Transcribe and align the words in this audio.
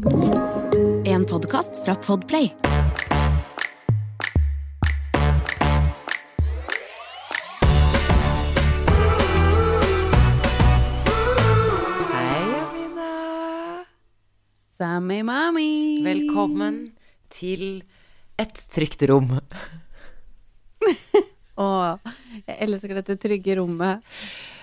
En 0.00 1.24
podkast 1.28 1.84
fra 1.84 1.94
Podplay. 1.94 2.54
Hei, 12.12 12.54
Amina. 12.60 13.84
Sammy 14.78 15.22
Mami. 15.22 16.00
Velkommen 16.04 16.86
til 17.28 17.82
et 18.40 18.64
trygt 18.72 19.04
rom. 19.10 19.36
Å, 21.60 21.66
jeg 22.46 22.56
elsker 22.66 22.96
dette 23.00 23.18
trygge 23.20 23.58
rommet. 23.60 24.06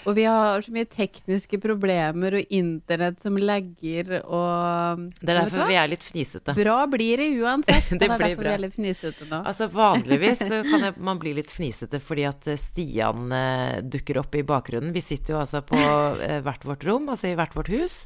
Og 0.08 0.16
vi 0.16 0.24
har 0.24 0.62
så 0.64 0.72
mye 0.72 0.88
tekniske 0.88 1.60
problemer 1.60 2.38
og 2.40 2.54
internett 2.56 3.20
som 3.20 3.36
lagger 3.36 4.14
og 4.22 5.04
Det 5.20 5.34
er 5.34 5.42
derfor 5.42 5.68
vi 5.68 5.76
er 5.76 5.92
litt 5.92 6.06
fnisete. 6.06 6.56
Bra 6.56 6.78
blir 6.88 7.20
det 7.20 7.28
uansett. 7.42 7.90
Det 7.92 8.00
det 8.00 8.08
er 8.08 8.14
derfor 8.24 8.44
bra. 8.44 8.48
vi 8.48 8.54
er 8.54 8.64
litt 8.64 8.78
fnisete 8.78 9.28
nå. 9.28 9.42
Altså 9.52 9.68
Vanligvis 9.74 10.46
kan 10.48 10.88
jeg, 10.88 10.96
man 11.10 11.20
bli 11.20 11.36
litt 11.38 11.52
fnisete 11.52 12.00
fordi 12.04 12.28
at 12.30 12.48
eh, 12.48 12.60
Stian 12.62 13.34
eh, 13.36 13.80
dukker 13.84 14.22
opp 14.24 14.38
i 14.40 14.46
bakgrunnen. 14.48 14.96
Vi 14.96 15.04
sitter 15.04 15.36
jo 15.36 15.42
altså 15.44 15.64
på 15.68 15.80
eh, 16.24 16.40
hvert 16.46 16.64
vårt 16.68 16.88
rom, 16.88 17.12
altså 17.12 17.34
i 17.34 17.36
hvert 17.36 17.58
vårt 17.58 17.74
hus. 17.74 18.06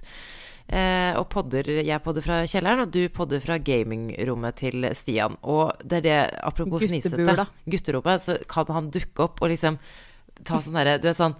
Eh, 0.71 1.17
og 1.19 1.25
podder, 1.33 1.67
jeg 1.83 1.99
podder 2.03 2.23
fra 2.23 2.37
kjelleren, 2.47 2.85
og 2.85 2.93
du 2.95 3.01
podder 3.11 3.41
fra 3.43 3.57
gamingrommet 3.59 4.61
til 4.61 4.87
Stian. 4.95 5.35
Og 5.43 5.73
det 5.83 5.99
er 5.99 6.05
det, 6.05 6.19
apropos 6.47 6.85
fnisete, 6.87 7.47
gutterommet, 7.67 8.23
så 8.23 8.37
kan 8.47 8.71
han 8.71 8.87
dukke 8.93 9.25
opp 9.27 9.43
og 9.43 9.51
liksom 9.51 9.81
ta 10.47 10.61
sånn 10.63 10.79
derre 10.79 10.95
Du 11.01 11.09
vet 11.09 11.19
sånn 11.19 11.35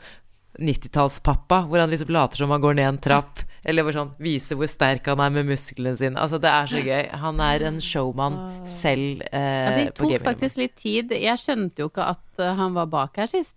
90-tallspappa, 0.59 1.61
hvor 1.69 1.79
han 1.79 1.89
liksom 1.93 2.11
later 2.11 2.43
som 2.43 2.51
han 2.51 2.61
går 2.61 2.75
ned 2.75 2.89
en 2.89 2.99
trapp, 3.07 3.39
eller 3.63 3.85
hvor 3.87 3.95
sånn 3.95 4.11
viser 4.19 4.59
hvor 4.59 4.67
sterk 4.67 5.07
han 5.07 5.23
er 5.23 5.31
med 5.37 5.47
musklene 5.47 5.95
sine. 5.95 6.19
Altså, 6.19 6.41
det 6.41 6.51
er 6.51 6.67
så 6.67 6.81
gøy. 6.83 7.03
Han 7.23 7.39
er 7.45 7.65
en 7.69 7.79
showman 7.85 8.37
selv 8.67 9.23
eh, 9.31 9.39
Ja, 9.39 9.73
det 9.77 9.87
tok 9.95 10.17
faktisk 10.25 10.59
litt 10.59 10.75
tid. 10.81 11.15
Jeg 11.15 11.39
skjønte 11.39 11.85
jo 11.85 11.91
ikke 11.91 12.09
at 12.17 12.25
uh, 12.41 12.51
han 12.59 12.75
var 12.75 12.91
bak 12.91 13.21
her 13.21 13.31
sist. 13.31 13.55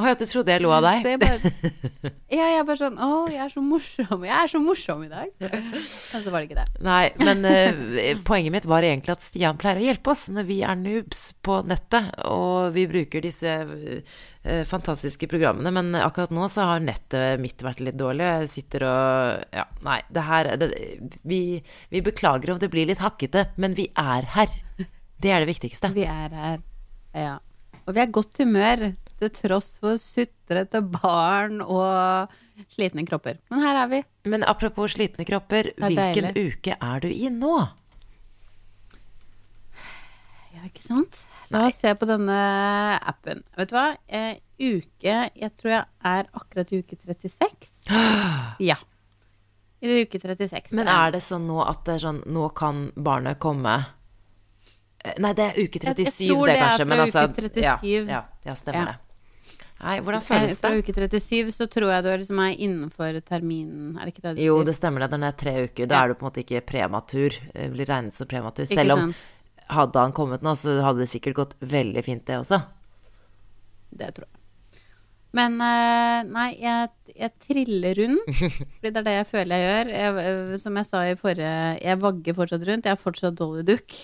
Å 0.00 0.08
ja, 0.08 0.16
du 0.16 0.24
trodde 0.24 0.54
jeg 0.54 0.62
lo 0.64 0.70
av 0.72 0.84
deg? 0.86 1.06
Bare, 1.20 1.50
ja, 2.32 2.46
jeg 2.54 2.64
bare 2.68 2.78
sånn 2.78 2.96
Å, 3.04 3.08
jeg 3.28 3.42
er 3.44 3.52
så 3.52 3.60
morsom. 3.64 4.24
Jeg 4.24 4.32
er 4.36 4.48
så 4.48 4.60
morsom 4.64 5.02
i 5.04 5.10
dag. 5.10 5.28
Men 5.42 5.82
så 5.84 6.22
var 6.32 6.40
det 6.40 6.48
ikke 6.48 6.60
det. 6.62 6.82
Nei, 6.86 7.02
men 7.20 7.44
uh, 7.44 8.22
poenget 8.26 8.54
mitt 8.54 8.68
var 8.70 8.86
egentlig 8.86 9.12
at 9.16 9.26
Stian 9.26 9.60
pleier 9.60 9.80
å 9.80 9.84
hjelpe 9.84 10.14
oss 10.14 10.26
når 10.32 10.48
vi 10.48 10.60
er 10.64 10.78
noobs 10.80 11.24
på 11.44 11.60
nettet, 11.68 12.08
og 12.30 12.72
vi 12.76 12.86
bruker 12.88 13.24
disse 13.24 13.56
uh, 13.68 14.62
fantastiske 14.70 15.28
programmene, 15.28 15.72
men 15.74 15.92
akkurat 16.00 16.32
nå 16.32 16.48
så 16.48 16.70
har 16.70 16.84
nettet 16.84 17.42
mitt 17.42 17.60
vært 17.66 17.84
litt 17.84 18.00
dårlig. 18.00 18.30
Jeg 18.40 18.50
sitter 18.54 18.86
og 18.88 19.44
Ja, 19.60 19.66
nei, 19.84 20.00
det 20.08 20.24
her 20.30 20.50
det, 20.60 20.70
vi, 21.28 21.42
vi 21.92 22.04
beklager 22.08 22.54
om 22.54 22.62
det 22.62 22.72
blir 22.72 22.88
litt 22.88 23.04
hakkete, 23.04 23.50
men 23.60 23.76
vi 23.76 23.90
er 24.00 24.32
her. 24.38 24.56
Det 25.20 25.28
er 25.28 25.44
det 25.44 25.52
viktigste. 25.52 25.92
Vi 25.92 26.08
er 26.08 26.32
her. 26.32 26.58
Ja. 27.12 27.36
Og 27.84 27.96
vi 27.96 28.00
er 28.00 28.12
godt 28.14 28.38
humør 28.40 28.90
til 29.20 29.30
tross 29.36 29.74
for 29.82 29.98
sutrete 30.00 30.80
barn 30.94 31.60
og 31.64 32.32
slitne 32.74 33.04
kropper. 33.08 33.38
Men 33.50 33.62
her 33.64 33.78
er 33.84 33.90
vi. 33.92 34.00
Men 34.32 34.44
apropos 34.48 34.94
slitne 34.96 35.24
kropper, 35.28 35.70
er 35.76 35.86
hvilken 35.94 36.30
deilig. 36.32 36.56
uke 36.58 36.76
er 36.80 37.04
du 37.04 37.08
i 37.12 37.28
nå? 37.32 37.54
Ja, 40.54 40.66
ikke 40.66 40.82
sant? 40.84 41.22
La 41.50 41.64
oss 41.68 41.78
se 41.82 41.92
på 41.98 42.06
denne 42.08 42.36
appen. 43.10 43.42
Vet 43.58 43.70
du 43.70 43.76
hva? 43.76 43.86
Eh, 44.06 44.36
uke 44.60 45.14
Jeg 45.40 45.50
tror 45.58 45.70
jeg 45.72 45.84
er 46.10 46.26
akkurat 46.36 46.72
i 46.74 46.80
uke 46.82 46.98
36. 46.98 47.86
Ja. 48.70 48.76
I 49.80 50.02
uke 50.04 50.20
36. 50.20 50.74
Men 50.76 50.90
er 50.92 51.14
det 51.14 51.22
sånn 51.24 51.46
nå 51.48 51.62
at 51.64 51.86
det 51.86 51.94
er 51.96 52.02
sånn 52.02 52.18
Nå 52.28 52.50
kan 52.52 52.90
barnet 53.00 53.38
komme 53.40 53.78
Eh, 55.00 55.14
Nei, 55.16 55.30
det 55.32 55.44
er 55.46 55.54
uke 55.64 55.80
Jeg- 55.80 55.96
37, 55.96 56.04
jeg 56.04 56.28
tror 56.28 56.46
det, 56.46 56.52
det 56.52 56.60
er 56.60 56.66
kanskje. 56.66 56.84
Men 56.84 56.98
fra 56.98 57.04
altså 57.06 57.22
uke 57.24 57.42
37. 57.48 57.62
Ja, 57.64 57.78
ja, 58.12 58.22
ja 58.44 58.54
stemmer 58.58 58.82
Ja. 58.82 58.84
det. 58.90 58.98
Nei, 59.80 59.94
hvordan 60.04 60.20
føles 60.20 60.58
det? 60.58 60.60
Fra 60.60 60.70
uke 60.76 60.92
37 60.92 61.52
så 61.56 61.66
tror 61.72 61.88
jeg 61.94 62.04
du 62.04 62.08
er 62.12 62.18
liksom 62.20 62.40
er 62.44 62.56
innenfor 62.60 63.16
terminen, 63.24 63.94
er 63.96 64.04
det 64.04 64.12
ikke 64.14 64.24
det 64.26 64.34
du 64.36 64.42
Jo, 64.44 64.58
det 64.66 64.74
stemmer 64.76 65.00
det. 65.06 65.10
Det 65.14 65.28
er 65.30 65.38
tre 65.40 65.54
uker, 65.64 65.86
da 65.88 65.94
Ja. 65.94 66.02
er 66.04 66.08
du 66.08 66.14
på 66.20 66.26
en 66.26 66.30
måte 66.30 66.42
ikke 66.44 66.60
prematur. 66.68 67.38
eh, 67.54 67.68
Blir 67.72 67.86
regnet 67.88 68.12
som 68.14 68.28
prematur. 68.28 68.66
Ikke 68.68 68.74
Selv 68.82 68.92
om 68.92 69.06
sant? 69.06 69.16
hadde 69.70 70.02
han 70.04 70.12
kommet 70.12 70.42
nå, 70.44 70.52
så 70.58 70.80
hadde 70.84 70.98
det 71.04 71.08
sikkert 71.08 71.34
gått 71.34 71.54
veldig 71.60 72.04
fint, 72.04 72.24
det 72.26 72.36
også. 72.42 72.60
Det 73.96 74.12
tror 74.14 74.26
jeg. 74.28 74.36
Men 75.32 75.60
eh, 75.62 76.22
nei, 76.26 76.48
jeg, 76.60 76.88
jeg 77.16 77.32
triller 77.46 77.94
rundt. 78.02 78.30
Fordi 78.80 78.90
det 78.90 78.96
er 79.00 79.06
det 79.06 79.16
jeg 79.16 79.26
føler 79.30 79.56
jeg 79.56 79.68
gjør. 79.70 79.92
Jeg, 79.94 80.24
eh, 80.26 80.56
som 80.58 80.76
jeg 80.76 80.86
sa 80.88 81.02
i 81.06 81.14
forrige 81.14 81.52
Jeg 81.80 82.00
vagger 82.02 82.34
fortsatt 82.34 82.66
rundt. 82.68 82.84
Jeg 82.84 82.92
er 82.98 83.00
fortsatt 83.00 83.36
Dolly 83.38 83.62
Duck. 83.62 83.94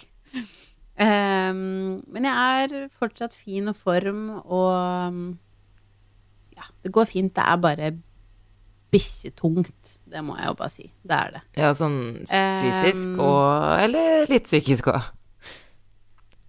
Um, 0.96 2.00
men 2.14 2.24
jeg 2.30 2.70
er 2.70 2.88
fortsatt 2.96 3.34
fin 3.36 3.68
og 3.68 3.76
form, 3.76 4.22
og 4.46 5.34
det 6.82 6.92
går 6.94 7.08
fint. 7.10 7.34
Det 7.36 7.44
er 7.44 7.60
bare 7.62 7.90
bikkjetungt. 8.94 9.92
Det 10.06 10.22
må 10.24 10.36
jeg 10.38 10.50
jo 10.50 10.56
bare 10.58 10.72
si. 10.72 10.88
Det 11.06 11.18
er 11.18 11.36
det. 11.36 11.42
Ja, 11.58 11.72
sånn 11.76 11.98
fysisk 12.30 13.12
Um, 13.16 13.20
og 13.20 13.84
Eller 13.84 14.26
litt 14.30 14.48
psykisk 14.48 14.90
òg. 14.92 15.12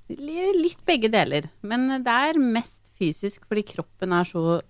Litt 0.08 0.80
begge 0.88 1.10
deler. 1.12 1.50
Men 1.68 1.90
det 2.06 2.14
er 2.30 2.40
mest 2.40 2.92
fysisk 2.98 3.48
fordi 3.50 3.66
kroppen 3.74 4.16
er 4.16 4.28
så 4.28 4.62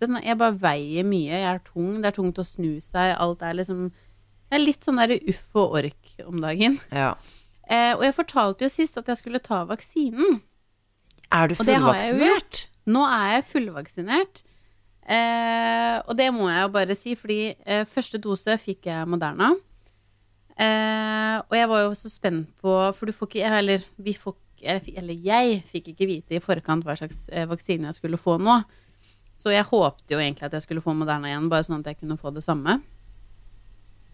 den, 0.00 0.18
Jeg 0.22 0.36
bare 0.38 0.56
veier 0.60 1.04
mye. 1.08 1.32
Jeg 1.32 1.48
er 1.50 1.62
tung. 1.64 2.00
Det 2.02 2.10
er 2.10 2.16
tungt 2.16 2.38
å 2.40 2.44
snu 2.46 2.76
seg. 2.84 3.16
Alt 3.16 3.42
er 3.42 3.56
liksom 3.56 3.90
Jeg 4.50 4.60
er 4.60 4.62
litt 4.62 4.84
sånn 4.86 5.00
derre 5.00 5.18
uff 5.28 5.46
og 5.58 5.78
ork 5.80 6.12
om 6.26 6.40
dagen. 6.40 6.78
Ja. 6.92 7.14
Eh, 7.66 7.92
og 7.96 8.04
jeg 8.06 8.14
fortalte 8.14 8.66
jo 8.66 8.70
sist 8.70 8.96
at 9.00 9.08
jeg 9.10 9.18
skulle 9.18 9.42
ta 9.42 9.64
vaksinen. 9.66 10.40
Er 11.34 11.48
du 11.50 11.56
det 11.56 11.64
fullvaksinert? 11.64 12.22
gjort. 12.22 12.60
Nå 12.86 13.02
er 13.10 13.32
jeg 13.34 13.46
fullvaksinert. 13.50 14.42
Eh, 15.06 15.96
og 16.02 16.16
det 16.18 16.32
må 16.34 16.48
jeg 16.50 16.64
jo 16.64 16.72
bare 16.74 16.96
si, 16.98 17.14
fordi 17.18 17.40
eh, 17.62 17.84
første 17.86 18.18
dose 18.22 18.56
fikk 18.58 18.88
jeg 18.90 19.06
Moderna. 19.08 19.52
Eh, 20.56 21.36
og 21.44 21.54
jeg 21.54 21.68
var 21.70 21.84
jo 21.84 21.92
så 21.94 22.08
spent 22.08 22.48
på 22.64 22.72
For 22.96 23.04
du 23.04 23.12
får 23.12 23.28
ikke 23.28 23.48
Eller 23.58 23.82
vi 24.00 24.14
får 24.16 24.38
Eller 24.64 25.18
jeg 25.20 25.58
fikk 25.68 25.90
ikke 25.92 26.08
vite 26.08 26.38
i 26.38 26.40
forkant 26.40 26.86
hva 26.86 26.94
slags 26.96 27.26
eh, 27.28 27.44
vaksine 27.44 27.90
jeg 27.90 27.98
skulle 27.98 28.16
få 28.16 28.38
nå. 28.40 28.56
Så 29.36 29.52
jeg 29.52 29.68
håpte 29.68 30.16
jo 30.16 30.22
egentlig 30.22 30.48
at 30.48 30.56
jeg 30.56 30.64
skulle 30.64 30.80
få 30.80 30.96
Moderna 30.96 31.28
igjen, 31.28 31.50
bare 31.52 31.68
sånn 31.68 31.84
at 31.84 31.92
jeg 31.92 32.00
kunne 32.00 32.16
få 32.16 32.32
det 32.32 32.46
samme. 32.46 32.80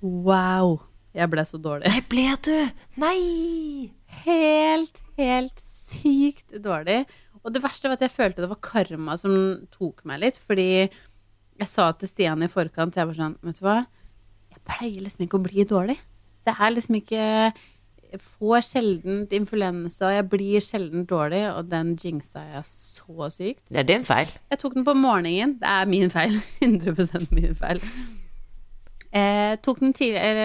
Wow. 0.03 0.81
Jeg 1.15 1.31
ble 1.31 1.47
så 1.47 1.63
dårlig. 1.63 1.87
Nei, 1.93 2.03
ble 2.11 2.29
du? 2.43 2.57
Nei! 2.99 3.23
helt, 4.23 5.03
helt 5.19 5.63
sykt 5.63 6.55
dårlig. 6.63 7.03
Og 7.43 7.55
det 7.55 7.63
verste 7.65 7.91
var 7.91 7.99
at 7.99 8.05
jeg 8.07 8.15
følte 8.15 8.45
det 8.45 8.51
var 8.53 8.63
karma 8.63 9.17
som 9.19 9.35
tok 9.75 10.05
meg 10.09 10.23
litt, 10.23 10.39
fordi 10.43 10.69
jeg 10.83 11.69
sa 11.69 11.91
til 11.95 12.11
Stian 12.11 12.43
i 12.45 12.51
forkant, 12.51 12.97
jeg 12.97 13.09
var 13.09 13.19
sånn, 13.19 13.37
vet 13.43 13.59
du 13.59 13.67
hva, 13.67 13.83
jeg 14.53 14.65
pleier 14.69 15.05
liksom 15.05 15.27
ikke 15.27 15.39
å 15.41 15.45
bli 15.45 15.67
dårlig. 15.69 15.99
Det 16.47 16.55
er 16.59 16.75
liksom 16.75 16.99
ikke 16.99 17.27
Jeg 18.13 18.21
får 18.21 18.65
sjelden 18.67 19.21
influensa, 19.33 20.11
og 20.11 20.13
jeg 20.13 20.25
blir 20.29 20.61
sjelden 20.61 21.07
dårlig, 21.09 21.47
og 21.49 21.71
den 21.71 21.95
jinxa 21.97 22.43
jeg 22.45 22.67
så 22.69 23.29
sykt. 23.33 23.63
Det 23.73 23.79
er 23.81 23.87
din 23.89 24.05
feil. 24.05 24.29
Jeg 24.53 24.61
tok 24.61 24.75
den 24.77 24.85
på 24.85 24.93
morgenen. 24.93 25.55
Det 25.63 25.71
er 25.71 25.89
min 25.89 26.13
feil. 26.13 26.35
100% 26.61 27.33
min 27.33 27.57
feil. 27.57 27.81
Eh, 29.17 29.55
tok 29.65 29.81
den 29.81 29.97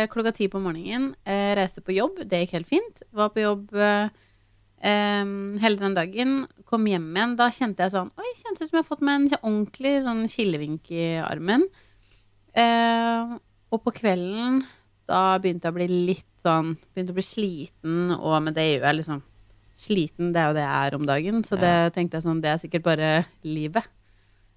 klokka 0.08 0.32
ti 0.32 0.48
på 0.48 0.62
morgenen. 0.64 1.10
Eh, 1.28 1.52
reiste 1.60 1.84
på 1.84 1.92
jobb. 1.98 2.24
Det 2.24 2.46
gikk 2.46 2.56
helt 2.56 2.72
fint. 2.72 3.04
Var 3.12 3.36
på 3.36 3.44
jobb 3.44 3.76
eh, 3.76 4.16
eh, 4.82 5.26
hele 5.64 5.82
den 5.82 5.98
dagen. 5.98 6.38
Kom 6.68 6.88
hjem 6.90 7.10
igjen. 7.16 7.36
Da 7.40 7.50
kjente 7.54 7.86
jeg 7.86 7.96
sånn 7.96 8.12
Oi, 8.18 8.32
kjentes 8.40 8.66
ut 8.66 8.70
som 8.70 8.80
jeg 8.80 8.84
har 8.84 8.90
fått 8.90 9.06
meg 9.06 9.20
en 9.20 9.30
ordentlig 9.42 9.94
sånn 10.06 10.26
kilevink 10.32 10.92
i 10.94 11.14
armen. 11.24 11.68
Uh, 12.58 13.38
og 13.70 13.84
på 13.86 13.92
kvelden 14.00 14.64
da 15.08 15.38
begynte 15.40 15.68
jeg 15.68 15.76
å 15.76 15.78
bli 15.78 15.88
litt 16.10 16.32
sånn 16.42 16.72
Begynte 16.96 17.14
å 17.14 17.18
bli 17.18 17.26
sliten, 17.26 18.14
og 18.16 18.40
med 18.44 18.58
det 18.58 18.66
gjør 18.66 18.88
jeg 18.88 19.00
liksom 19.02 19.24
Sliten, 19.78 20.32
det 20.34 20.42
er 20.42 20.48
jo 20.50 20.56
det 20.58 20.64
jeg 20.64 20.88
er 20.88 20.96
om 20.98 21.04
dagen, 21.06 21.44
så 21.46 21.58
det 21.62 21.74
tenkte 21.94 22.18
jeg 22.18 22.26
sånn 22.26 22.40
Det 22.42 22.50
er 22.50 22.62
sikkert 22.64 22.86
bare 22.88 23.10
livet 23.46 23.86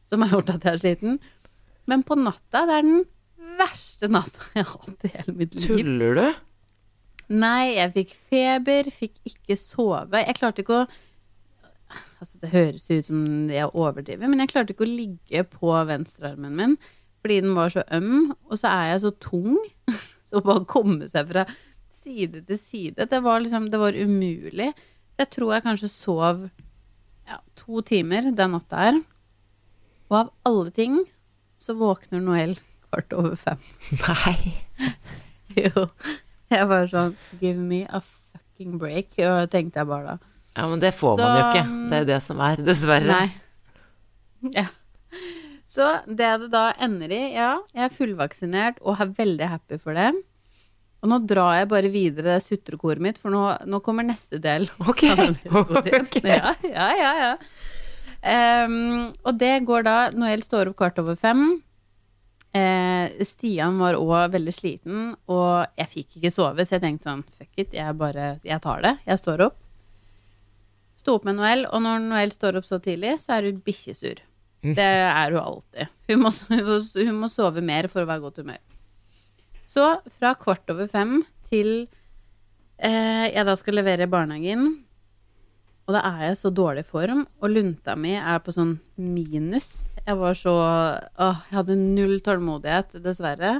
som 0.08 0.24
har 0.24 0.32
gjort 0.32 0.48
at 0.54 0.64
jeg 0.64 0.72
er 0.72 0.80
sliten. 0.80 1.18
Men 1.86 2.00
på 2.02 2.16
natta, 2.18 2.64
det 2.66 2.78
er 2.80 2.86
den 2.86 3.02
verste 3.60 4.08
natta 4.10 4.48
jeg 4.56 4.66
har 4.66 4.86
hatt 4.88 5.04
i 5.06 5.10
hele 5.12 5.34
mitt 5.36 5.54
liv. 5.54 5.68
Tuller 5.68 6.16
du? 6.16 6.24
Nei, 7.30 7.76
jeg 7.76 7.92
fikk 7.94 8.16
feber, 8.30 8.90
fikk 8.90 9.20
ikke 9.28 9.56
sove. 9.58 10.22
Jeg 10.24 10.38
klarte 10.40 10.64
ikke 10.64 10.82
å 10.82 10.88
Altså, 12.20 12.36
det 12.38 12.52
høres 12.52 12.84
ut 12.86 13.08
som 13.08 13.22
jeg 13.50 13.66
overdriver, 13.74 14.28
men 14.30 14.38
jeg 14.38 14.52
klarte 14.52 14.74
ikke 14.74 14.84
å 14.86 14.90
ligge 14.90 15.40
på 15.50 15.72
venstrearmen 15.88 16.52
min 16.54 16.76
fordi 17.20 17.40
den 17.42 17.56
var 17.56 17.72
så 17.72 17.82
øm, 17.92 18.30
og 18.48 18.60
så 18.60 18.70
er 18.70 18.84
jeg 18.92 19.00
så 19.02 19.10
tung. 19.20 19.56
Så 20.30 20.38
bare 20.46 20.62
komme 20.70 21.08
seg 21.10 21.26
fra 21.26 21.42
side 21.90 22.44
til 22.46 22.58
side, 22.60 23.06
det 23.10 23.18
var 23.24 23.40
liksom 23.42 23.64
Det 23.72 23.80
var 23.80 23.96
umulig. 23.98 24.68
Så 25.10 25.24
jeg 25.24 25.30
tror 25.34 25.52
jeg 25.52 25.64
kanskje 25.64 25.90
sov 25.90 26.44
ja, 27.26 27.40
to 27.58 27.82
timer 27.82 28.30
den 28.30 28.54
natta 28.54 28.84
her. 28.84 29.00
Og 30.06 30.16
av 30.20 30.30
alle 30.46 30.70
ting 30.70 31.00
så 31.58 31.74
våkner 31.74 32.22
Noel 32.22 32.54
kvart 32.86 33.12
over 33.18 33.34
fem. 33.36 33.58
Nei. 34.06 34.54
Jo. 35.58 35.88
Jeg 36.56 36.66
var 36.70 36.88
sånn 36.90 37.14
Give 37.40 37.58
me 37.58 37.84
a 37.86 38.00
fucking 38.02 38.78
break, 38.80 39.14
og 39.26 39.50
tenkte 39.52 39.80
jeg 39.82 39.88
bare 39.90 40.14
da. 40.16 40.32
Ja, 40.56 40.66
men 40.66 40.80
det 40.82 40.90
får 40.98 41.14
Så, 41.16 41.22
man 41.22 41.36
jo 41.38 41.44
ikke. 41.50 41.62
um, 41.68 41.84
Det 41.92 41.98
er 42.02 42.08
det 42.08 42.18
som 42.26 42.40
er, 42.44 42.64
dessverre. 42.66 43.06
Nei. 43.10 43.28
Ja. 44.56 44.64
Så 45.68 45.84
det 46.08 46.28
det 46.40 46.48
da 46.54 46.70
ender 46.82 47.12
i, 47.12 47.20
ja, 47.36 47.50
jeg 47.76 47.84
er 47.86 47.92
fullvaksinert 47.94 48.78
og 48.80 48.98
er 49.04 49.10
veldig 49.18 49.48
happy 49.52 49.76
for 49.78 49.94
det. 49.94 50.08
Og 51.00 51.08
nå 51.12 51.18
drar 51.28 51.58
jeg 51.60 51.68
bare 51.70 51.90
videre 51.92 52.34
det 52.34 52.40
sutrekoret 52.44 53.00
mitt, 53.04 53.20
for 53.20 53.32
nå, 53.32 53.42
nå 53.68 53.78
kommer 53.84 54.04
neste 54.08 54.40
del. 54.42 54.66
Ok. 54.90 55.04
av 55.12 55.20
denne 55.20 55.38
historien. 55.44 56.08
Ok. 56.08 56.18
Ja, 56.24 56.54
ja, 56.66 56.88
ja. 56.98 57.12
ja. 57.20 57.32
Um, 58.66 59.12
og 59.24 59.38
det 59.40 59.52
går 59.68 59.86
da 59.86 59.94
Noel 60.12 60.42
står 60.44 60.72
opp 60.72 60.80
kvart 60.82 60.98
over 61.00 61.16
fem. 61.20 61.60
Eh, 62.50 63.22
Stian 63.22 63.76
var 63.78 63.94
òg 63.94 64.32
veldig 64.32 64.52
sliten, 64.54 65.10
og 65.30 65.68
jeg 65.78 65.90
fikk 65.92 66.16
ikke 66.18 66.32
sove, 66.34 66.64
så 66.66 66.76
jeg 66.76 66.82
tenkte 66.82 67.06
sånn 67.06 67.22
fuck 67.36 67.60
it, 67.62 67.76
jeg 67.76 67.98
bare 67.98 68.40
Jeg 68.42 68.62
tar 68.64 68.82
det. 68.82 68.96
Jeg 69.06 69.22
står 69.22 69.44
opp. 69.46 69.60
Sto 70.98 71.14
opp 71.16 71.28
med 71.28 71.38
Noel, 71.38 71.64
og 71.70 71.84
når 71.84 72.02
Noel 72.08 72.34
står 72.34 72.58
opp 72.58 72.66
så 72.68 72.80
tidlig, 72.82 73.14
så 73.22 73.38
er 73.38 73.48
hun 73.48 73.62
bikkjesur. 73.64 74.18
Det 74.60 74.84
er 74.84 75.32
hun 75.32 75.40
alltid. 75.40 75.94
Hun 76.10 76.20
må, 76.26 76.32
hun, 76.50 77.14
må, 77.22 77.30
sove 77.32 77.62
mer 77.64 77.88
for 77.88 78.02
å 78.02 78.10
være 78.10 78.20
i 78.20 78.26
godt 78.26 78.42
humør. 78.42 78.60
Så 79.64 79.86
fra 80.18 80.34
kvart 80.34 80.72
over 80.74 80.90
fem 80.90 81.20
til 81.48 81.86
eh, 82.82 83.30
jeg 83.30 83.46
da 83.46 83.54
skal 83.56 83.78
levere 83.78 84.10
barnehagen, 84.10 84.82
og 85.90 85.96
da 85.96 86.04
er 86.06 86.28
jeg 86.28 86.36
så 86.38 86.50
dårlig 86.54 86.84
form, 86.86 87.24
og 87.42 87.50
lunta 87.50 87.96
mi 87.98 88.12
er 88.14 88.38
på 88.44 88.52
sånn 88.54 88.76
minus. 88.94 89.90
Jeg 89.98 90.14
var 90.20 90.36
så 90.38 90.52
Åh, 90.54 91.40
jeg 91.48 91.56
hadde 91.56 91.76
null 91.80 92.20
tålmodighet, 92.22 93.00
dessverre. 93.02 93.56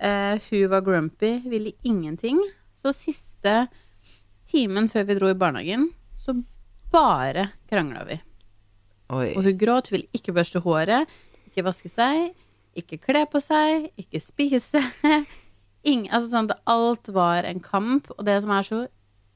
Eh, 0.00 0.40
hun 0.46 0.70
var 0.72 0.86
grumpy, 0.86 1.34
ville 1.44 1.74
ingenting. 1.84 2.40
Så 2.72 2.94
siste 2.96 3.66
timen 4.48 4.88
før 4.88 5.04
vi 5.10 5.16
dro 5.18 5.28
i 5.28 5.36
barnehagen, 5.36 5.90
så 6.16 6.38
bare 6.88 7.50
krangla 7.68 8.06
vi. 8.08 8.16
Oi. 9.12 9.34
Og 9.34 9.44
hun 9.44 9.58
gråt, 9.60 9.90
hun 9.90 9.98
ville 9.98 10.16
ikke 10.16 10.32
børste 10.38 10.62
håret, 10.64 11.12
ikke 11.50 11.66
vaske 11.68 11.92
seg, 11.92 12.30
ikke 12.80 12.96
kle 13.02 13.26
på 13.28 13.42
seg, 13.44 13.90
ikke 14.00 14.22
spise. 14.24 14.80
Ingen, 15.84 16.08
altså 16.08 16.32
sånn 16.32 16.48
alt 16.64 17.12
var 17.12 17.44
en 17.44 17.60
kamp. 17.60 18.08
Og 18.16 18.24
det 18.24 18.40
som 18.40 18.56
er 18.56 18.64
så 18.64 18.80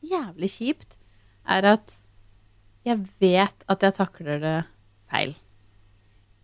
jævlig 0.00 0.48
kjipt, 0.56 0.96
er 1.44 1.74
at 1.74 1.92
jeg 2.86 2.98
vet 3.22 3.64
at 3.70 3.86
jeg 3.86 3.96
takler 3.96 4.42
det 4.42 4.56
feil. 5.12 5.34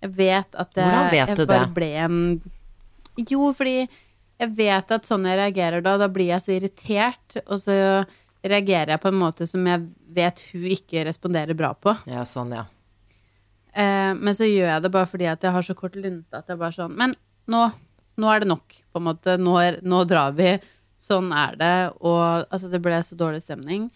Jeg 0.04 0.14
vet 0.14 0.54
at 0.54 0.78
jeg, 0.78 1.10
vet 1.10 1.32
jeg 1.32 1.40
du 1.40 1.44
bare 1.48 1.66
det? 1.66 1.74
ble 1.74 1.90
en 2.04 2.18
Jo, 3.26 3.50
fordi 3.56 3.80
jeg 4.38 4.54
vet 4.54 4.92
at 4.94 5.06
sånn 5.08 5.26
jeg 5.26 5.40
reagerer 5.40 5.82
da, 5.82 5.96
da 5.98 6.06
blir 6.12 6.30
jeg 6.30 6.44
så 6.44 6.54
irritert, 6.54 7.40
og 7.48 7.58
så 7.58 7.74
reagerer 8.46 8.94
jeg 8.94 9.02
på 9.02 9.10
en 9.10 9.18
måte 9.18 9.48
som 9.50 9.64
jeg 9.66 9.88
vet 10.14 10.42
hun 10.52 10.68
ikke 10.70 11.02
responderer 11.08 11.58
bra 11.58 11.72
på. 11.74 11.96
Ja, 12.06 12.22
sånn, 12.28 12.54
ja. 12.54 12.68
Eh, 13.74 14.12
men 14.14 14.34
så 14.34 14.46
gjør 14.46 14.70
jeg 14.70 14.84
det 14.84 14.92
bare 14.94 15.10
fordi 15.10 15.26
at 15.30 15.42
jeg 15.44 15.54
har 15.54 15.66
så 15.66 15.74
kort 15.78 15.98
lunte 15.98 16.38
at 16.38 16.48
jeg 16.50 16.58
bare 16.58 16.74
sånn 16.74 16.94
Men 16.96 17.12
nå, 17.50 17.66
nå 18.18 18.30
er 18.32 18.42
det 18.42 18.48
nok, 18.50 18.78
på 18.92 19.00
en 19.02 19.06
måte. 19.10 19.34
Nå, 19.40 19.58
nå 19.82 20.04
drar 20.08 20.34
vi. 20.38 20.54
Sånn 20.98 21.32
er 21.34 21.58
det. 21.58 21.74
Og 21.98 22.46
altså, 22.46 22.70
det 22.70 22.80
ble 22.84 22.98
så 23.06 23.18
dårlig 23.18 23.42
stemning. 23.44 23.88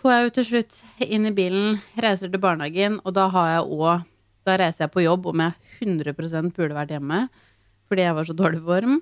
Får 0.00 0.14
jeg 0.14 0.24
jo 0.24 0.30
til 0.32 0.46
slutt 0.48 0.78
inn 1.04 1.28
i 1.28 1.34
bilen, 1.36 1.74
reiser 2.00 2.30
til 2.32 2.40
barnehagen, 2.40 3.00
og 3.04 3.12
da 3.18 3.26
har 3.34 3.50
jeg 3.54 3.66
òg 3.76 4.06
Da 4.48 4.54
reiser 4.56 4.86
jeg 4.86 4.92
på 4.94 5.02
jobb 5.04 5.26
om 5.28 5.42
jeg 5.44 5.52
100 5.84 6.14
burde 6.56 6.76
vært 6.76 6.94
hjemme 6.94 7.26
fordi 7.90 8.04
jeg 8.06 8.14
var 8.14 8.26
så 8.28 8.34
dårlig 8.38 8.60
form. 8.62 9.00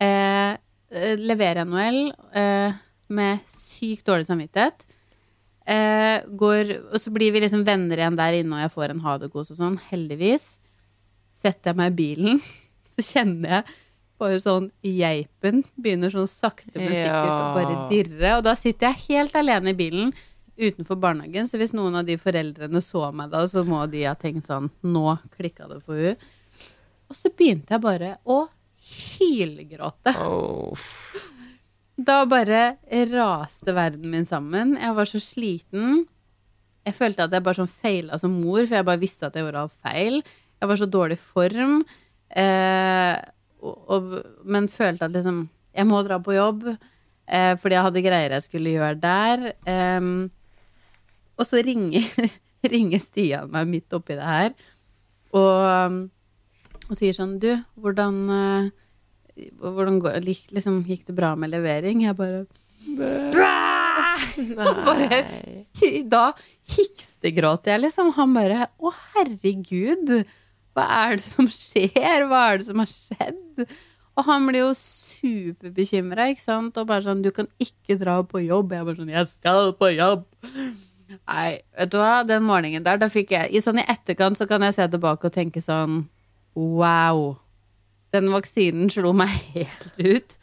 Eh, 0.00 0.56
eh, 0.88 1.18
leverer 1.20 1.60
jeg 1.60 1.68
Noel 1.68 1.98
eh, 2.32 2.78
med 3.12 3.42
sykt 3.52 4.06
dårlig 4.08 4.24
samvittighet. 4.24 4.86
Eh, 5.68 6.24
går, 6.24 6.72
og 6.88 6.96
så 7.02 7.12
blir 7.12 7.34
vi 7.34 7.42
liksom 7.44 7.66
venner 7.68 8.00
igjen 8.00 8.16
der 8.16 8.38
inne, 8.38 8.56
og 8.56 8.64
jeg 8.64 8.72
får 8.72 8.94
en 8.94 9.04
ha 9.04 9.18
det-kos 9.20 9.52
og 9.52 9.60
sånn. 9.60 9.76
Heldigvis. 9.90 10.46
Setter 11.36 11.74
jeg 11.74 11.80
meg 11.82 11.92
i 11.92 11.98
bilen, 12.00 12.40
så 12.94 13.04
kjenner 13.04 13.58
jeg 13.58 13.76
bare 14.20 14.38
sånn 14.42 14.68
geipen 14.84 15.64
begynner 15.74 16.12
sånn 16.12 16.28
sakte, 16.30 16.76
men 16.76 16.92
sikkert 16.92 17.32
å 17.32 17.56
bare 17.56 17.80
dirre. 17.90 18.36
Og 18.38 18.44
da 18.46 18.54
sitter 18.58 18.92
jeg 18.92 19.08
helt 19.08 19.36
alene 19.38 19.74
i 19.74 19.78
bilen 19.78 20.14
utenfor 20.54 20.98
barnehagen, 21.02 21.48
så 21.50 21.58
hvis 21.58 21.74
noen 21.74 21.98
av 21.98 22.06
de 22.06 22.16
foreldrene 22.20 22.82
så 22.84 23.08
meg 23.16 23.32
da, 23.32 23.42
så 23.50 23.64
må 23.66 23.82
de 23.90 24.04
ha 24.06 24.14
tenkt 24.18 24.46
sånn 24.50 24.68
Nå 24.86 25.16
klikka 25.34 25.66
det 25.70 25.80
for 25.82 25.98
hun. 25.98 26.28
Og 27.10 27.18
så 27.18 27.30
begynte 27.34 27.74
jeg 27.74 27.82
bare 27.84 28.16
å 28.22 28.44
hylgråte. 28.84 30.14
Oh. 30.22 30.86
Da 31.94 32.24
bare 32.26 32.76
raste 33.10 33.74
verden 33.74 34.10
min 34.10 34.26
sammen. 34.26 34.74
Jeg 34.80 34.96
var 34.96 35.10
så 35.10 35.20
sliten. 35.22 36.04
Jeg 36.84 36.96
følte 36.98 37.26
at 37.26 37.34
jeg 37.34 37.44
bare 37.44 37.60
sånn 37.62 37.70
feila 37.70 38.18
som 38.20 38.34
mor, 38.34 38.64
for 38.64 38.78
jeg 38.78 38.88
bare 38.88 39.02
visste 39.02 39.28
at 39.28 39.36
jeg 39.36 39.46
gjorde 39.46 39.62
alt 39.66 39.76
feil. 39.84 40.18
Jeg 40.60 40.70
var 40.70 40.80
så 40.80 40.88
dårlig 40.90 41.18
form. 41.22 41.78
Eh, 42.30 43.14
og, 43.64 43.76
og, 43.88 44.14
men 44.44 44.68
følte 44.68 45.08
at 45.08 45.16
liksom 45.16 45.46
Jeg 45.74 45.88
må 45.90 46.04
dra 46.06 46.20
på 46.22 46.36
jobb, 46.36 46.68
eh, 47.26 47.54
fordi 47.58 47.74
jeg 47.74 47.86
hadde 47.88 48.02
greier 48.04 48.34
jeg 48.36 48.44
skulle 48.44 48.74
gjøre 48.76 49.00
der. 49.02 49.48
Eh, 49.66 50.06
og 51.34 51.48
så 51.48 51.64
ringer, 51.66 52.06
ringer 52.74 53.02
Stian 53.02 53.50
meg 53.50 53.72
midt 53.72 53.96
oppi 53.96 54.14
det 54.14 54.28
her 54.28 54.52
og, 55.34 55.96
og 56.86 56.94
sier 56.94 57.16
sånn 57.16 57.40
Du, 57.42 57.50
hvordan 57.82 58.20
eh, 58.30 58.68
hvordan 59.58 59.98
går, 60.02 60.20
liksom, 60.54 60.84
gikk 60.86 61.06
det 61.08 61.16
bra 61.16 61.34
med 61.34 61.50
levering? 61.50 62.04
Jeg 62.06 62.16
bare 62.16 62.44
bare 64.86 65.24
Da 66.14 66.24
hikstegråter 66.76 67.74
jeg, 67.74 67.80
liksom. 67.88 68.12
Han 68.18 68.34
bare 68.36 68.68
Å, 68.78 68.92
herregud! 69.16 70.22
Hva 70.74 70.84
er 71.06 71.16
det 71.20 71.24
som 71.26 71.46
skjer? 71.50 72.24
Hva 72.30 72.40
er 72.52 72.58
det 72.60 72.66
som 72.68 72.80
har 72.82 72.90
skjedd? 72.90 73.66
Og 74.14 74.24
han 74.28 74.46
blir 74.46 74.60
jo 74.64 74.72
superbekymra, 74.78 76.28
ikke 76.32 76.44
sant? 76.44 76.76
Og 76.78 76.86
bare 76.90 77.02
sånn 77.06 77.22
Du 77.24 77.30
kan 77.34 77.48
ikke 77.62 77.96
dra 78.00 78.20
på 78.26 78.42
jobb. 78.44 78.72
Jeg 78.76 78.86
bare 78.88 78.98
sånn 78.98 79.12
Jeg 79.14 79.30
skal 79.30 79.72
på 79.78 79.90
jobb! 79.94 80.26
Nei, 81.28 81.60
vet 81.78 81.90
du 81.92 81.98
hva? 82.00 82.22
Den 82.26 82.46
morgenen 82.48 82.82
der, 82.86 82.96
da 82.98 83.10
fikk 83.12 83.34
jeg 83.36 83.50
I 83.54 83.60
sånn 83.62 83.78
i 83.82 83.86
etterkant 83.92 84.38
så 84.40 84.46
kan 84.50 84.62
jeg 84.66 84.74
se 84.78 84.86
tilbake 84.90 85.28
og 85.28 85.34
tenke 85.36 85.62
sånn 85.64 86.04
Wow. 86.54 87.36
Den 88.14 88.28
vaksinen 88.30 88.86
slo 88.94 89.10
meg 89.16 89.32
helt 89.56 89.88
ut. 89.98 90.36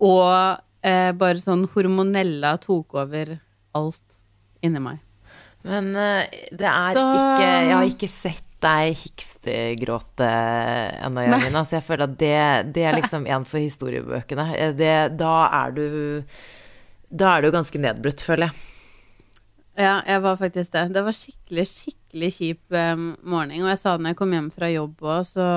Og 0.00 0.32
eh, 0.80 1.10
bare 1.12 1.40
sånn 1.42 1.66
hormonella 1.74 2.54
tok 2.62 2.96
over 3.02 3.34
alt 3.76 4.16
inni 4.64 4.80
meg. 4.80 5.02
Men 5.68 5.90
eh, 6.00 6.32
det 6.56 6.64
er 6.70 6.96
Så- 6.96 7.04
ikke 7.18 7.44
Jeg 7.50 7.74
har 7.74 7.90
ikke 7.92 8.08
sett 8.08 8.45
deg 8.64 8.94
hikstegråte 8.96 10.28
ennå, 11.06 11.24
Janina. 11.26 11.64
Så 11.64 11.76
jeg 11.78 11.86
føler 11.86 12.06
at 12.08 12.14
det, 12.20 12.36
det 12.76 12.86
er 12.88 12.96
liksom 12.96 13.26
en 13.28 13.44
for 13.48 13.62
historiebøkene. 13.62 14.46
Eh, 14.56 14.72
Det, 14.76 14.94
da 15.20 15.34
er 15.64 15.76
du 15.76 15.86
Da 17.10 17.36
er 17.36 17.42
du 17.46 17.52
ganske 17.54 17.78
nedbrutt, 17.78 18.24
føler 18.24 18.48
jeg. 18.48 18.56
Ja, 19.76 20.00
jeg 20.08 20.22
var 20.24 20.38
faktisk 20.40 20.72
det. 20.72 20.86
Det 20.94 21.02
var 21.04 21.12
skikkelig, 21.12 21.66
skikkelig 21.68 22.30
kjip 22.32 22.72
um, 22.72 23.10
morgen. 23.22 23.52
Og 23.60 23.68
jeg 23.68 23.78
sa 23.78 23.92
det 23.96 24.02
når 24.06 24.14
jeg 24.14 24.18
kom 24.22 24.32
hjem 24.32 24.48
fra 24.54 24.70
jobb 24.72 25.04
òg, 25.04 25.20
så 25.28 25.48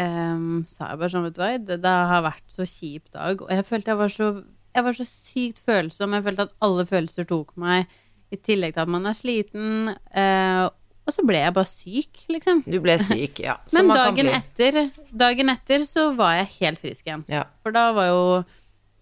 um, 0.00 0.64
sa 0.66 0.88
jeg 0.94 1.00
bare 1.02 1.12
sånn, 1.12 1.26
vet 1.28 1.36
du 1.36 1.42
hva, 1.42 1.50
det, 1.60 1.78
det 1.84 1.92
har 2.12 2.24
vært 2.24 2.46
så 2.56 2.64
kjip 2.66 3.12
dag. 3.12 3.44
Og 3.44 3.52
jeg 3.52 3.66
følte 3.68 3.92
jeg 3.92 4.00
var 4.00 4.14
så 4.14 4.30
Jeg 4.78 4.84
var 4.84 4.94
så 4.96 5.04
sykt 5.08 5.58
følsom. 5.64 6.12
Jeg 6.14 6.24
følte 6.24 6.44
at 6.48 6.56
alle 6.64 6.84
følelser 6.86 7.24
tok 7.28 7.54
meg. 7.60 7.88
I 8.32 8.36
tillegg 8.36 8.74
til 8.76 8.84
at 8.84 8.90
man 8.92 9.06
er 9.08 9.16
sliten. 9.16 9.94
Eh, 10.12 10.64
og 11.08 11.14
så 11.14 11.24
ble 11.24 11.40
jeg 11.40 11.54
bare 11.56 11.68
syk, 11.70 12.22
liksom. 12.28 12.62
Du 12.68 12.76
ble 12.84 12.98
syk, 13.00 13.40
ja. 13.40 13.56
som 13.72 13.88
Men 13.88 13.96
dagen 13.96 14.28
etter, 14.36 14.80
dagen 15.08 15.52
etter 15.54 15.86
så 15.88 16.10
var 16.18 16.36
jeg 16.42 16.50
helt 16.58 16.82
frisk 16.82 17.08
igjen. 17.08 17.24
Ja. 17.32 17.46
For 17.64 17.72
da 17.72 17.88
var 17.96 18.10
jo 18.10 18.22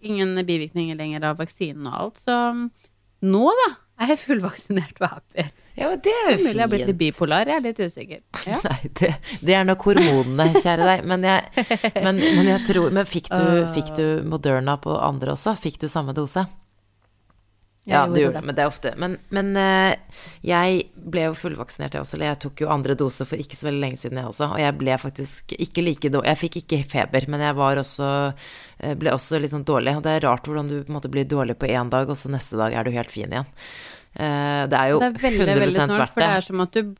ingen 0.07 0.37
bivirkninger 0.47 0.95
lenger 0.95 1.25
av 1.31 1.41
vaksinen 1.41 1.89
og 1.89 1.97
alt. 1.99 2.21
Så 2.23 2.37
nå, 3.27 3.43
da, 3.59 3.69
er 3.99 4.13
jeg 4.13 4.21
fullvaksinert 4.21 5.01
og 5.01 5.09
happy. 5.17 5.47
ja, 5.75 5.89
men 5.89 6.03
det 6.05 6.13
er 6.13 6.29
jo 6.29 6.37
fint. 6.37 6.45
Mulig 6.45 6.53
jeg 6.53 6.61
har 6.61 6.71
blitt 6.71 6.87
litt 6.91 6.99
bipolar, 7.01 7.49
jeg 7.51 7.59
er 7.59 7.65
litt 7.65 7.81
usikker. 7.81 8.21
Ja. 8.47 8.61
Nei, 8.63 8.91
det, 8.95 9.09
det 9.43 9.55
er 9.57 9.65
nok 9.67 9.83
hormonene, 9.89 10.45
kjære 10.55 10.85
deg. 10.87 11.03
Men 11.11 11.25
jeg, 11.27 11.65
men, 12.05 12.21
men 12.23 12.47
jeg 12.53 12.63
tror 12.69 12.93
Men 12.95 13.09
fikk 13.09 13.27
du, 13.33 13.49
fikk 13.75 13.91
du 13.97 14.05
Moderna 14.29 14.77
på 14.79 14.95
andre 14.95 15.33
også? 15.35 15.57
Fikk 15.59 15.81
du 15.83 15.89
samme 15.91 16.15
dose? 16.15 16.45
Ja, 17.87 18.01
det 18.03 18.17
du 18.17 18.19
gjorde 18.19 18.41
det, 18.41 18.47
men 18.49 18.55
det 18.57 18.63
er 18.63 18.69
ofte. 18.69 18.91
Men, 18.99 19.13
men 19.31 19.51
uh, 19.55 20.21
jeg 20.43 20.81
ble 20.99 21.27
jo 21.29 21.35
fullvaksinert, 21.39 21.95
jeg 21.95 22.03
også. 22.03 22.17
Eller 22.17 22.33
jeg 22.33 22.39
tok 22.43 22.63
jo 22.65 22.71
andre 22.73 22.97
dose 22.99 23.27
for 23.29 23.39
ikke 23.39 23.55
så 23.55 23.69
veldig 23.69 23.83
lenge 23.85 23.99
siden, 24.01 24.19
jeg 24.19 24.27
også. 24.27 24.49
Og 24.51 24.59
jeg 24.59 24.75
ble 24.81 24.97
faktisk 24.99 25.53
ikke 25.55 25.85
like 25.85 26.11
dårlig. 26.11 26.33
Jeg 26.33 26.41
fikk 26.41 26.57
ikke 26.61 26.81
feber, 26.91 27.29
men 27.31 27.45
jeg 27.47 27.57
var 27.59 27.79
også, 27.79 28.09
eh, 28.83 28.97
ble 28.99 29.13
også 29.15 29.39
litt 29.39 29.53
sånn 29.55 29.63
dårlig. 29.67 29.95
Og 29.95 30.03
det 30.03 30.17
er 30.17 30.27
rart 30.27 30.49
hvordan 30.49 30.67
du 30.71 30.75
på 30.81 30.91
en 30.91 30.97
måte 30.97 31.13
blir 31.13 31.29
dårlig 31.31 31.55
på 31.61 31.71
én 31.71 31.93
dag, 31.93 32.11
og 32.11 32.19
så 32.19 32.33
neste 32.33 32.59
dag 32.59 32.75
er 32.75 32.83
du 32.83 32.91
helt 32.91 33.13
fin 33.13 33.31
igjen. 33.31 33.47
Uh, 34.17 34.67
Det 34.67 34.77
er 34.81 34.91
jo 34.91 34.99
Det 34.99 35.07
er 35.13 35.19
veldig, 35.23 35.47
veldig 35.47 35.71
snålt, 35.79 35.99
verdt 36.01 36.13
for 36.13 36.25
det 36.25 36.27
det. 36.27 36.37
er 36.37 36.47
som 36.49 36.61
at 36.67 36.75
du 36.75 36.95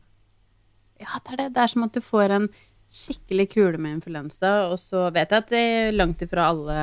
Ja, 1.03 1.19
det 1.19 1.33
er 1.33 1.37
det. 1.43 1.51
Det 1.53 1.63
er 1.65 1.75
som 1.75 1.83
at 1.83 1.93
du 1.93 2.01
får 2.01 2.35
en 2.39 2.49
skikkelig 2.97 3.49
kule 3.51 3.77
med 3.77 3.99
influensa, 3.99 4.71
og 4.71 4.79
så 4.79 5.09
vet 5.11 5.33
jeg 5.33 5.43
at 5.43 5.49
det 5.51 5.59
er 5.59 5.95
langt 5.97 6.21
ifra 6.23 6.47
alle 6.53 6.77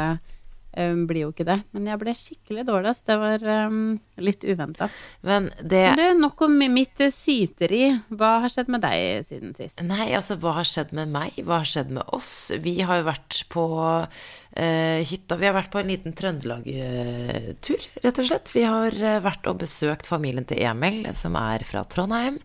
Um, 0.75 1.05
blir 1.07 1.29
jo 1.29 1.31
ikke 1.31 1.47
det. 1.47 1.61
Men 1.75 1.87
jeg 1.87 2.01
ble 2.01 2.13
skikkelig 2.19 2.65
dårlig, 2.67 2.95
så 2.97 3.07
Det 3.07 3.17
var 3.23 3.45
um, 3.71 3.83
litt 4.19 4.43
uventa. 4.43 4.89
Men 5.23 5.51
det 5.61 5.83
Men 5.95 6.01
du, 6.01 6.23
nok 6.25 6.43
om 6.49 6.57
mitt 6.75 7.03
eh, 7.05 7.13
syteri. 7.15 7.83
Hva 8.11 8.41
har 8.43 8.51
skjedd 8.51 8.73
med 8.75 8.83
deg 8.83 9.23
siden 9.27 9.55
sist? 9.55 9.79
Nei, 9.85 10.09
altså, 10.17 10.37
hva 10.43 10.57
har 10.59 10.69
skjedd 10.69 10.95
med 10.97 11.13
meg? 11.15 11.39
Hva 11.47 11.61
har 11.63 11.71
skjedd 11.71 11.95
med 11.95 12.11
oss? 12.17 12.51
Vi 12.65 12.81
har 12.83 13.03
jo 13.03 13.07
vært 13.07 13.45
på 13.55 13.67
uh, 13.79 14.99
hytta. 15.13 15.39
Vi 15.39 15.51
har 15.51 15.55
vært 15.55 15.71
på 15.75 15.83
en 15.83 15.95
liten 15.95 16.17
Trøndelag-tur, 16.19 17.89
rett 18.03 18.23
og 18.25 18.31
slett. 18.33 18.55
Vi 18.57 18.67
har 18.67 18.99
eh, 18.99 19.23
vært 19.23 19.47
og 19.51 19.63
besøkt 19.63 20.11
familien 20.11 20.49
til 20.49 20.65
Emil, 20.65 21.05
som 21.15 21.39
er 21.39 21.63
fra 21.69 21.87
Trondheim. 21.87 22.41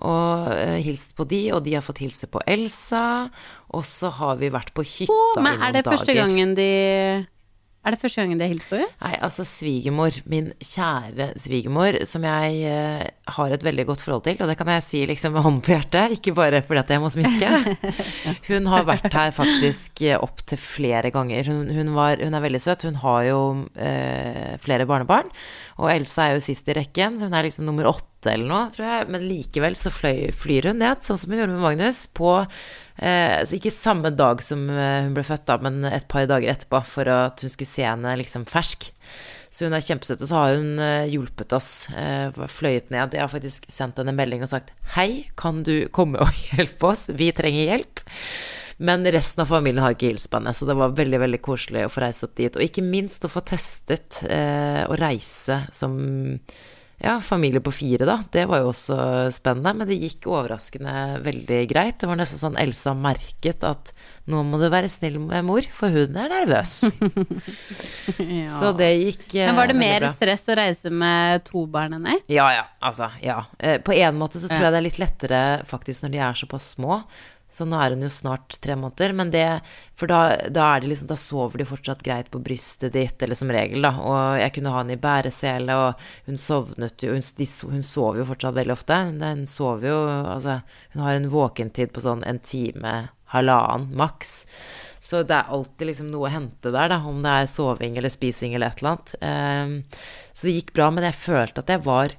Og 0.00 0.46
hilst 0.80 1.12
på 1.12 1.26
de, 1.28 1.42
og 1.52 1.60
de 1.66 1.74
har 1.76 1.84
fått 1.84 2.00
hilse 2.00 2.24
på 2.32 2.40
Elsa. 2.48 3.28
Og 3.76 3.84
så 3.86 4.08
har 4.16 4.40
vi 4.40 4.48
vært 4.50 4.72
på 4.74 4.82
hytta 4.86 5.12
Å, 5.12 5.34
i 5.36 5.44
men 5.44 5.58
noen 5.58 5.66
er 5.68 5.76
det 5.76 5.82
første 5.84 6.08
dager. 6.08 6.24
gangen 6.24 6.56
de 6.56 6.70
Er 7.80 7.94
det 7.94 8.00
første 8.02 8.20
gangen 8.20 8.36
de 8.36 8.44
har 8.44 8.50
hilst 8.52 8.68
på 8.68 8.76
henne? 8.76 8.92
Nei, 9.00 9.14
altså 9.24 9.44
svigermor, 9.48 10.16
min 10.28 10.50
kjære 10.60 11.30
svigermor, 11.40 11.96
som 12.08 12.26
jeg 12.28 12.58
uh, 12.68 13.06
har 13.36 13.54
et 13.56 13.64
veldig 13.64 13.86
godt 13.88 14.02
forhold 14.04 14.26
til, 14.26 14.36
og 14.36 14.50
det 14.50 14.56
kan 14.60 14.68
jeg 14.74 14.84
si 14.84 15.00
liksom 15.08 15.32
med 15.32 15.46
hånden 15.46 15.62
på 15.64 15.72
hjertet, 15.72 16.18
ikke 16.18 16.34
bare 16.36 16.60
fordi 16.66 16.82
at 16.82 16.92
jeg 16.92 17.00
må 17.00 17.08
smiske. 17.14 17.78
Hun 18.50 18.68
har 18.68 18.84
vært 18.84 19.08
her 19.16 19.32
faktisk 19.32 20.04
eh, 20.04 20.20
opptil 20.20 20.60
flere 20.60 21.08
ganger. 21.14 21.48
Hun, 21.48 21.72
hun, 21.72 21.94
var, 21.96 22.20
hun 22.20 22.36
er 22.36 22.44
veldig 22.44 22.60
søt. 22.60 22.84
Hun 22.84 23.00
har 23.00 23.24
jo 23.30 23.40
uh, 23.64 24.52
flere 24.60 24.88
barnebarn, 24.90 25.32
og 25.80 25.88
Elsa 25.94 26.28
er 26.28 26.36
jo 26.36 26.44
sist 26.50 26.68
i 26.68 26.76
rekken, 26.76 27.16
så 27.16 27.30
hun 27.30 27.38
er 27.38 27.48
liksom 27.48 27.64
nummer 27.64 27.88
åtte 27.88 28.34
eller 28.34 28.44
noe, 28.50 28.68
tror 28.76 28.90
jeg. 28.90 29.08
Men 29.16 29.24
likevel 29.24 29.80
så 29.80 29.88
fløy, 29.94 30.28
flyr 30.36 30.68
hun 30.68 30.82
ned, 30.84 31.00
sånn 31.06 31.16
som 31.16 31.32
hun 31.32 31.40
gjorde 31.40 31.56
med 31.56 31.64
Magnus, 31.64 32.04
på 32.12 32.36
altså 33.00 33.56
ikke 33.56 33.72
samme 33.72 34.10
dag 34.12 34.42
som 34.44 34.66
eh, 34.68 35.06
hun 35.06 35.14
ble 35.16 35.24
født, 35.24 35.46
da, 35.48 35.56
men 35.64 35.84
et 35.88 36.08
par 36.10 36.26
dager 36.28 36.52
etterpå, 36.52 36.82
for 36.84 37.08
at 37.08 37.40
hun 37.40 37.52
skulle 37.52 37.70
se 37.70 37.86
henne 37.86 38.16
liksom 38.20 38.44
fersk. 38.50 38.90
Så 39.50 39.66
hun 39.66 39.74
er 39.74 39.82
kjempesøt. 39.82 40.20
Og 40.22 40.30
så 40.30 40.38
har 40.38 40.54
hun 40.58 40.78
eh, 40.84 41.10
hjulpet 41.10 41.52
oss, 41.56 41.90
eh, 41.96 42.30
fløyet 42.52 42.92
ned. 42.94 43.16
Jeg 43.16 43.24
har 43.24 43.32
faktisk 43.32 43.66
sendt 43.72 43.98
henne 43.98 44.14
en 44.14 44.20
melding 44.20 44.44
og 44.46 44.52
sagt 44.52 44.70
hei, 44.94 45.26
kan 45.40 45.64
du 45.66 45.90
komme 45.94 46.22
og 46.22 46.30
hjelpe 46.52 46.92
oss? 46.92 47.08
Vi 47.10 47.32
trenger 47.36 47.72
hjelp. 47.72 48.04
Men 48.80 49.04
resten 49.12 49.42
av 49.44 49.50
familien 49.50 49.82
har 49.84 49.92
ikke 49.92 50.08
hilst 50.08 50.30
på 50.32 50.38
henne, 50.38 50.54
så 50.56 50.64
det 50.64 50.76
var 50.78 50.94
veldig 50.96 51.18
veldig 51.20 51.40
koselig 51.44 51.82
å 51.84 51.90
få 51.92 52.00
reist 52.00 52.24
opp 52.24 52.32
dit. 52.38 52.54
Og 52.56 52.64
ikke 52.64 52.84
minst 52.86 53.26
å 53.26 53.32
få 53.32 53.42
testet 53.44 54.22
eh, 54.24 54.86
å 54.88 54.96
reise 54.96 55.66
som 55.74 55.98
ja, 57.00 57.14
familie 57.24 57.62
på 57.64 57.72
fire, 57.72 58.04
da. 58.04 58.18
Det 58.32 58.42
var 58.50 58.60
jo 58.60 58.70
også 58.74 58.96
spennende, 59.32 59.72
men 59.78 59.88
det 59.88 59.96
gikk 60.02 60.26
overraskende 60.28 60.92
veldig 61.24 61.60
greit. 61.70 61.96
Det 62.02 62.08
var 62.10 62.18
nesten 62.20 62.40
sånn 62.42 62.58
Elsa 62.60 62.92
merket 62.92 63.64
at 63.64 63.92
nå 64.28 64.42
må 64.44 64.60
du 64.60 64.66
være 64.70 64.90
snill 64.92 65.16
med 65.22 65.46
mor, 65.48 65.64
for 65.72 65.88
hun 65.94 66.18
er 66.20 66.32
nervøs. 66.32 66.82
Ja. 68.20 68.46
Så 68.50 68.70
det 68.76 68.88
gikk 68.98 69.34
eh, 69.38 69.46
Men 69.48 69.56
var 69.56 69.68
det 69.70 69.76
mer 69.78 70.04
stress 70.12 70.44
å 70.50 70.54
reise 70.58 70.90
med 70.92 71.44
to 71.46 71.62
barn 71.70 71.94
enn 71.96 72.06
ett? 72.10 72.24
Ja, 72.32 72.48
ja. 72.52 72.64
Altså, 72.84 73.08
ja. 73.24 73.38
Eh, 73.58 73.78
På 73.84 73.94
en 73.94 74.18
måte 74.18 74.40
så 74.42 74.48
tror 74.50 74.66
jeg 74.66 74.74
det 74.74 74.80
er 74.80 74.86
litt 74.86 75.00
lettere 75.00 75.40
faktisk 75.68 76.04
når 76.04 76.12
de 76.14 76.20
er 76.26 76.40
såpass 76.40 76.72
små. 76.74 77.00
Så 77.50 77.66
nå 77.66 77.78
er 77.82 77.94
hun 77.96 78.04
jo 78.06 78.10
snart 78.12 78.56
tre 78.62 78.76
måneder, 78.78 79.14
men 79.16 79.32
det 79.34 79.46
For 79.98 80.10
da, 80.10 80.48
da 80.48 80.68
liksom 80.78 81.10
Da 81.10 81.18
sover 81.18 81.60
de 81.60 81.68
fortsatt 81.68 82.04
greit 82.06 82.30
på 82.30 82.40
brystet 82.42 82.94
ditt, 82.94 83.22
eller 83.22 83.38
som 83.38 83.50
regel, 83.52 83.82
da. 83.84 83.94
Og 83.98 84.40
jeg 84.40 84.54
kunne 84.56 84.74
ha 84.74 84.82
henne 84.82 84.96
i 84.96 85.02
bæresele, 85.02 85.76
og 85.76 86.28
hun 86.28 86.38
sovnet 86.40 87.02
jo 87.04 87.14
Hun, 87.16 87.24
hun 87.74 87.86
sover 87.86 88.22
jo 88.22 88.28
fortsatt 88.30 88.58
veldig 88.58 88.76
ofte. 88.76 89.00
Hun 89.10 89.46
sover 89.50 89.90
jo 89.90 89.98
Altså, 90.20 90.60
hun 90.94 91.02
har 91.06 91.18
en 91.18 91.32
våkentid 91.32 91.92
på 91.94 92.04
sånn 92.04 92.22
en 92.28 92.38
time, 92.44 92.94
halvannen 93.34 93.90
maks. 93.98 94.46
Så 95.00 95.22
det 95.24 95.36
er 95.36 95.52
alltid 95.54 95.88
liksom 95.88 96.10
noe 96.12 96.28
å 96.28 96.32
hente 96.32 96.72
der, 96.72 96.90
da, 96.92 96.98
om 97.08 97.22
det 97.24 97.32
er 97.32 97.50
soving 97.50 97.96
eller 97.96 98.12
spising 98.12 98.54
eller 98.54 98.68
et 98.68 98.82
eller 98.82 98.96
annet. 98.96 99.14
Um, 99.24 100.10
så 100.36 100.46
det 100.46 100.58
gikk 100.58 100.74
bra, 100.76 100.90
men 100.92 101.06
jeg 101.08 101.16
følte 101.16 101.64
at 101.64 101.72
jeg 101.72 101.82
var 101.86 102.16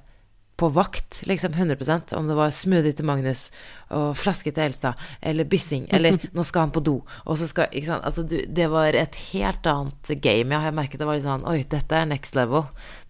på 0.62 0.70
vakt, 0.70 1.22
liksom 1.26 1.56
100% 1.58 2.12
om 2.14 2.28
det 2.30 2.36
var 2.38 2.52
smoothie 2.54 2.94
til 2.94 3.06
Magnus 3.08 3.48
og 3.92 4.14
flaske 4.16 4.52
til 4.54 4.68
Elstad 4.68 5.00
eller 5.20 5.48
byssing, 5.50 5.88
eller 5.90 6.20
nå 6.36 6.44
skal 6.46 6.68
han 6.68 6.74
på 6.74 6.84
do, 6.86 7.00
og 7.26 7.38
så 7.40 7.48
skal 7.50 7.72
Ikke 7.72 7.88
sant. 7.88 8.04
Altså, 8.06 8.22
du, 8.22 8.36
det 8.46 8.68
var 8.70 8.94
et 8.96 9.16
helt 9.32 9.66
annet 9.66 10.10
game. 10.22 10.54
Jeg 10.54 10.76
merket 10.76 11.00
det 11.00 11.08
var 11.08 11.18
litt 11.18 11.26
sånn 11.26 11.46
Oi, 11.48 11.62
dette 11.68 11.98
er 11.98 12.08
next 12.08 12.36
level. 12.38 12.66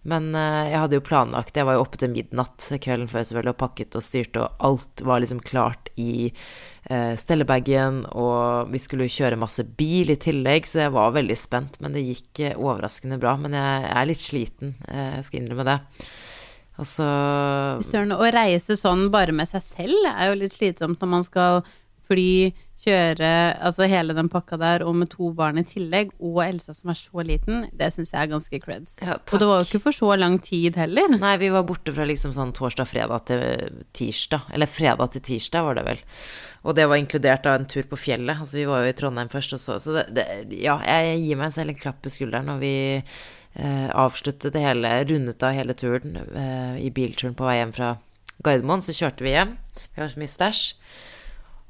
Men 0.07 0.31
uh, 0.35 0.65
jeg 0.67 0.79
hadde 0.81 0.97
jo 0.97 1.05
planlagt 1.05 1.55
Jeg 1.55 1.67
var 1.67 1.77
jo 1.77 1.83
oppe 1.85 1.99
til 2.01 2.11
midnatt 2.11 2.65
kvelden 2.83 3.07
før 3.11 3.23
selvfølgelig 3.23 3.53
og 3.53 3.61
pakket 3.61 3.95
og 3.99 4.03
styrte, 4.03 4.43
og 4.43 4.65
alt 4.67 5.05
var 5.07 5.23
liksom 5.23 5.39
klart 5.45 5.93
i 5.99 6.33
uh, 6.89 7.13
stellebagen, 7.19 8.03
og 8.11 8.73
vi 8.73 8.81
skulle 8.81 9.07
jo 9.07 9.15
kjøre 9.19 9.39
masse 9.39 9.65
bil 9.77 10.13
i 10.13 10.19
tillegg, 10.19 10.67
så 10.69 10.87
jeg 10.87 10.97
var 10.97 11.15
veldig 11.15 11.39
spent. 11.39 11.79
Men 11.83 11.95
det 11.95 12.07
gikk 12.07 12.45
uh, 12.47 12.57
overraskende 12.57 13.21
bra. 13.21 13.37
Men 13.39 13.57
jeg 13.59 13.89
er 13.93 14.09
litt 14.09 14.25
sliten, 14.25 14.77
jeg 14.89 15.27
skal 15.29 15.43
innrømme 15.43 15.69
det. 15.69 15.79
Og 16.81 16.89
så 16.89 17.07
Søren, 17.85 18.15
å 18.15 18.29
reise 18.33 18.77
sånn 18.79 19.09
bare 19.13 19.35
med 19.35 19.49
seg 19.49 19.61
selv 19.65 20.09
er 20.09 20.31
jo 20.31 20.39
litt 20.41 20.55
slitsomt 20.55 21.01
når 21.03 21.11
man 21.11 21.25
skal 21.25 21.61
fly, 22.03 22.53
kjøre, 22.83 23.27
altså 23.63 23.87
hele 23.87 24.11
den 24.15 24.27
pakka 24.31 24.57
der, 24.59 24.83
og 24.83 24.97
med 24.99 25.07
to 25.13 25.29
barn 25.35 25.61
i 25.61 25.63
tillegg, 25.67 26.11
og 26.19 26.41
Elsa 26.43 26.73
som 26.75 26.91
er 26.91 26.97
så 26.99 27.23
liten, 27.23 27.61
det 27.71 27.87
syns 27.95 28.11
jeg 28.11 28.19
er 28.19 28.31
ganske 28.33 28.59
creds. 28.59 28.97
Ja, 28.99 29.15
og 29.21 29.39
det 29.39 29.47
var 29.47 29.61
jo 29.61 29.67
ikke 29.69 29.81
for 29.85 29.95
så 29.95 30.09
lang 30.19 30.35
tid 30.43 30.75
heller. 30.79 31.15
Nei, 31.15 31.37
vi 31.39 31.51
var 31.53 31.63
borte 31.67 31.93
fra 31.95 32.07
liksom 32.09 32.33
sånn 32.35 32.51
torsdag-fredag 32.57 33.23
til 33.29 33.79
tirsdag. 33.95 34.49
Eller 34.51 34.67
fredag 34.67 35.13
til 35.15 35.23
tirsdag, 35.29 35.69
var 35.69 35.79
det 35.79 35.85
vel. 35.87 36.03
Og 36.67 36.75
det 36.75 36.89
var 36.91 36.99
inkludert 36.99 37.47
av 37.47 37.61
en 37.61 37.69
tur 37.71 37.87
på 37.87 37.99
fjellet. 37.99 38.43
Altså, 38.43 38.59
vi 38.59 38.67
var 38.67 38.83
jo 38.83 38.91
i 38.91 38.97
Trondheim 38.99 39.31
først, 39.31 39.55
og 39.55 39.63
så 39.63 39.79
Så 39.83 39.95
det, 39.95 40.09
det 40.11 40.59
Ja, 40.59 40.75
jeg 40.83 41.23
gir 41.23 41.39
meg 41.39 41.55
selv 41.55 41.71
en 41.71 41.79
klapp 41.79 42.03
på 42.03 42.11
skulderen 42.11 42.51
når 42.51 42.59
vi 42.59 42.75
eh, 43.55 43.89
avsluttet 43.89 44.53
det 44.53 44.63
hele, 44.63 44.93
rundet 45.09 45.43
av 45.43 45.55
hele 45.55 45.73
turen 45.77 46.17
eh, 46.17 46.83
i 46.83 46.91
bilturen 46.93 47.37
på 47.37 47.47
vei 47.47 47.59
hjem 47.59 47.73
fra 47.75 47.95
Gardermoen. 48.43 48.83
Så 48.83 48.95
kjørte 48.97 49.25
vi 49.25 49.35
hjem. 49.35 49.57
Vi 49.93 50.01
har 50.01 50.11
så 50.11 50.21
mye 50.21 50.31
stæsj. 50.31 50.63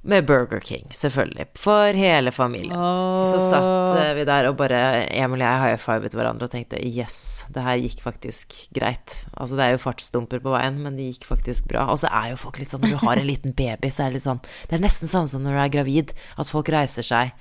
Med 0.04 0.26
Burger 0.28 0.60
King, 0.60 0.90
selvfølgelig. 0.92 1.46
For 1.56 1.96
hele 1.96 2.32
familien. 2.36 2.76
Så 3.24 3.38
satt 3.40 4.02
eh, 4.02 4.10
vi 4.18 4.26
der 4.28 4.50
og 4.50 4.58
bare 4.60 4.82
Emil 5.08 5.40
og 5.40 5.46
jeg 5.46 5.62
high 5.62 5.80
fivet 5.80 6.18
hverandre 6.20 6.50
og 6.50 6.52
tenkte 6.52 6.82
yes, 6.84 7.46
det 7.56 7.64
her 7.64 7.80
gikk 7.80 8.04
faktisk 8.04 8.58
greit. 8.76 9.16
Altså 9.32 9.56
det 9.56 9.64
er 9.64 9.78
jo 9.78 9.84
fartsdumper 9.86 10.44
på 10.44 10.52
veien, 10.58 10.82
men 10.84 11.00
det 11.00 11.08
gikk 11.08 11.30
faktisk 11.30 11.72
bra. 11.72 11.88
Og 11.88 12.02
så 12.04 12.12
er 12.12 12.34
jo 12.34 12.42
folk 12.44 12.60
litt 12.60 12.76
sånn 12.76 12.84
når 12.84 12.98
du 12.98 13.06
har 13.06 13.22
en 13.22 13.32
liten 13.32 13.56
baby, 13.56 13.88
så 13.88 14.04
er 14.04 14.12
det 14.12 14.20
litt 14.20 14.28
sånn 14.28 14.44
Det 14.44 14.76
er 14.76 14.84
nesten 14.84 15.08
samme 15.08 15.32
som 15.32 15.48
når 15.48 15.56
du 15.56 15.64
er 15.64 15.76
gravid, 15.80 16.16
at 16.36 16.52
folk 16.52 16.76
reiser 16.76 17.08
seg 17.08 17.32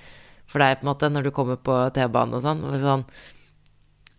for 0.46 0.62
deg 0.62 0.78
på 0.78 0.86
en 0.86 0.92
måte 0.92 1.10
når 1.10 1.26
du 1.26 1.34
kommer 1.34 1.58
på 1.58 1.82
T-banen 1.96 2.38
og 2.38 2.46
sånn. 2.46 2.62
og 2.68 2.78
sånn 2.78 3.08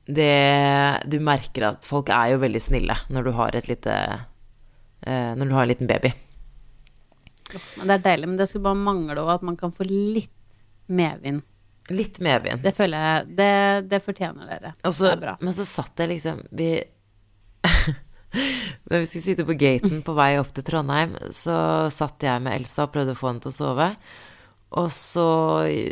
det 0.06 1.04
Du 1.08 1.20
merker 1.24 1.70
at 1.70 1.86
folk 1.88 2.10
er 2.12 2.34
jo 2.34 2.42
veldig 2.42 2.62
snille 2.62 2.96
når 3.14 3.24
du 3.24 3.32
har 3.38 3.56
et 3.56 3.70
lite 3.72 3.94
eh, 3.96 5.32
Når 5.38 5.48
du 5.48 5.54
har 5.56 5.64
en 5.64 5.72
liten 5.72 5.88
baby. 5.88 6.12
Men 7.78 7.88
det 7.88 7.96
er 7.96 8.06
deilig, 8.10 8.30
men 8.32 8.38
det 8.40 8.48
skulle 8.50 8.66
bare 8.66 8.82
mangle 8.82 9.22
òg 9.22 9.36
at 9.38 9.46
man 9.46 9.58
kan 9.60 9.72
få 9.72 9.86
litt 9.88 10.32
medvind. 10.92 11.44
Litt 11.92 12.20
medvind. 12.24 12.64
Det 12.64 12.74
føler 12.76 13.04
jeg 13.06 13.36
Det, 13.38 13.52
det 13.92 14.00
fortjener 14.04 14.50
dere. 14.50 14.74
Også, 14.88 15.06
det 15.06 15.14
er 15.18 15.24
bra. 15.26 15.36
men 15.42 15.56
så 15.56 15.66
satt 15.68 16.00
jeg 16.04 16.14
liksom 16.16 16.44
vi 16.52 16.70
Da 18.90 19.00
vi 19.00 19.06
skulle 19.08 19.24
sitte 19.28 19.46
på 19.46 19.56
gaten 19.60 20.02
på 20.04 20.16
vei 20.18 20.32
opp 20.40 20.50
til 20.56 20.66
Trondheim, 20.66 21.14
så 21.32 21.88
satt 21.94 22.24
jeg 22.26 22.42
med 22.42 22.58
Elsa 22.58 22.88
og 22.88 22.94
prøvde 22.96 23.14
å 23.14 23.20
få 23.20 23.30
henne 23.30 23.44
til 23.44 23.54
å 23.54 23.56
sove. 23.56 23.88
Og 24.82 24.90
så 24.90 25.28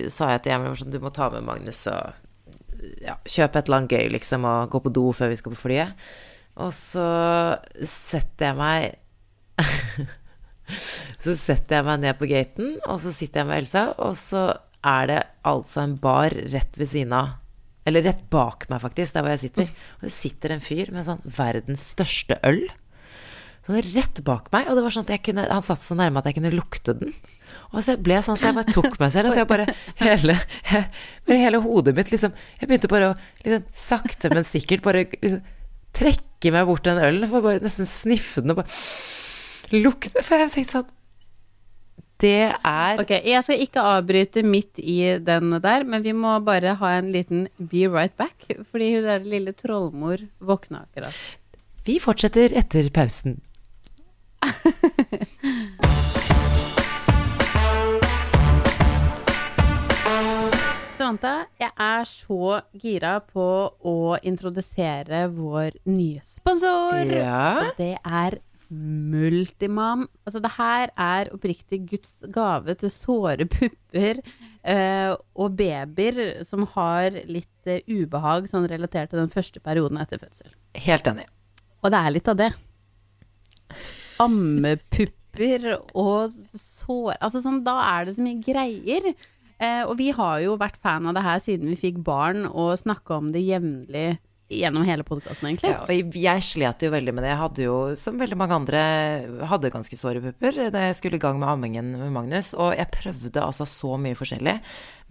sa 0.09 0.31
jeg 0.33 0.41
til 0.41 0.55
Emil 0.55 0.73
sånn, 0.79 0.89
du 0.93 0.97
må 1.03 1.11
ta 1.13 1.29
med 1.29 1.45
Magnus 1.45 1.83
og 1.91 2.17
ja, 3.01 3.17
kjøpe 3.25 3.59
et 3.59 3.67
eller 3.69 3.81
annet 3.81 3.95
gøy, 3.97 4.09
liksom, 4.15 4.47
og 4.47 4.71
gå 4.73 4.81
på 4.85 4.93
do 4.93 5.05
før 5.15 5.31
vi 5.31 5.39
skal 5.39 5.55
på 5.55 5.61
flyet. 5.63 6.09
Og 6.61 6.73
så 6.75 7.05
setter 7.87 8.51
jeg 8.51 8.59
meg 8.59 8.97
Så 11.21 11.35
setter 11.35 11.79
jeg 11.79 11.87
meg 11.87 12.01
ned 12.03 12.17
på 12.19 12.27
gaten, 12.31 12.75
og 12.87 12.99
så 13.03 13.11
sitter 13.13 13.41
jeg 13.41 13.49
med 13.49 13.61
Elsa, 13.61 13.83
og 13.99 14.15
så 14.19 14.45
er 14.87 15.09
det 15.09 15.19
altså 15.47 15.83
en 15.83 15.97
bar 16.01 16.33
rett 16.53 16.79
ved 16.79 16.89
siden 16.89 17.13
av 17.13 17.37
Eller 17.85 18.05
rett 18.05 18.23
bak 18.31 18.67
meg, 18.69 18.81
faktisk, 18.83 19.15
der 19.15 19.25
hvor 19.25 19.33
jeg 19.33 19.41
sitter. 19.41 19.69
Og 19.97 20.05
det 20.05 20.13
sitter 20.13 20.53
en 20.53 20.63
fyr 20.63 20.91
med 20.93 21.05
sånn 21.07 21.21
verdens 21.25 21.83
største 21.95 22.37
øl. 22.45 22.61
Sånn 23.65 23.81
rett 23.95 24.21
bak 24.25 24.51
meg, 24.53 24.69
og 24.69 24.77
det 24.77 24.83
var 24.85 24.93
sånn 24.93 25.07
at 25.07 25.15
jeg 25.15 25.23
kunne 25.25 25.47
Han 25.49 25.65
satt 25.65 25.81
så 25.81 25.97
nærme 25.97 26.21
at 26.21 26.29
jeg 26.29 26.37
kunne 26.37 26.53
lukte 26.53 26.93
den. 26.99 27.15
Og 27.71 27.83
så 27.85 27.95
ble 27.95 28.17
jeg 28.17 28.25
sånn 28.27 28.35
at 28.35 28.45
jeg 28.49 28.55
bare 28.57 28.73
tok 28.75 28.97
meg 28.99 29.11
selv, 29.13 29.31
og 29.31 29.39
jeg 29.39 29.47
bare 29.47 29.65
hele, 30.03 30.37
jeg, 30.67 30.85
hele 31.29 31.61
hodet 31.63 31.95
mitt 31.97 32.11
liksom 32.11 32.33
Jeg 32.59 32.67
begynte 32.67 32.91
bare 32.91 33.11
å 33.13 33.17
liksom 33.45 33.67
sakte, 33.83 34.31
men 34.33 34.47
sikkert 34.47 34.83
bare 34.85 35.05
liksom 35.21 35.43
trekke 35.95 36.53
meg 36.55 36.67
bort 36.69 36.87
den 36.87 36.99
ølen, 37.03 37.27
for 37.31 37.43
bare 37.43 37.63
nesten 37.63 37.87
sniffe 37.87 38.43
den 38.43 38.53
og 38.53 38.61
bare 38.61 39.75
lukte 39.75 40.23
For 40.23 40.39
jeg 40.39 40.53
tenkte 40.55 40.77
sånn 40.79 40.89
Det 42.23 42.35
er 42.51 43.01
Ok, 43.01 43.11
jeg 43.15 43.43
skal 43.47 43.63
ikke 43.65 43.85
avbryte 43.95 44.43
midt 44.47 44.79
i 44.79 44.99
den 45.23 45.55
der, 45.63 45.87
men 45.87 46.03
vi 46.05 46.15
må 46.15 46.37
bare 46.47 46.75
ha 46.79 46.95
en 46.97 47.11
liten 47.15 47.47
be 47.57 47.87
right 47.87 48.15
back, 48.19 48.49
fordi 48.71 48.95
hun 48.97 49.07
der 49.07 49.27
lille 49.27 49.55
trollmor 49.57 50.27
våkna 50.39 50.83
akkurat. 50.85 51.15
Vi 51.87 51.97
fortsetter 52.03 52.53
etter 52.59 52.91
pausen. 52.93 53.39
Samantha, 61.11 61.49
jeg 61.59 61.71
er 61.75 62.05
så 62.07 62.61
gira 62.79 63.17
på 63.19 63.45
å 63.83 63.95
introdusere 64.23 65.25
vår 65.33 65.73
nye 65.91 66.21
sponsor. 66.23 67.09
Ja. 67.11 67.65
Og 67.65 67.73
det 67.75 67.97
er 67.99 68.37
Multimam. 68.71 70.05
Altså, 70.23 70.39
det 70.39 70.53
her 70.55 70.93
er 70.95 71.31
oppriktig 71.35 71.81
Guds 71.89 72.13
gave 72.31 72.77
til 72.79 72.93
såre 72.93 73.43
pupper 73.43 74.21
uh, 74.23 75.17
og 75.35 75.57
babyer 75.59 76.45
som 76.47 76.63
har 76.77 77.19
litt 77.27 77.67
uh, 77.67 77.83
ubehag 77.91 78.47
sånn 78.47 78.69
relatert 78.71 79.11
til 79.11 79.19
den 79.19 79.33
første 79.35 79.59
perioden 79.59 79.99
etter 79.99 80.23
fødsel. 80.23 80.55
Helt 80.79 81.11
enig. 81.11 81.27
Og 81.83 81.91
det 81.91 81.99
er 81.99 82.15
litt 82.15 82.31
av 82.31 82.39
det. 82.39 82.49
Ammepupper 84.23 85.67
og 85.91 86.39
sår 86.55 87.17
Altså 87.19 87.43
sånn, 87.43 87.65
da 87.67 87.75
er 87.97 88.07
det 88.07 88.15
så 88.15 88.23
mye 88.23 88.39
greier. 88.47 89.11
Eh, 89.61 89.83
og 89.85 89.95
vi 89.99 90.09
har 90.15 90.41
jo 90.41 90.57
vært 90.59 90.79
fan 90.81 91.05
av 91.05 91.15
det 91.17 91.23
her 91.25 91.39
siden 91.43 91.69
vi 91.69 91.79
fikk 91.79 92.01
barn, 92.05 92.47
og 92.49 92.73
snakka 92.81 93.19
om 93.19 93.31
det 93.33 93.43
jevnlig 93.45 94.19
gjennom 94.51 94.83
hele 94.83 95.05
podkasten, 95.07 95.47
egentlig. 95.47 95.71
Ja, 95.71 95.83
og 95.85 96.17
jeg 96.17 96.43
slet 96.43 96.83
jo 96.83 96.91
veldig 96.91 97.13
med 97.15 97.23
det. 97.23 97.31
Jeg 97.31 97.39
hadde 97.39 97.65
jo, 97.65 97.75
som 97.99 98.19
veldig 98.19 98.37
mange 98.39 98.57
andre, 98.57 98.81
hadde 99.47 99.71
ganske 99.73 99.99
såre 99.99 100.23
pupper 100.23 100.57
da 100.73 100.87
jeg 100.89 100.97
skulle 100.99 101.19
i 101.19 101.23
gang 101.23 101.39
med 101.39 101.51
ammingen 101.53 101.93
med 102.01 102.11
Magnus. 102.15 102.51
Og 102.57 102.73
jeg 102.75 102.91
prøvde 102.93 103.45
altså 103.45 103.67
så 103.69 103.95
mye 104.01 104.17
forskjellig. 104.17 104.57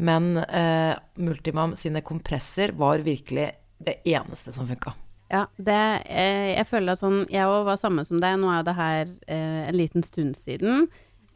Men 0.04 0.34
eh, 0.44 0.92
Multimam 1.20 1.76
sine 1.78 2.04
kompresser 2.06 2.74
var 2.76 3.04
virkelig 3.06 3.48
det 3.80 4.00
eneste 4.12 4.52
som 4.52 4.68
funka. 4.68 4.92
Ja, 5.30 5.44
det, 5.56 5.80
eh, 6.10 6.56
jeg 6.56 6.66
føler 6.66 6.96
at 6.96 7.00
sånn 7.00 7.20
Jeg 7.30 7.46
òg 7.46 7.62
var 7.68 7.78
samme 7.78 8.02
som 8.04 8.18
deg, 8.18 8.34
nå 8.42 8.48
er 8.50 8.56
jo 8.60 8.66
det 8.66 8.78
her 8.80 9.02
eh, 9.30 9.60
en 9.70 9.78
liten 9.78 10.04
stund 10.04 10.34
siden. 10.36 10.88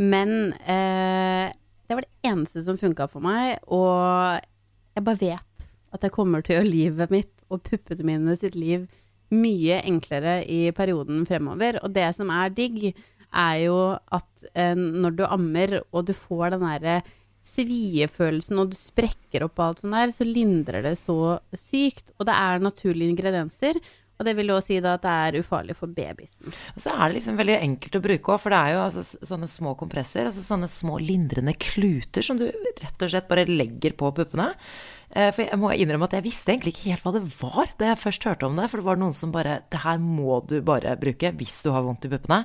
Men 0.03 0.53
eh, 0.67 1.55
det 1.95 2.01
var 2.01 2.09
det 2.09 2.31
eneste 2.33 2.65
som 2.67 2.79
funka 2.81 3.07
for 3.13 3.23
meg, 3.23 3.61
og 3.71 4.43
jeg 4.95 5.07
bare 5.07 5.23
vet 5.23 5.71
at 5.95 6.03
jeg 6.03 6.15
kommer 6.15 6.43
til 6.43 6.57
å 6.57 6.59
gjøre 6.59 6.71
livet 6.73 7.15
mitt 7.15 7.45
og 7.53 7.63
puppene 7.67 8.07
mine 8.07 8.35
sitt 8.39 8.57
liv 8.59 8.89
mye 9.35 9.81
enklere 9.87 10.41
i 10.51 10.69
perioden 10.75 11.25
fremover. 11.27 11.79
Og 11.87 11.95
det 11.95 12.09
som 12.17 12.31
er 12.35 12.53
digg, 12.55 12.93
er 13.35 13.59
jo 13.65 13.79
at 14.15 14.47
eh, 14.55 14.75
når 14.79 15.17
du 15.19 15.25
ammer, 15.27 15.79
og 15.91 16.07
du 16.09 16.15
får 16.15 16.55
den 16.55 16.67
derre 16.67 16.99
sviefølelsen, 17.45 18.61
og 18.61 18.73
du 18.73 18.79
sprekker 18.79 19.45
opp 19.47 19.59
og 19.59 19.67
alt 19.67 19.83
sånt 19.83 19.97
der, 19.97 20.13
så 20.15 20.27
lindrer 20.29 20.85
det 20.87 20.95
så 21.01 21.19
sykt. 21.59 22.15
Og 22.19 22.29
det 22.29 22.37
er 22.39 22.65
naturlige 22.65 23.15
ingredienser. 23.15 23.81
Og 24.25 24.31
det 24.31 24.37
vil 24.39 24.49
også 24.55 24.71
si 24.73 24.77
da 24.81 24.95
at 24.97 25.03
det 25.05 25.11
er 25.13 25.37
ufarlig 25.45 25.75
for 25.77 25.93
babysen. 25.93 26.49
Og 26.73 26.81
så 26.81 26.95
er 26.95 27.11
det 27.11 27.19
liksom 27.19 27.37
veldig 27.37 27.57
enkelt 27.61 27.99
å 27.99 28.05
bruke 28.07 28.33
òg, 28.33 28.41
for 28.41 28.55
det 28.55 28.61
er 28.65 28.73
jo 28.73 28.83
altså 28.87 29.03
sånne 29.29 29.49
små 29.53 29.75
kompresser, 29.77 30.31
altså 30.31 30.41
sånne 30.47 30.71
små 30.73 30.97
lindrende 31.03 31.53
kluter 31.61 32.25
som 32.25 32.41
du 32.41 32.47
rett 32.49 33.05
og 33.05 33.13
slett 33.13 33.29
bare 33.29 33.45
legger 33.51 33.93
på 34.01 34.09
puppene. 34.17 34.47
Eh, 35.13 35.29
For 35.29 35.45
jeg 35.45 35.61
må 35.61 35.75
innrømme 35.77 36.09
at 36.09 36.17
jeg 36.17 36.25
visste 36.25 36.55
egentlig 36.55 36.73
ikke 36.73 36.89
helt 36.95 37.05
hva 37.05 37.13
det 37.19 37.25
var 37.43 37.75
da 37.79 37.91
jeg 37.93 38.01
først 38.01 38.25
hørte 38.31 38.49
om 38.49 38.57
det, 38.57 38.71
for 38.73 38.81
det 38.81 38.89
var 38.89 39.03
noen 39.05 39.15
som 39.15 39.35
bare 39.35 39.59
Det 39.71 39.83
her 39.85 40.01
må 40.01 40.41
du 40.49 40.57
bare 40.65 40.97
bruke 40.99 41.35
hvis 41.37 41.61
du 41.67 41.71
har 41.77 41.85
vondt 41.85 42.09
i 42.09 42.13
puppene. 42.17 42.41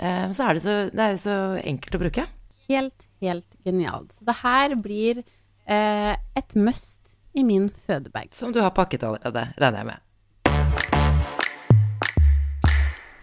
Eh, 0.00 0.24
så 0.32 0.48
er 0.48 0.56
det 0.56 0.64
så, 0.64 0.78
det 0.88 1.04
er 1.04 1.12
jo 1.18 1.22
så 1.28 1.36
enkelt 1.60 2.00
å 2.00 2.02
bruke. 2.06 2.26
Helt, 2.72 3.06
helt 3.20 3.46
genialt. 3.68 4.16
Så 4.16 4.24
det 4.32 4.38
her 4.40 4.74
blir 4.80 5.20
eh, 5.68 6.14
et 6.40 6.56
must 6.56 7.12
i 7.38 7.44
min 7.44 7.68
fødebag. 7.86 8.32
Som 8.34 8.56
du 8.56 8.62
har 8.64 8.72
pakket 8.74 9.04
allerede, 9.06 9.50
regner 9.60 9.84
jeg 9.84 9.90
med. 9.92 10.04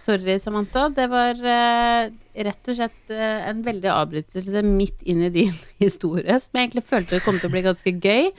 Sorry, 0.06 0.38
Samantha. 0.40 0.90
Det 0.94 1.08
var 1.10 1.40
uh, 1.42 2.12
rett 2.46 2.70
og 2.70 2.78
slett 2.78 3.14
uh, 3.14 3.50
en 3.50 3.64
veldig 3.66 3.90
avbrytelse 3.90 4.62
midt 4.68 5.02
inn 5.02 5.24
i 5.26 5.32
din 5.34 5.56
historie, 5.84 6.38
som 6.42 6.54
jeg 6.54 6.68
egentlig 6.68 6.86
følte 6.86 7.24
kom 7.26 7.40
til 7.42 7.50
å 7.50 7.56
bli 7.56 7.64
ganske 7.66 7.96
gøy. 7.98 8.30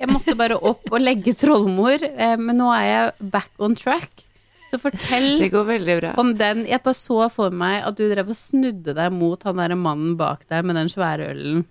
Jeg 0.00 0.08
måtte 0.08 0.36
bare 0.38 0.56
opp 0.56 0.86
og 0.88 1.02
legge 1.02 1.34
trollmor, 1.36 2.04
uh, 2.14 2.36
men 2.38 2.60
nå 2.62 2.70
er 2.76 2.86
jeg 2.86 3.30
back 3.34 3.50
on 3.58 3.74
track. 3.78 4.26
Så 4.70 4.78
fortell 4.78 5.40
Det 5.40 5.50
går 5.50 5.66
bra. 5.98 6.14
om 6.22 6.30
den. 6.38 6.62
Jeg 6.70 6.84
bare 6.84 6.94
så 6.94 7.24
for 7.34 7.50
meg 7.50 7.82
at 7.82 7.98
du 7.98 8.04
drev 8.06 8.30
og 8.30 8.38
snudde 8.38 8.94
deg 8.94 9.10
mot 9.10 9.42
han 9.42 9.58
derre 9.58 9.74
mannen 9.74 10.14
bak 10.14 10.46
deg 10.46 10.62
med 10.62 10.78
den 10.78 10.92
svære 10.92 11.32
ølen. 11.32 11.64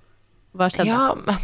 Hva 0.58 0.66
skjedde? 0.74 0.90
Ja, 0.90 1.14
men 1.14 1.38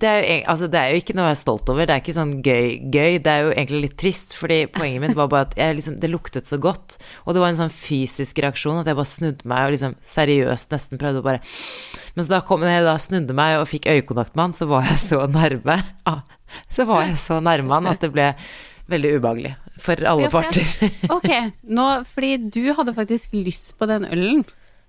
det 0.00 0.08
er, 0.08 0.24
jo, 0.24 0.38
altså, 0.50 0.66
det 0.70 0.80
er 0.80 0.90
jo 0.90 1.00
ikke 1.00 1.14
noe 1.14 1.28
jeg 1.28 1.36
er 1.36 1.38
stolt 1.38 1.70
over. 1.70 1.86
Det 1.86 1.94
er 1.94 2.02
ikke 2.02 2.14
sånn 2.16 2.32
gøy, 2.42 2.64
gøy. 2.90 3.18
Det 3.22 3.30
er 3.30 3.44
jo 3.46 3.52
egentlig 3.54 3.82
litt 3.84 3.94
trist, 4.02 4.34
fordi 4.38 4.58
poenget 4.74 5.04
mitt 5.04 5.14
var 5.18 5.30
bare 5.30 5.46
at 5.46 5.76
liksom, 5.78 6.00
det 6.02 6.10
luktet 6.10 6.50
så 6.50 6.58
godt. 6.62 6.98
Og 7.24 7.36
det 7.36 7.44
var 7.44 7.52
en 7.52 7.60
sånn 7.60 7.72
fysisk 7.74 8.42
reaksjon 8.42 8.80
at 8.82 8.90
jeg 8.90 8.98
bare 8.98 9.12
snudde 9.12 9.46
meg 9.50 9.68
og 9.68 9.76
liksom 9.76 9.94
seriøst 10.16 10.74
nesten 10.74 11.00
prøvde 11.00 11.22
å 11.22 11.28
bare 11.28 11.44
Men 12.16 12.26
så 12.26 12.34
da 12.34 12.42
kom 12.46 12.66
jeg 12.66 12.84
da 12.88 12.96
snudde 12.98 13.36
meg 13.38 13.60
og 13.60 13.70
fikk 13.70 13.86
øyekontakt 13.92 14.34
med 14.34 14.48
han, 14.48 14.58
så 14.58 14.66
var 14.70 14.90
jeg 14.90 14.98
så 15.06 15.22
nærme. 15.30 15.78
Ah, 16.10 16.24
så 16.74 16.88
var 16.90 17.06
jeg 17.06 17.20
så 17.22 17.38
nærme 17.44 17.78
han 17.78 17.92
at 17.92 18.02
det 18.02 18.10
ble 18.14 18.32
veldig 18.90 19.16
ubehagelig 19.20 19.54
for 19.80 20.02
alle 20.10 20.26
Ja, 20.26 20.30
for 20.32 20.42
parter. 20.42 20.66
Ok, 21.14 21.30
nå, 21.70 21.86
fordi 22.10 22.32
du 22.50 22.64
hadde 22.76 22.96
faktisk 22.96 23.36
lyst 23.38 23.76
på 23.78 23.86
den 23.90 24.08
ølen. 24.10 24.42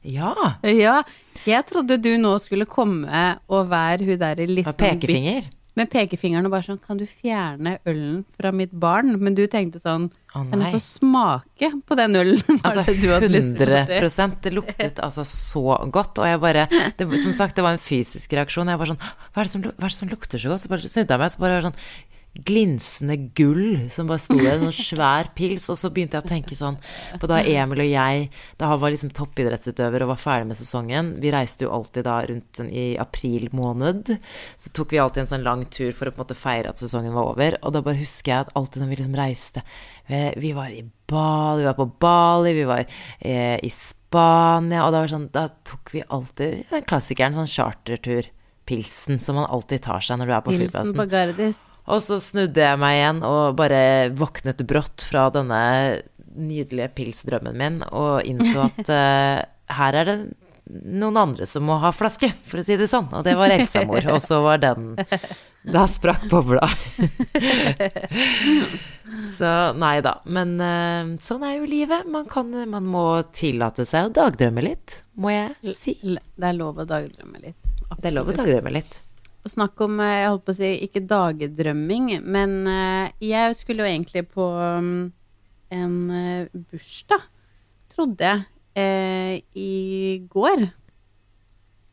Ja. 0.08 0.34
Ja, 0.66 1.02
jeg 1.46 1.66
trodde 1.70 1.98
du 2.02 2.14
nå 2.22 2.36
skulle 2.42 2.66
komme 2.70 3.26
og 3.52 3.70
være 3.72 4.08
hun 4.08 4.22
der 4.22 4.46
litt 4.50 4.70
sånn 4.70 4.80
pekefinger. 4.80 5.50
Med 5.80 5.88
pekefingeren 5.88 6.48
og 6.50 6.52
bare 6.52 6.66
sånn 6.66 6.80
Kan 6.84 6.98
du 7.00 7.06
fjerne 7.08 7.78
ølen 7.88 8.26
fra 8.36 8.50
mitt 8.52 8.74
barn? 8.76 9.14
Men 9.24 9.38
du 9.38 9.46
tenkte 9.48 9.80
sånn 9.80 10.10
Å, 10.36 10.42
Kan 10.50 10.66
jeg 10.66 10.74
få 10.76 10.82
smake 10.84 11.70
på 11.88 11.96
den 11.96 12.18
ølen? 12.20 12.42
Altså 12.68 12.84
det 12.90 12.98
du 13.00 13.08
hadde 13.14 13.30
lyst 13.32 13.54
til 13.56 13.72
å 13.72 13.80
si? 13.86 14.02
100 14.02 14.36
Det 14.44 14.52
luktet 14.52 15.00
altså 15.00 15.24
så 15.24 15.78
godt. 15.88 16.20
Og 16.20 16.28
jeg 16.28 16.42
bare 16.44 16.66
det, 17.00 17.08
Som 17.24 17.32
sagt, 17.38 17.56
det 17.56 17.64
var 17.64 17.78
en 17.78 17.84
fysisk 17.84 18.36
reaksjon. 18.36 18.68
Jeg 18.68 18.82
var 18.84 18.92
sånn 18.92 19.00
Hva 19.00 19.46
er 19.46 19.48
det 19.48 19.54
som, 19.54 19.64
er 19.64 19.88
det 19.88 19.96
som 19.96 20.12
lukter 20.12 20.44
så 20.44 20.52
godt? 20.52 20.66
Så 20.66 20.74
bare 20.74 20.92
snudde 20.92 21.16
jeg 21.16 21.24
meg, 21.24 21.32
så 21.32 21.46
bare 21.46 21.64
sånn 21.70 21.80
glinsende 22.34 23.18
gull 23.36 23.90
som 23.92 24.08
bare 24.08 24.22
sto 24.24 24.38
der, 24.40 24.56
en 24.56 24.70
sånn 24.70 24.78
svær 24.78 25.32
pils. 25.36 25.68
Og 25.72 25.80
så 25.80 25.92
begynte 25.92 26.18
jeg 26.18 26.26
å 26.26 26.32
tenke 26.32 26.56
sånn 26.56 26.78
på 27.20 27.28
da 27.30 27.42
Emil 27.44 27.84
og 27.84 27.90
jeg 27.92 28.30
Da 28.60 28.70
han 28.72 28.80
var 28.80 28.94
liksom 28.94 29.12
toppidrettsutøver 29.16 30.06
og 30.06 30.14
var 30.14 30.22
ferdig 30.22 30.48
med 30.52 30.60
sesongen 30.60 31.12
Vi 31.22 31.34
reiste 31.34 31.66
jo 31.66 31.74
alltid 31.76 32.06
da 32.08 32.20
rundt 32.30 32.62
i 32.70 32.86
april 33.02 33.50
måned. 33.56 34.14
Så 34.56 34.72
tok 34.76 34.96
vi 34.96 35.02
alltid 35.04 35.26
en 35.26 35.32
sånn 35.34 35.48
lang 35.48 35.66
tur 35.74 35.92
for 35.92 36.08
å 36.08 36.16
på 36.16 36.22
en 36.22 36.26
måte 36.26 36.40
feire 36.40 36.72
at 36.72 36.82
sesongen 36.82 37.16
var 37.16 37.34
over. 37.34 37.60
Og 37.62 37.76
da 37.76 37.84
bare 37.84 38.00
husker 38.00 38.34
jeg 38.34 38.48
at 38.48 38.54
alltid 38.56 38.84
når 38.84 38.94
vi 38.94 39.02
liksom 39.02 39.20
reiste 39.20 39.66
vi, 40.12 40.52
var 40.52 40.72
i 40.76 40.84
Bali, 41.08 41.62
vi 41.62 41.68
var 41.70 41.78
på 41.78 41.86
Bali, 42.00 42.54
vi 42.54 42.64
var 42.68 42.82
eh, 43.20 43.58
i 43.64 43.70
Spania, 43.72 44.84
og 44.84 44.92
da, 44.92 45.00
var 45.00 45.12
sånn, 45.12 45.30
da 45.32 45.46
tok 45.68 45.94
vi 45.96 46.04
alltid 46.04 46.66
den 46.72 46.88
klassikeren, 46.88 47.38
sånn 47.38 47.52
chartertur. 47.52 48.28
Pilsen 48.68 49.20
som 49.24 49.40
man 49.40 49.50
alltid 49.50 49.82
tar 49.88 50.04
seg 50.06 50.20
når 50.20 50.30
du 50.30 50.34
er 50.36 50.44
på 50.46 50.54
Pilsen 50.54 50.92
på 50.96 51.08
Gardis. 51.10 51.62
Og 51.90 52.04
så 52.06 52.20
snudde 52.22 52.62
jeg 52.62 52.80
meg 52.82 53.00
igjen 53.00 53.24
og 53.26 53.58
bare 53.60 54.12
våknet 54.14 54.62
brått 54.70 55.08
fra 55.10 55.30
denne 55.34 55.62
nydelige 56.32 56.92
pilsdrømmen 56.96 57.58
min 57.58 57.82
og 57.90 58.22
innså 58.28 58.68
at 58.70 58.92
uh, 58.92 59.42
her 59.76 59.98
er 60.02 60.10
det 60.10 60.18
noen 60.72 61.18
andre 61.18 61.48
som 61.50 61.66
må 61.68 61.76
ha 61.82 61.92
flaske, 61.92 62.30
for 62.48 62.62
å 62.62 62.64
si 62.64 62.78
det 62.80 62.88
sånn. 62.88 63.10
Og 63.18 63.26
det 63.26 63.34
var 63.36 63.52
eksamor. 63.52 64.06
Og 64.14 64.22
så 64.24 64.40
var 64.46 64.62
den 64.62 64.94
Da 65.76 65.84
sprakk 65.90 66.24
bobla. 66.32 66.66
så 69.38 69.52
nei 69.78 69.98
da. 70.06 70.16
Men 70.26 70.56
uh, 70.58 71.12
sånn 71.22 71.46
er 71.46 71.60
jo 71.60 71.68
livet. 71.70 72.08
Man, 72.10 72.26
kan, 72.32 72.50
man 72.72 72.88
må 72.90 73.06
tillate 73.36 73.86
seg 73.86 74.10
å 74.10 74.16
dagdrømme 74.16 74.64
litt, 74.66 75.02
må 75.22 75.34
jeg 75.34 75.76
si. 75.78 75.98
Det 76.02 76.50
er 76.50 76.58
lov 76.58 76.82
å 76.82 76.88
dagdrømme 76.88 77.44
litt. 77.44 77.60
Det 77.92 78.10
er 78.10 78.16
lov 78.16 78.32
å 78.32 78.38
dagdrømme 78.38 78.74
litt. 78.80 79.02
Snakk 79.50 79.80
om, 79.82 80.00
eh, 80.00 80.20
jeg 80.22 80.30
holdt 80.30 80.44
på 80.46 80.54
å 80.54 80.58
si, 80.60 80.70
ikke 80.86 81.02
dagdrømming, 81.10 82.12
men 82.22 82.52
eh, 82.70 83.14
jeg 83.26 83.56
skulle 83.58 83.82
jo 83.82 83.90
egentlig 83.90 84.28
på 84.30 84.46
um, 84.46 85.10
en 85.74 85.96
eh, 86.14 86.52
bursdag, 86.54 87.26
trodde 87.90 88.30
jeg, 88.30 89.42
i 89.58 90.22
går. 90.32 90.62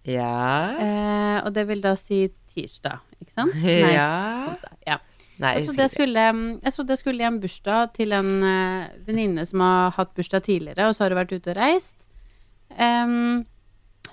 Ja. 0.06 1.40
Og 1.42 1.48
det 1.56 1.64
vil 1.66 1.80
da 1.82 1.96
si 1.98 2.20
tirsdag, 2.52 3.00
ikke 3.18 3.32
sant? 3.34 3.56
Ja. 3.96 4.46
onsdag, 4.52 4.76
ja. 4.86 5.00
Nei, 5.42 5.56
Jeg 5.56 5.66
trodde 5.66 5.84
jeg, 5.86 5.94
skulle, 5.94 6.28
mm, 6.34 6.46
jeg 6.62 6.74
trodde 6.76 6.94
jeg 6.94 7.00
skulle 7.00 7.24
i 7.24 7.26
en 7.26 7.40
bursdag 7.42 7.92
til 7.96 8.14
en 8.14 8.30
venninne 9.06 9.44
som 9.46 9.62
har 9.64 9.96
hatt 9.98 10.14
bursdag 10.14 10.46
tidligere, 10.46 10.86
og 10.86 10.94
så 10.94 11.04
har 11.04 11.14
hun 11.14 11.22
vært 11.24 11.34
ute 11.34 11.50
og 11.50 11.58
reist. 11.58 11.98
Em, 12.78 13.42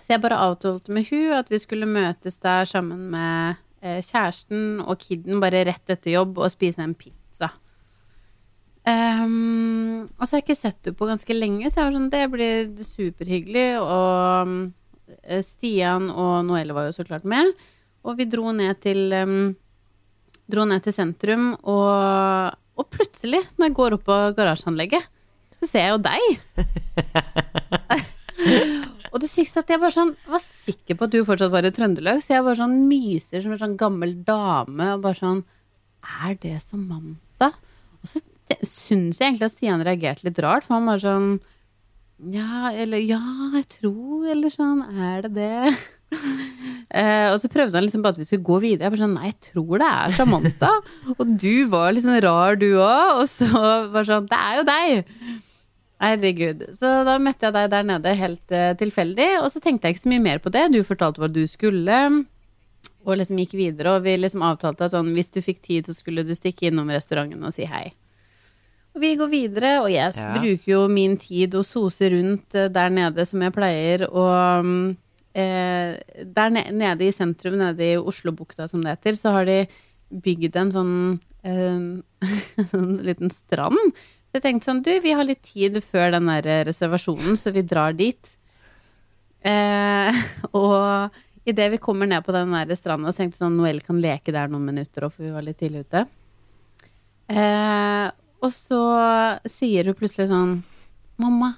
så 0.02 0.16
jeg 0.16 0.24
bare 0.24 0.40
avtalte 0.48 0.94
med 0.96 1.08
hun 1.10 1.36
at 1.38 1.52
vi 1.52 1.60
skulle 1.62 1.90
møtes 1.90 2.40
der 2.44 2.68
sammen 2.70 3.08
med 3.14 3.62
eh, 3.82 4.02
kjæresten 4.04 4.82
og 4.86 5.00
kidden 5.02 5.42
bare 5.44 5.66
rett 5.68 5.94
etter 5.94 6.16
jobb 6.16 6.40
og 6.42 6.52
spise 6.54 6.84
en 6.84 6.96
pizza. 6.98 7.52
Um, 8.86 10.06
og 10.20 10.28
så 10.28 10.36
har 10.36 10.42
jeg 10.42 10.46
ikke 10.46 10.60
sett 10.60 10.82
henne 10.86 10.98
på 11.00 11.08
ganske 11.10 11.34
lenge, 11.34 11.70
så 11.72 11.80
jeg 11.80 11.88
var 11.88 11.96
sånn, 11.96 12.12
det 12.14 12.26
blir 12.34 12.68
superhyggelig. 12.86 13.68
Og 13.82 14.52
eh, 15.24 15.42
Stian 15.46 16.12
og 16.14 16.36
Noelle 16.46 16.76
var 16.78 16.90
jo 16.90 16.98
så 16.98 17.06
klart 17.08 17.26
med. 17.26 17.50
Og 18.06 18.20
vi 18.20 18.30
dro 18.30 18.52
ned 18.54 18.78
til 18.86 19.10
um, 19.18 19.56
dro 20.52 20.68
ned 20.70 20.86
til 20.86 20.94
sentrum, 20.94 21.54
og, 21.66 22.54
og 22.78 22.90
plutselig, 22.94 23.42
når 23.58 23.72
jeg 23.72 23.78
går 23.82 23.98
opp 23.98 24.06
på 24.06 24.20
garasjeanlegget, 24.38 25.10
så 25.62 25.72
ser 25.72 25.88
jeg 25.88 25.96
jo 25.96 26.04
deg. 26.06 26.22
og 29.16 29.22
det 29.24 29.30
sykeste 29.32 29.62
at 29.64 29.70
jeg 29.72 29.80
bare 29.80 29.96
sånn, 29.96 30.12
var 30.28 30.42
sikker 30.44 30.98
på 31.00 31.08
at 31.08 31.14
du 31.14 31.22
fortsatt 31.24 31.54
var 31.54 31.64
i 31.64 31.72
Trøndelag, 31.72 32.20
så 32.20 32.34
jeg 32.36 32.44
bare 32.44 32.60
sånn 32.60 32.82
myser 32.90 33.44
som 33.44 33.54
en 33.56 33.62
sånn 33.62 33.78
gammel 33.80 34.12
dame, 34.28 34.90
og 34.92 35.06
bare 35.06 35.20
sånn 35.22 35.44
Er 36.20 36.36
det 36.42 36.58
Samantha? 36.60 37.54
Og 38.04 38.12
så 38.12 38.20
syns 38.68 39.22
jeg 39.22 39.30
egentlig 39.30 39.48
at 39.48 39.54
Stian 39.56 39.86
reagerte 39.88 40.28
litt 40.28 40.42
rart, 40.44 40.68
for 40.68 40.76
han 40.76 40.90
var 40.92 41.00
sånn 41.00 41.30
Ja, 42.34 42.74
eller 42.76 43.00
Ja, 43.00 43.24
jeg 43.56 43.70
tror 43.80 44.28
Eller 44.36 44.52
sånn 44.52 44.84
Er 44.84 45.24
det 45.26 45.32
det? 45.40 45.72
eh, 47.00 47.32
og 47.32 47.40
så 47.40 47.50
prøvde 47.56 47.80
han 47.80 47.88
liksom 47.88 48.04
bare 48.04 48.18
at 48.18 48.22
vi 48.22 48.28
skulle 48.28 48.46
gå 48.46 48.60
videre. 48.64 48.90
Jeg 48.90 48.94
bare 48.98 49.04
sånn 49.06 49.16
Nei, 49.16 49.32
jeg 49.32 49.40
tror 49.48 49.82
det 49.82 49.90
er 49.90 50.14
Samantha. 50.20 50.76
og 51.18 51.34
du 51.40 51.66
var 51.72 51.96
sånn 52.04 52.22
rar, 52.28 52.60
du 52.60 52.70
òg. 52.76 53.24
Og 53.24 53.26
så 53.32 53.50
var 53.96 54.08
sånn 54.08 54.28
Det 54.30 54.44
er 54.44 54.60
jo 54.60 54.68
deg! 54.70 55.44
Herregud. 56.06 56.64
Så 56.78 56.92
da 57.08 57.18
møtte 57.22 57.48
jeg 57.50 57.56
deg 57.56 57.70
der 57.74 57.86
nede 57.88 58.14
helt 58.20 58.54
uh, 58.54 58.72
tilfeldig, 58.78 59.30
og 59.42 59.50
så 59.54 59.62
tenkte 59.64 59.90
jeg 59.90 59.96
ikke 59.98 60.04
så 60.06 60.12
mye 60.14 60.24
mer 60.24 60.42
på 60.44 60.52
det. 60.54 60.68
Du 60.74 60.80
fortalte 60.86 61.24
hva 61.24 61.30
du 61.32 61.42
skulle, 61.50 62.00
og 63.06 63.20
liksom 63.20 63.40
gikk 63.42 63.54
videre, 63.58 63.96
og 63.98 64.06
vi 64.06 64.16
liksom 64.18 64.44
avtalte 64.46 64.88
at 64.88 64.94
sånn 64.96 65.14
hvis 65.18 65.34
du 65.34 65.42
fikk 65.46 65.62
tid, 65.66 65.88
så 65.90 65.96
skulle 65.98 66.26
du 66.26 66.34
stikke 66.38 66.70
innom 66.70 66.90
restauranten 66.94 67.44
og 67.46 67.54
si 67.56 67.68
hei. 67.70 67.88
Og 68.96 69.02
vi 69.04 69.12
går 69.20 69.28
videre, 69.34 69.72
og 69.84 69.90
jeg 69.92 70.14
Ja. 70.16 70.30
bruker 70.38 70.70
jo 70.72 70.88
min 70.88 71.18
tid 71.20 71.56
å 71.58 71.64
sose 71.68 72.10
rundt 72.14 72.56
uh, 72.56 72.70
der 72.72 72.90
nede 72.94 73.26
som 73.28 73.42
jeg 73.44 73.54
pleier, 73.54 74.06
og 74.08 74.62
um, 74.64 74.98
eh, 75.36 75.98
der 76.24 76.50
ne 76.54 76.64
nede 76.72 77.04
i 77.10 77.12
sentrum, 77.12 77.58
nede 77.60 77.84
i 77.84 77.98
Oslobukta 78.00 78.70
som 78.72 78.82
det 78.82 78.96
heter, 78.96 79.18
så 79.20 79.34
har 79.36 79.46
de 79.50 79.66
bygd 80.12 80.56
en 80.56 80.72
sånn 80.72 80.94
uh, 81.44 82.02
en 82.78 82.98
liten 83.04 83.34
strand. 83.34 83.78
Jeg 84.36 84.44
tenkte 84.44 84.68
sånn, 84.68 84.82
du, 84.84 84.92
vi 85.00 85.14
har 85.16 85.24
litt 85.24 85.46
tid 85.48 85.78
før 85.84 86.12
den 86.18 86.28
der 86.28 86.66
reservasjonen, 86.68 87.38
så 87.40 87.54
vi 87.56 87.64
drar 87.64 87.96
dit. 87.96 88.34
Eh, 89.46 90.18
og 90.60 91.48
idet 91.48 91.70
vi 91.76 91.80
kommer 91.80 92.10
ned 92.10 92.26
på 92.26 92.36
den 92.36 92.52
der 92.52 92.76
stranda, 92.76 93.14
så 93.14 93.24
tenkte 93.24 93.38
vi 93.38 93.44
sånn, 93.46 93.56
Noel 93.60 93.80
kan 93.86 94.02
leke 94.04 94.36
der 94.36 94.52
noen 94.52 94.68
minutter, 94.68 95.08
òg, 95.08 95.16
for 95.16 95.24
vi 95.24 95.32
var 95.32 95.46
litt 95.46 95.62
tidlig 95.62 95.86
ute. 95.86 96.04
Eh, 97.32 98.08
og 98.44 98.52
så 98.54 98.82
sier 99.50 99.88
hun 99.90 99.98
plutselig 99.98 100.28
sånn 100.30 100.60
Mamma, 101.18 101.56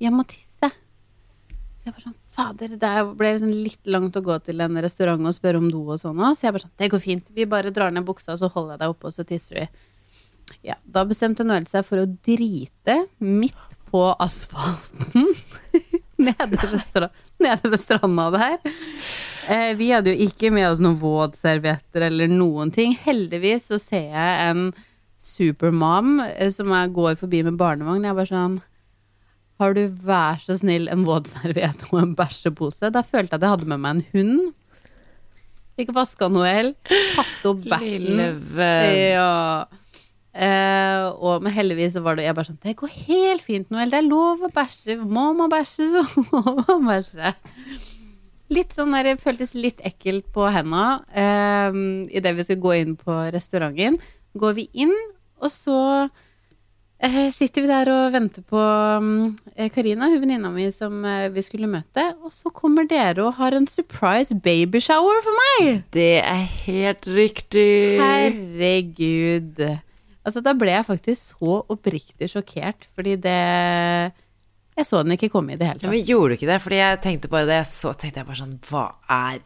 jeg 0.00 0.14
må 0.14 0.22
tisse. 0.30 0.70
Så 0.70 1.88
jeg 1.88 1.92
bare 1.96 2.04
sånn 2.04 2.16
Fader, 2.36 2.76
det 2.76 2.92
ble 3.16 3.32
liksom 3.32 3.50
litt 3.64 3.88
langt 3.88 4.16
å 4.18 4.22
gå 4.24 4.34
til 4.44 4.60
en 4.60 4.78
restaurant 4.84 5.26
og 5.26 5.34
spørre 5.34 5.58
om 5.58 5.70
do 5.72 5.80
og 5.88 5.98
sånn 6.00 6.20
òg. 6.20 6.36
Så 6.36 6.46
jeg 6.46 6.54
bare 6.54 6.66
sånn 6.66 6.74
Det 6.78 6.88
går 6.92 7.02
fint. 7.02 7.30
Vi 7.32 7.46
bare 7.48 7.72
drar 7.74 7.90
ned 7.90 8.04
buksa, 8.06 8.34
og 8.34 8.42
så 8.42 8.50
holder 8.52 8.76
jeg 8.76 8.82
deg 8.82 8.92
oppe, 8.92 9.08
og 9.08 9.16
så 9.16 9.24
tisser 9.26 9.58
vi. 9.58 9.66
Ja, 10.66 10.76
da 10.82 11.04
bestemte 11.08 11.44
Noel 11.46 11.66
seg 11.70 11.86
for 11.86 12.02
å 12.02 12.06
drite 12.06 13.00
midt 13.22 13.76
på 13.90 14.02
asfalten 14.22 15.28
nede 16.26 16.58
ved, 16.58 16.80
stra 16.82 17.08
nede 17.42 17.70
ved 17.70 17.80
stranda 17.80 18.28
der. 18.34 18.58
Eh, 19.46 19.72
vi 19.78 19.92
hadde 19.92 20.14
jo 20.14 20.26
ikke 20.26 20.50
med 20.54 20.68
oss 20.70 20.82
noen 20.82 20.98
våtservietter 20.98 22.08
eller 22.08 22.30
noen 22.30 22.72
ting. 22.74 22.96
Heldigvis 23.04 23.68
så 23.70 23.78
ser 23.82 24.08
jeg 24.10 24.48
en 24.50 24.70
supermom 25.22 26.18
eh, 26.24 26.50
som 26.52 26.72
jeg 26.74 26.94
går 26.96 27.18
forbi 27.20 27.44
med 27.46 27.58
barnevogn. 27.60 28.06
Jeg 28.06 28.18
bare 28.18 28.32
sånn 28.32 28.58
Har 29.62 29.72
du 29.76 29.86
vær 30.04 30.42
så 30.42 30.58
snill 30.58 30.90
en 30.92 31.06
våtserviett 31.06 31.86
og 31.90 32.00
en 32.02 32.14
bæsjepose? 32.18 32.90
Da 32.92 33.04
følte 33.06 33.36
jeg 33.36 33.40
at 33.40 33.46
jeg 33.46 33.54
hadde 33.54 33.70
med 33.72 33.84
meg 33.84 33.96
en 33.96 34.06
hund. 34.12 34.46
Fikk 35.76 35.92
vaska 35.96 36.30
Noel, 36.32 36.72
tatt 36.88 37.48
opp 37.48 37.64
bæsjen. 37.68 38.20
Ja. 39.12 39.66
Eh, 40.36 41.06
og, 41.16 41.40
men 41.44 41.54
heldigvis 41.54 41.94
så 41.96 42.02
var 42.04 42.18
det 42.18 42.26
jeg 42.26 42.36
bare 42.36 42.50
sånn 42.50 42.58
Det 42.60 42.74
går 42.76 42.92
helt 43.06 43.44
fint, 43.44 43.70
Noel. 43.72 43.92
Det 43.92 44.02
er 44.02 44.08
lov 44.08 44.44
å 44.44 44.52
bæsje. 44.52 44.98
Må 45.00 45.30
man 45.38 45.52
bæsje, 45.52 45.88
så 45.94 46.04
må 46.28 46.42
man 46.60 46.84
bæsje. 46.90 47.32
Litt 48.52 48.76
sånn 48.76 48.92
der, 48.94 49.08
Det 49.08 49.24
føltes 49.24 49.56
litt 49.56 49.80
ekkelt 49.86 50.28
på 50.34 50.46
henda 50.52 51.00
eh, 51.10 51.80
idet 52.14 52.36
vi 52.36 52.46
skulle 52.46 52.66
gå 52.66 52.76
inn 52.82 52.94
på 53.00 53.18
restauranten. 53.34 53.98
Går 54.36 54.56
vi 54.58 54.66
inn, 54.76 54.92
og 55.40 55.48
så 55.48 55.78
uh, 56.04 57.28
sitter 57.32 57.64
vi 57.64 57.70
der 57.70 57.88
og 57.88 58.12
venter 58.12 58.44
på 58.44 58.60
mm, 58.60 59.22
eh, 59.54 59.70
Karina, 59.72 60.10
hun 60.12 60.20
venninna 60.20 60.50
mi 60.52 60.68
som 60.74 61.00
vi 61.32 61.44
skulle 61.46 61.70
møte. 61.72 62.10
Og 62.20 62.34
så 62.36 62.52
kommer 62.52 62.84
dere 62.90 63.24
og 63.24 63.40
har 63.40 63.56
en 63.56 63.64
surprise 63.70 64.36
babyshower 64.36 65.24
for 65.24 65.40
meg! 65.40 65.82
Det 65.96 66.20
er 66.20 66.44
helt 66.68 67.08
riktig. 67.08 67.96
Herregud. 68.04 69.64
Altså, 70.26 70.42
da 70.42 70.56
ble 70.58 70.72
jeg 70.74 70.86
faktisk 70.88 71.36
så 71.36 71.60
oppriktig 71.70 72.28
sjokkert, 72.32 72.88
fordi 72.96 73.14
det 73.22 73.36
Jeg 74.76 74.84
så 74.84 74.98
den 75.00 75.14
ikke 75.14 75.30
komme 75.32 75.54
i 75.54 75.56
det 75.56 75.64
hele 75.70 75.78
Ja, 75.80 75.86
tatt. 75.86 75.92
men 75.94 76.02
gjorde 76.04 76.28
du 76.28 76.34
ikke 76.36 76.48
det? 76.50 76.56
Fordi 76.60 76.76
jeg 76.76 76.98
tenkte 77.00 77.28
bare 77.32 77.46
det 77.48 77.60
så, 77.70 77.94
tenkte 77.96 78.20
jeg 78.20 78.26
bare 78.28 78.36
sånn 78.42 78.50
Hva 78.68 78.82
er 79.08 79.38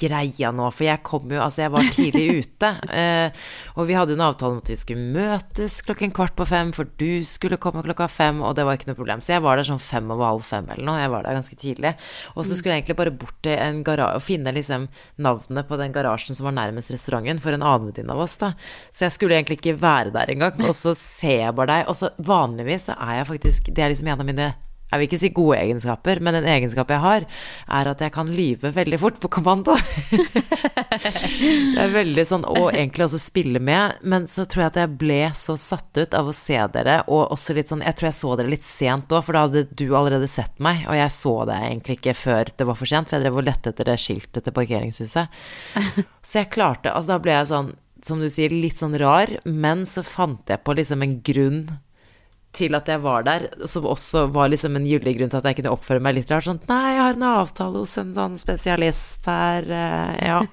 greia 0.00 0.48
nå? 0.56 0.70
For 0.72 0.86
jeg 0.86 1.02
kom 1.04 1.26
jo 1.34 1.42
Altså, 1.44 1.60
jeg 1.66 1.72
var 1.74 1.90
tidlig 1.92 2.22
ute. 2.40 2.70
Eh, 2.88 3.42
og 3.76 3.88
vi 3.90 3.96
hadde 3.98 4.14
jo 4.14 4.18
en 4.18 4.24
avtale 4.24 4.56
om 4.56 4.62
at 4.62 4.70
vi 4.72 4.76
skulle 4.80 5.12
møtes 5.12 5.76
klokken 5.84 6.14
kvart 6.16 6.32
på 6.38 6.46
fem, 6.48 6.70
for 6.72 6.88
du 7.00 7.20
skulle 7.28 7.58
komme 7.60 7.82
klokka 7.84 8.06
fem, 8.08 8.40
og 8.40 8.54
det 8.56 8.64
var 8.64 8.78
ikke 8.78 8.88
noe 8.88 8.96
problem. 8.98 9.20
Så 9.24 9.34
jeg 9.36 9.44
var 9.44 9.60
der 9.60 9.68
sånn 9.68 9.82
fem 9.82 10.08
over 10.14 10.24
halv 10.30 10.46
fem 10.48 10.70
eller 10.72 10.86
noe. 10.88 11.02
Jeg 11.02 11.12
var 11.12 11.26
der 11.28 11.36
ganske 11.36 11.58
tidlig. 11.60 11.92
Og 12.34 12.46
så 12.48 12.56
skulle 12.56 12.78
jeg 12.78 12.82
egentlig 12.86 12.96
bare 13.02 13.12
bort 13.20 13.36
til 13.44 13.58
en 13.60 13.82
garasje 13.86 14.18
og 14.22 14.24
finne 14.24 14.54
liksom 14.56 14.86
navnet 15.24 15.68
på 15.68 15.78
den 15.80 15.92
garasjen 15.94 16.38
som 16.38 16.48
var 16.48 16.56
nærmest 16.56 16.94
restauranten, 16.94 17.42
for 17.44 17.52
en 17.52 17.60
annen 17.66 17.90
venninne 17.92 18.16
av 18.16 18.24
oss, 18.24 18.38
da. 18.40 18.54
Så 18.88 19.04
jeg 19.04 19.16
skulle 19.18 19.36
egentlig 19.36 19.60
ikke 19.60 19.76
være 19.84 20.14
der 20.16 20.32
engang. 20.32 20.56
Og 20.64 20.72
så 20.80 20.96
ser 20.96 21.42
jeg 21.44 21.54
bare 21.60 21.74
deg. 21.76 21.92
Og 21.92 22.00
så 22.00 22.10
vanligvis 22.24 22.88
så 22.88 22.96
er 22.96 23.20
jeg 23.20 23.28
faktisk 23.34 23.68
Det 23.76 23.84
er 23.84 23.92
liksom 23.92 24.08
en 24.14 24.24
av 24.24 24.26
mine 24.32 24.48
jeg 24.88 25.00
vil 25.00 25.08
ikke 25.08 25.20
si 25.20 25.30
gode 25.36 25.58
egenskaper, 25.60 26.20
men 26.24 26.38
en 26.38 26.48
egenskap 26.48 26.88
jeg 26.92 27.02
har, 27.02 27.26
er 27.78 27.90
at 27.90 28.00
jeg 28.00 28.12
kan 28.14 28.30
lyve 28.32 28.70
veldig 28.72 28.98
fort 29.00 29.18
på 29.20 29.30
kommando. 29.38 29.74
det 30.12 31.82
er 31.82 31.92
veldig 31.92 32.24
sånn, 32.28 32.46
og 32.48 32.70
egentlig 32.70 33.04
også 33.04 33.20
spille 33.20 33.60
med, 33.60 33.98
men 34.00 34.24
så 34.30 34.46
tror 34.48 34.64
jeg 34.64 34.72
at 34.72 34.80
jeg 34.82 34.94
ble 35.02 35.20
så 35.36 35.58
satt 35.60 36.00
ut 36.00 36.16
av 36.16 36.30
å 36.30 36.36
se 36.36 36.56
dere, 36.74 37.02
og 37.06 37.34
også 37.36 37.56
litt 37.58 37.72
sånn, 37.72 37.84
jeg 37.84 37.98
tror 37.98 38.08
jeg 38.08 38.18
så 38.20 38.36
dere 38.40 38.52
litt 38.54 38.68
sent 38.68 39.12
òg, 39.12 39.26
for 39.26 39.36
da 39.36 39.44
hadde 39.46 39.66
du 39.68 39.86
allerede 39.92 40.30
sett 40.30 40.56
meg, 40.64 40.86
og 40.88 40.96
jeg 40.96 41.16
så 41.18 41.34
det 41.48 41.58
egentlig 41.66 41.98
ikke 41.98 42.16
før 42.16 42.54
det 42.54 42.68
var 42.70 42.78
for 42.78 42.92
sent, 42.92 43.10
for 43.10 43.18
jeg 43.18 43.26
drev 43.26 43.42
og 43.42 43.48
lette 43.48 43.74
etter 43.74 43.90
det 43.90 43.98
skiltet 44.00 44.46
til 44.46 44.56
parkeringshuset. 44.56 45.36
Så 46.28 46.42
jeg 46.42 46.50
klarte, 46.52 46.90
altså 46.92 47.14
da 47.14 47.20
ble 47.22 47.36
jeg 47.36 47.50
sånn, 47.52 47.70
som 48.04 48.20
du 48.22 48.28
sier, 48.30 48.52
litt 48.52 48.80
sånn 48.80 48.96
rar, 49.00 49.30
men 49.44 49.84
så 49.88 50.04
fant 50.06 50.48
jeg 50.50 50.62
på 50.64 50.74
liksom 50.76 51.04
en 51.04 51.14
grunn 51.24 51.60
til 52.56 52.74
at 52.78 52.88
jeg 52.88 53.02
var 53.04 53.26
der, 53.26 53.46
som 53.68 53.86
også 53.86 54.24
var 54.32 54.48
liksom 54.52 54.78
en 54.78 54.86
gyldig 54.88 55.14
grunn 55.18 55.32
til 55.32 55.40
at 55.40 55.48
jeg 55.50 55.58
kunne 55.58 55.72
oppføre 55.74 56.02
meg 56.04 56.16
litt 56.16 56.30
rart. 56.32 56.46
Sånn 56.46 56.60
Nei, 56.70 56.94
jeg 56.94 57.02
har 57.02 57.18
en 57.18 57.26
avtale 57.28 57.82
hos 57.82 57.94
en 58.00 58.14
sånn 58.16 58.38
spesialist 58.40 59.28
her, 59.28 59.68
eh, 59.68 60.16
ja. 60.30 60.40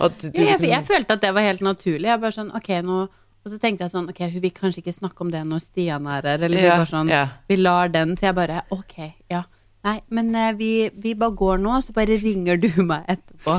Du, 0.00 0.26
du 0.26 0.40
jeg, 0.40 0.48
liksom 0.48 0.68
jeg 0.70 0.86
følte 0.88 1.16
at 1.16 1.24
det 1.24 1.32
var 1.36 1.46
helt 1.46 1.64
naturlig. 1.64 2.08
Jeg 2.10 2.22
bare 2.22 2.36
sånn, 2.36 2.52
ok, 2.56 2.70
nå 2.86 3.00
Og 3.40 3.48
så 3.48 3.56
tenkte 3.60 3.86
jeg 3.86 3.94
sånn, 3.94 4.10
ok, 4.12 4.18
hun 4.34 4.42
vil 4.42 4.52
kanskje 4.52 4.82
ikke 4.82 4.92
snakke 4.92 5.24
om 5.24 5.30
det 5.32 5.40
når 5.48 5.62
Stian 5.64 6.08
er 6.10 6.26
her, 6.28 6.42
eller 6.44 6.60
vi 6.60 6.66
Ja, 6.66 6.76
bare 6.76 6.90
sånn 6.90 7.08
ja. 7.12 7.22
Vi 7.48 7.56
lar 7.56 7.88
den, 7.94 8.12
så 8.18 8.28
jeg 8.28 8.36
bare 8.36 8.64
ok, 8.74 8.96
ja. 9.32 9.46
Nei, 9.86 9.96
men 10.12 10.34
eh, 10.36 10.50
vi, 10.58 10.72
vi 11.00 11.14
bare 11.16 11.32
går 11.40 11.60
nå, 11.62 11.78
så 11.80 11.94
bare 11.96 12.18
ringer 12.20 12.58
du 12.60 12.68
meg 12.84 13.06
etterpå. 13.08 13.54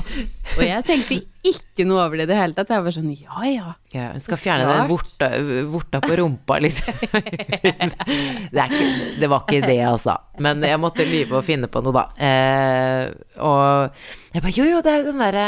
Og 0.59 0.61
jeg 0.61 0.85
tenkte 0.85 1.17
ikke 1.41 1.85
noe 1.89 2.03
over 2.03 2.19
det 2.19 2.27
i 2.27 2.29
det 2.29 2.37
hele 2.37 2.53
tatt. 2.57 2.69
Jeg 2.73 2.85
var 2.85 2.93
sånn 2.93 3.11
ja 3.15 3.45
ja. 3.49 3.71
ja, 3.95 4.07
Hun 4.13 4.21
skal 4.21 4.39
fjerne 4.39 4.67
den 4.69 4.89
vorta, 4.91 5.29
vorta 5.71 6.01
på 6.03 6.17
rumpa, 6.19 6.59
liksom. 6.61 6.93
det, 8.53 8.65
ikke, 8.67 8.89
det 9.21 9.29
var 9.31 9.45
ikke 9.45 9.61
det, 9.65 9.79
altså. 9.87 10.17
Men 10.41 10.61
jeg 10.65 10.81
måtte 10.81 11.07
lyve 11.07 11.39
og 11.39 11.47
finne 11.47 11.69
på 11.71 11.81
noe, 11.85 11.95
da. 11.97 12.05
Eh, 12.29 13.39
og 13.41 14.05
jeg 14.31 14.43
bare 14.45 14.53
Jo, 14.55 14.67
jo, 14.69 14.83
det 14.85 14.93
er 14.93 15.07
den 15.07 15.19
derre 15.19 15.45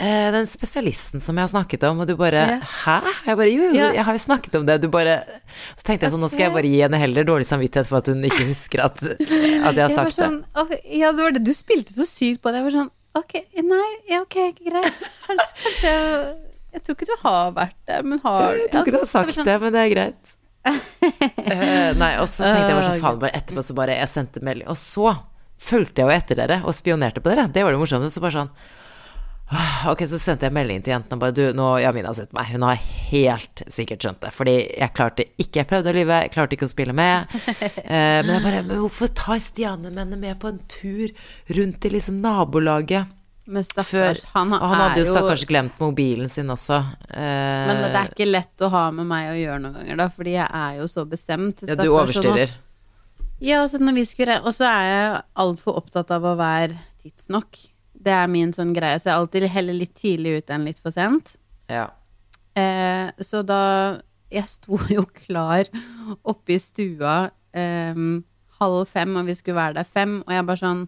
eh, 0.00 0.30
Den 0.34 0.48
spesialisten 0.50 1.22
som 1.22 1.36
jeg 1.36 1.46
har 1.46 1.52
snakket 1.52 1.84
om, 1.90 2.00
og 2.02 2.08
du 2.10 2.16
bare 2.18 2.46
Ja. 2.48 2.58
Hæ? 2.84 2.96
Jeg 3.28 3.38
bare 3.38 3.52
Jo, 3.52 3.68
jo, 3.70 3.92
jeg 3.98 4.08
har 4.08 4.18
jo 4.18 4.24
snakket 4.24 4.58
om 4.58 4.66
det. 4.66 4.80
Du 4.82 4.88
bare 4.90 5.20
Så 5.76 5.84
tenkte 5.86 6.08
jeg 6.08 6.16
sånn, 6.16 6.24
nå 6.24 6.32
skal 6.32 6.48
jeg 6.48 6.56
bare 6.56 6.72
gi 6.72 6.82
henne 6.82 7.00
heller 7.00 7.28
dårlig 7.28 7.46
samvittighet 7.50 7.90
for 7.90 8.00
at 8.00 8.10
hun 8.10 8.24
ikke 8.26 8.48
husker 8.50 8.86
at, 8.88 9.04
at 9.04 9.30
jeg 9.30 9.62
har 9.62 9.78
Jeg 9.84 9.94
sagt 9.94 10.18
det. 10.22 10.32
Okay, 10.64 10.82
ja, 10.98 11.12
det 11.12 11.22
var 11.22 11.36
det. 11.36 11.44
Du 11.46 11.52
spilte 11.54 11.94
så 11.94 12.08
sykt 12.08 12.42
på 12.42 12.50
det. 12.50 12.62
Jeg 12.62 12.70
var 12.70 12.78
sånn 12.80 12.92
ok, 13.20 13.34
nei, 13.62 13.90
ja, 14.10 14.20
ok, 14.24 14.38
greit. 14.60 15.04
Kanskje, 15.26 15.52
kanskje 15.64 15.92
Jeg 16.74 16.82
tror 16.84 16.96
ikke 16.96 17.08
du 17.10 17.16
har 17.22 17.52
vært 17.56 17.76
der, 17.90 18.06
men 18.06 18.22
har 18.24 18.56
Jeg 18.58 18.70
tror 18.72 18.86
ikke 18.88 18.96
du 18.96 19.02
har 19.02 19.10
sagt 19.10 19.36
sånn, 19.36 19.46
det, 19.48 19.58
men 19.62 19.76
det 19.76 19.84
er 19.84 19.92
greit. 19.94 20.34
uh, 20.64 21.90
nei, 22.00 22.12
og 22.22 22.28
så 22.30 22.46
tenkte 22.46 22.70
jeg 22.70 22.78
bare 22.78 22.88
sånn, 22.88 23.02
faen, 23.06 23.20
bare 23.22 23.36
etterpå 23.38 23.64
så 23.66 23.76
bare 23.76 23.98
Jeg 24.00 24.10
sendte 24.12 24.42
melding. 24.44 24.68
Og 24.72 24.80
så 24.80 25.12
fulgte 25.64 26.02
jeg 26.02 26.10
jo 26.10 26.16
etter 26.16 26.40
dere 26.40 26.62
og 26.64 26.74
spionerte 26.76 27.22
på 27.24 27.30
dere. 27.32 27.46
Det 27.52 27.62
var 27.64 27.76
det 27.76 27.80
morsomme. 27.80 28.10
Så 28.12 28.22
bare 28.24 28.38
sånn 28.40 28.50
«Åh, 28.54 28.64
Ok, 29.86 30.00
så 30.08 30.16
sendte 30.18 30.46
jeg 30.48 30.54
melding 30.56 30.80
til 30.82 30.94
jentene 30.94 31.20
bare 31.20 31.34
Du, 31.36 31.42
nå 31.54 31.66
Jamina 31.82 32.08
har 32.08 32.16
sett 32.16 32.32
meg. 32.34 32.48
Hun 32.54 32.62
har 32.64 32.78
helt 33.10 33.60
sikkert 33.70 34.00
skjønt 34.06 34.22
det. 34.24 34.30
Fordi 34.34 34.54
jeg 34.80 34.92
klarte 34.96 35.26
ikke 35.38 35.60
Jeg 35.60 35.68
prøvde 35.68 35.92
å 35.92 35.96
lyve, 35.98 36.20
jeg 36.24 36.32
klarte 36.32 36.56
ikke 36.56 36.68
å 36.68 36.72
spille 36.72 36.94
med. 36.96 37.28
Eh, 37.84 38.22
men 38.24 38.30
jeg 38.32 38.42
bare 38.46 38.62
Men 38.64 38.80
hvorfor 38.80 39.10
tar 39.14 39.42
Stiane 39.44 39.90
mennene 39.92 40.16
med 40.18 40.38
på 40.40 40.48
en 40.48 40.62
tur 40.72 41.12
rundt 41.58 41.84
i 41.84 41.90
liksom 41.92 42.16
nabolaget? 42.24 43.10
Men 43.44 43.60
stakkars, 43.66 44.22
han, 44.32 44.54
og 44.56 44.62
han 44.64 44.80
hadde 44.80 45.02
jo 45.02 45.04
stakkars 45.10 45.42
stakkars 45.42 45.48
glemt 45.50 45.80
mobilen 45.82 46.30
sin 46.32 46.48
også. 46.48 46.78
Eh, 47.12 47.66
Men 47.68 47.82
det 47.84 47.90
er 48.00 48.08
ikke 48.14 48.28
lett 48.30 48.64
å 48.64 48.70
ha 48.72 48.86
med 48.96 49.04
meg 49.10 49.28
å 49.28 49.36
gjøre 49.36 49.58
noen 49.66 49.74
ganger, 49.76 49.98
da, 50.00 50.06
fordi 50.16 50.32
jeg 50.38 50.48
er 50.48 50.78
jo 50.80 50.86
så 50.88 51.04
bestemt. 51.04 51.60
ja, 51.68 51.76
du 51.76 51.84
overstyrer. 51.90 51.92
og 51.92 52.24
nå- 52.24 52.32
overstyrer. 52.32 52.56
Ja, 53.44 53.60
altså 53.60 53.82
når 53.84 53.98
vi 53.98 54.04
skulle 54.08 54.38
Og 54.40 54.54
så 54.56 54.64
er 54.70 54.88
jeg 54.88 55.22
altfor 55.44 55.76
opptatt 55.82 56.10
av 56.16 56.24
å 56.24 56.34
være 56.40 56.78
tidsnok. 57.04 57.60
Det 58.04 58.12
er 58.12 58.30
min 58.30 58.52
sånn 58.54 58.74
greie, 58.76 58.98
så 59.00 59.10
jeg 59.10 59.20
alltid 59.20 59.48
heller 59.54 59.76
litt 59.78 59.94
tidlig 59.98 60.38
ut 60.40 60.52
enn 60.54 60.66
litt 60.68 60.82
for 60.82 60.94
sent. 60.94 61.36
Ja. 61.72 61.88
Eh, 62.54 63.10
så 63.24 63.42
da 63.42 64.00
Jeg 64.34 64.46
sto 64.50 64.78
jo 64.90 65.04
klar 65.14 65.68
oppe 66.26 66.56
i 66.56 66.58
stua 66.58 67.30
eh, 67.54 67.98
halv 68.58 68.84
fem, 68.90 69.16
og 69.20 69.28
vi 69.28 69.36
skulle 69.38 69.60
være 69.60 69.78
der 69.78 69.86
fem, 69.86 70.18
og 70.26 70.32
jeg 70.34 70.46
bare 70.48 70.62
sånn 70.62 70.84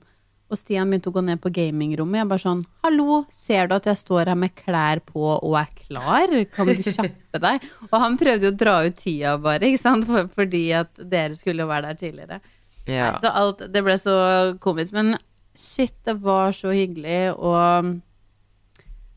og 0.46 0.58
Stian 0.60 0.90
begynte 0.90 1.10
å 1.10 1.14
gå 1.16 1.22
ned 1.26 1.40
på 1.42 1.50
gamingrommet. 1.50 2.20
Jeg 2.20 2.28
bare 2.30 2.42
sånn 2.44 2.60
'Hallo, 2.84 3.24
ser 3.34 3.66
du 3.66 3.74
at 3.74 3.86
jeg 3.90 3.98
står 3.98 4.30
her 4.30 4.38
med 4.38 4.54
klær 4.54 5.00
på 5.02 5.24
og 5.42 5.56
er 5.58 5.66
klar? 5.74 6.30
Kan 6.54 6.70
du 6.70 6.82
kjappe 6.86 7.40
deg?' 7.42 7.66
Og 7.90 7.96
han 7.98 8.18
prøvde 8.18 8.46
jo 8.46 8.52
å 8.54 8.58
dra 8.60 8.76
ut 8.86 8.94
tida 8.94 9.34
bare, 9.42 9.66
ikke 9.66 9.82
sant, 9.82 10.06
For, 10.06 10.28
fordi 10.30 10.70
at 10.72 10.92
dere 10.94 11.34
skulle 11.34 11.66
jo 11.66 11.70
være 11.72 11.90
der 11.90 11.98
tidligere. 11.98 12.40
ja. 12.86 13.16
Så 13.18 13.32
alt 13.34 13.66
Det 13.72 13.82
ble 13.82 13.98
så 13.98 14.14
komisk. 14.62 14.94
Men 14.94 15.16
shit, 15.60 15.94
det 16.06 16.18
var 16.22 16.52
så 16.56 16.74
hyggelig, 16.74 17.34
og 17.36 17.94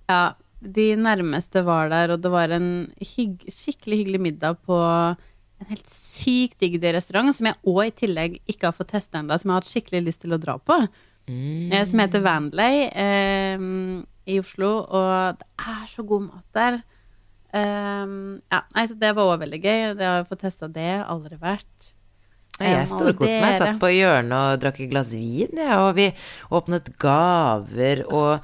Ja, 0.09 0.33
de 0.59 0.95
nærmeste 0.97 1.61
var 1.63 1.91
der, 1.91 2.15
og 2.15 2.23
det 2.23 2.31
var 2.33 2.49
en 2.51 2.89
hygg, 2.97 3.45
skikkelig 3.53 3.99
hyggelig 4.01 4.21
middag 4.21 4.57
på 4.65 4.75
en 5.59 5.69
helt 5.69 5.87
sykt 5.87 6.59
digg 6.63 6.79
restaurant, 6.81 7.31
som 7.35 7.49
jeg 7.49 7.59
òg 7.67 7.81
i 7.85 7.93
tillegg 8.01 8.39
ikke 8.49 8.71
har 8.71 8.75
fått 8.75 8.91
testa 8.95 9.19
ennå, 9.19 9.37
som 9.37 9.51
jeg 9.51 9.53
har 9.53 9.61
hatt 9.61 9.69
skikkelig 9.69 10.01
lyst 10.07 10.23
til 10.23 10.33
å 10.33 10.41
dra 10.41 10.57
på. 10.57 10.79
Mm. 11.29 11.69
Eh, 11.71 11.85
Som 11.85 12.01
heter 12.01 12.23
Vanley 12.25 12.87
eh, 12.89 13.67
i 14.25 14.39
Oslo, 14.41 14.71
og 14.87 15.37
det 15.39 15.47
er 15.61 15.85
så 15.91 16.05
god 16.09 16.25
mat 16.31 16.47
der. 16.57 16.81
Um, 17.49 18.41
ja, 18.51 18.61
altså 18.77 18.97
det 19.01 19.09
var 19.17 19.31
òg 19.31 19.39
veldig 19.41 19.59
gøy. 19.63 19.79
Det 19.97 20.05
har 20.05 20.19
jeg 20.19 20.27
fått 20.29 20.43
testa 20.45 20.69
det. 20.69 20.91
Aldri 21.05 21.37
vært. 21.41 21.93
Jeg 22.59 22.87
storkoste 22.91 23.39
meg. 23.41 23.55
Satt 23.59 23.79
på 23.81 23.89
hjørnet 23.93 24.35
og 24.55 24.61
drakk 24.63 24.79
et 24.83 24.91
glass 24.91 25.13
vin, 25.15 25.53
ja, 25.57 25.77
og 25.87 25.95
vi 25.95 26.09
åpnet 26.51 26.89
gaver 27.01 28.03
og 28.09 28.39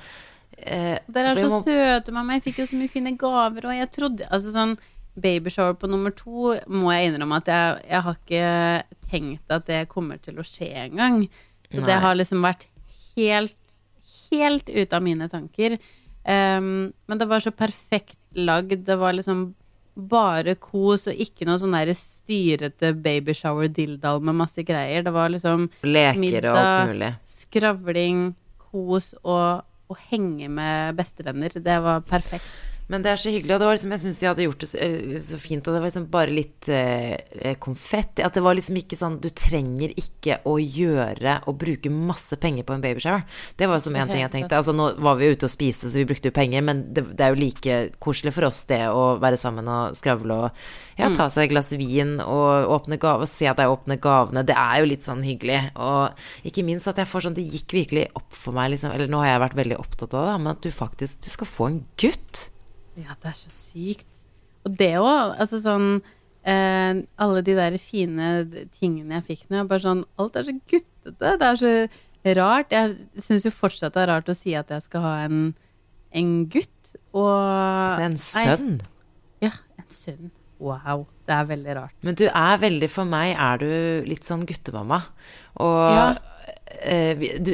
eh, 0.58 0.98
Dere 1.08 1.34
er 1.34 1.42
så 1.42 1.50
må- 1.52 1.64
søte, 1.66 2.14
mamma. 2.16 2.38
Jeg 2.38 2.46
fikk 2.48 2.62
jo 2.64 2.68
så 2.72 2.80
mye 2.80 2.92
fine 2.94 3.16
gaver, 3.20 3.66
og 3.70 3.76
jeg 3.76 3.92
trodde 3.92 4.28
Altså 4.32 4.54
sånn 4.56 4.78
babyshower 5.16 5.78
på 5.80 5.88
nummer 5.88 6.12
to 6.12 6.56
må 6.68 6.90
jeg 6.92 7.12
innrømme 7.12 7.38
at 7.40 7.48
jeg, 7.48 7.84
jeg 7.90 8.02
har 8.04 8.18
ikke 8.20 9.10
tenkt 9.10 9.54
at 9.56 9.68
det 9.70 9.84
kommer 9.92 10.18
til 10.20 10.40
å 10.42 10.44
skje 10.44 10.72
engang. 10.90 11.22
Så 11.72 11.80
Nei. 11.80 11.86
det 11.88 12.00
har 12.04 12.18
liksom 12.20 12.42
vært 12.44 12.66
helt, 13.16 13.56
helt 14.32 14.68
ute 14.70 14.98
av 14.98 15.06
mine 15.06 15.30
tanker. 15.32 15.78
Um, 16.26 16.92
men 17.08 17.22
det 17.22 17.28
var 17.30 17.40
så 17.40 17.54
perfekt 17.56 18.18
lagd. 18.36 18.84
Det 18.84 18.98
var 19.00 19.16
liksom 19.16 19.54
bare 19.96 20.56
kos, 20.60 21.08
og 21.08 21.22
ikke 21.26 21.48
noe 21.48 21.60
sånn 21.62 21.76
styrete 21.96 22.92
babyshower-dilldall 23.06 24.22
med 24.22 24.36
masse 24.44 24.64
greier. 24.68 25.06
Det 25.06 25.14
var 25.16 25.32
liksom 25.32 25.70
Leker 25.88 26.50
og 26.52 26.60
alt 26.60 26.92
mulig. 26.92 27.12
skravling, 27.24 28.36
kos 28.60 29.14
og 29.24 29.64
å 29.88 29.98
henge 30.10 30.50
med 30.50 30.98
bestevenner. 30.98 31.54
Det 31.64 31.78
var 31.84 32.02
perfekt. 32.02 32.46
Men 32.92 33.02
det 33.02 33.10
er 33.10 33.18
så 33.18 33.32
hyggelig, 33.34 33.56
og 33.56 33.62
det 33.62 33.68
var 33.68 33.78
liksom, 33.78 33.94
jeg 33.96 34.02
syns 34.04 34.20
de 34.22 34.28
hadde 34.30 34.46
gjort 34.46 34.62
det 34.62 34.70
så, 34.70 34.78
eh, 34.86 35.16
så 35.26 35.40
fint, 35.42 35.66
og 35.66 35.74
det 35.74 35.80
var 35.82 35.90
liksom 35.90 36.08
bare 36.14 36.36
litt 36.36 36.70
eh, 36.70 37.56
konfetti. 37.62 38.22
At 38.26 38.38
det 38.38 38.44
var 38.46 38.58
liksom 38.58 38.78
ikke 38.78 39.00
sånn 39.00 39.18
Du 39.24 39.30
trenger 39.34 39.94
ikke 39.98 40.38
å 40.46 40.58
gjøre 40.62 41.40
og 41.50 41.58
bruke 41.62 41.90
masse 41.90 42.38
penger 42.42 42.68
på 42.68 42.76
en 42.76 42.84
babyshower. 42.84 43.26
Det 43.58 43.70
var 43.72 43.82
som 43.82 43.98
en 43.98 44.12
ting 44.12 44.22
jeg 44.22 44.34
tenkte. 44.36 44.60
Altså 44.60 44.76
nå 44.76 44.92
var 45.02 45.18
vi 45.18 45.32
jo 45.32 45.38
ute 45.38 45.50
og 45.50 45.54
spiste, 45.56 45.90
så 45.90 46.02
vi 46.02 46.08
brukte 46.12 46.30
jo 46.30 46.38
penger, 46.38 46.66
men 46.66 46.86
det, 46.94 47.08
det 47.18 47.26
er 47.26 47.34
jo 47.34 47.42
like 47.42 47.80
koselig 48.04 48.36
for 48.38 48.50
oss 48.52 48.64
det 48.70 48.84
å 48.92 49.16
være 49.22 49.40
sammen 49.42 49.70
og 49.72 49.98
skravle 49.98 50.40
og 50.46 50.66
ja, 50.96 51.10
ta 51.12 51.28
seg 51.32 51.48
et 51.48 51.52
glass 51.52 51.74
vin 51.76 52.16
og 52.24 52.70
åpne 52.72 53.00
gave 53.02 53.26
og 53.26 53.32
se 53.32 53.50
at 53.50 53.60
jeg 53.60 53.72
åpner 53.72 54.00
gavene. 54.02 54.46
Det 54.48 54.56
er 54.56 54.80
jo 54.80 54.90
litt 54.94 55.06
sånn 55.06 55.26
hyggelig. 55.26 55.60
Og 55.76 56.48
ikke 56.48 56.64
minst 56.68 56.88
at 56.92 57.02
jeg 57.02 57.10
får 57.10 57.26
sånn 57.26 57.36
Det 57.36 57.44
gikk 57.50 57.74
virkelig 57.76 58.06
opp 58.16 58.30
for 58.36 58.56
meg, 58.56 58.72
liksom, 58.76 58.94
eller 58.94 59.10
nå 59.12 59.24
har 59.24 59.34
jeg 59.34 59.48
vært 59.48 59.62
veldig 59.64 59.80
opptatt 59.82 60.14
av 60.14 60.30
det, 60.30 60.36
men 60.44 60.54
at 60.54 60.62
du 60.64 60.72
faktisk 60.76 61.26
Du 61.26 61.32
skal 61.34 61.50
få 61.50 61.72
en 61.72 61.82
gutt. 62.00 62.50
Ja, 63.00 63.16
det 63.22 63.32
er 63.34 63.38
så 63.38 63.52
sykt. 63.52 64.08
Og 64.66 64.76
det 64.80 64.94
òg, 64.98 65.36
altså 65.40 65.60
sånn 65.62 65.88
eh, 66.48 67.02
Alle 67.22 67.42
de 67.46 67.54
der 67.58 67.76
fine 67.82 68.30
tingene 68.80 69.20
jeg 69.20 69.26
fikk 69.28 69.44
nå, 69.54 69.66
bare 69.70 69.84
sånn 69.84 70.06
Alt 70.22 70.40
er 70.40 70.48
så 70.48 70.56
guttete. 70.58 71.34
Det 71.42 71.50
er 71.52 71.60
så 71.62 71.74
rart. 72.40 72.72
Jeg 72.74 72.96
syns 73.22 73.46
jo 73.46 73.52
fortsatt 73.54 73.94
det 73.94 74.06
er 74.06 74.10
rart 74.14 74.32
å 74.32 74.38
si 74.38 74.56
at 74.58 74.72
jeg 74.74 74.82
skal 74.88 75.04
ha 75.06 75.14
en, 75.28 75.44
en 76.16 76.32
gutt. 76.50 76.72
Og 77.14 77.28
Altså 77.30 78.06
en 78.08 78.18
sønn. 78.22 78.72
Nei, 78.80 79.50
ja, 79.50 79.52
en 79.78 79.92
sønn. 79.94 80.32
Wow. 80.64 81.04
Det 81.28 81.34
er 81.36 81.48
veldig 81.50 81.76
rart. 81.76 81.96
Men 82.06 82.16
du 82.18 82.24
er 82.30 82.58
veldig, 82.62 82.88
for 82.94 83.10
meg 83.10 83.34
er 83.36 83.60
du 83.62 83.70
litt 84.10 84.26
sånn 84.26 84.46
guttemamma. 84.48 85.02
Og 85.62 85.84
Ja. 85.92 86.08
Eh, 86.66 87.26
du, 87.40 87.52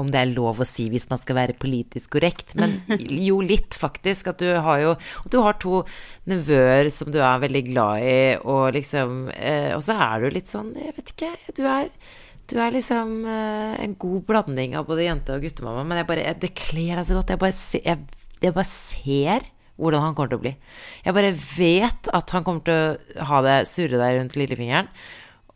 Om 0.00 0.10
det 0.12 0.20
er 0.20 0.32
lov 0.32 0.60
å 0.62 0.66
si 0.68 0.88
hvis 0.92 1.08
man 1.10 1.20
skal 1.20 1.38
være 1.38 1.58
politisk 1.60 2.16
korrekt, 2.16 2.56
men 2.60 2.76
jo 3.28 3.40
litt, 3.44 3.76
faktisk. 3.78 4.32
At 4.32 4.42
du 4.42 4.50
har 4.52 4.82
jo 4.82 4.96
Og 5.24 5.30
du 5.32 5.38
har 5.44 5.58
to 5.62 5.82
nevøer 6.30 6.90
som 6.94 7.12
du 7.14 7.20
er 7.22 7.42
veldig 7.44 7.64
glad 7.70 8.04
i, 8.04 8.18
og 8.42 8.74
liksom 8.76 9.30
eh, 9.34 9.72
Og 9.76 9.84
så 9.86 9.96
er 9.96 10.24
du 10.24 10.36
litt 10.36 10.52
sånn, 10.52 10.74
jeg 10.78 10.96
vet 10.98 11.16
ikke, 11.16 11.32
du 11.56 11.64
er 11.68 11.90
du 12.50 12.58
er 12.60 12.74
liksom 12.74 13.22
eh, 13.24 13.74
en 13.80 13.94
god 13.96 14.24
blanding 14.28 14.74
av 14.76 14.84
både 14.84 15.06
jente- 15.06 15.32
og 15.32 15.44
guttemamma, 15.46 15.80
men 15.88 16.02
jeg 16.02 16.08
bare, 16.10 16.24
jeg, 16.26 16.36
det 16.42 16.50
kler 16.58 16.98
deg 16.98 17.06
så 17.08 17.16
godt. 17.16 17.30
Jeg 17.32 17.40
bare, 17.40 17.56
se, 17.56 17.80
jeg, 17.80 18.26
jeg 18.42 18.52
bare 18.52 18.68
ser 18.68 19.46
hvordan 19.80 20.04
han 20.04 20.16
kommer 20.16 20.32
til 20.34 20.38
å 20.38 20.44
bli. 20.44 20.52
Jeg 21.06 21.16
bare 21.16 21.32
vet 21.34 22.10
at 22.14 22.34
han 22.36 22.44
kommer 22.46 22.66
til 22.66 23.22
å 23.22 23.28
ha 23.30 23.40
det 23.46 23.56
surre 23.70 24.00
der 24.00 24.18
rundt 24.18 24.36
lillefingeren. 24.38 24.90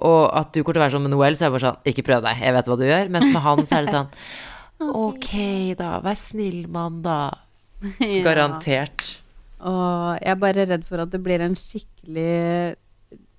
Og 0.06 0.20
at 0.38 0.52
du 0.54 0.60
kommer 0.62 0.76
til 0.76 0.82
å 0.82 0.84
være 0.84 0.94
sånn 0.94 1.06
med 1.08 1.14
Noel, 1.14 1.34
så 1.34 1.44
er 1.44 1.48
jeg 1.48 1.54
bare 1.56 1.64
sånn 1.64 1.88
Ikke 1.90 2.04
prøv 2.06 2.20
deg, 2.22 2.42
jeg 2.44 2.54
vet 2.54 2.68
hva 2.70 2.76
du 2.78 2.84
gjør. 2.86 3.08
Mens 3.14 3.32
med 3.34 3.42
han 3.42 3.62
så 3.64 3.78
er 3.78 3.86
det 3.86 3.94
sånn 3.96 4.12
Ok, 5.08 5.30
da. 5.78 5.88
Vær 6.04 6.18
snill, 6.18 6.60
mann, 6.70 7.00
da. 7.02 7.18
Garantert. 8.26 9.08
Og 9.58 10.20
jeg 10.20 10.30
er 10.30 10.38
bare 10.38 10.68
redd 10.70 10.86
for 10.86 11.02
at 11.02 11.10
det 11.10 11.22
blir 11.24 11.42
en 11.42 11.56
skikkelig 11.58 12.76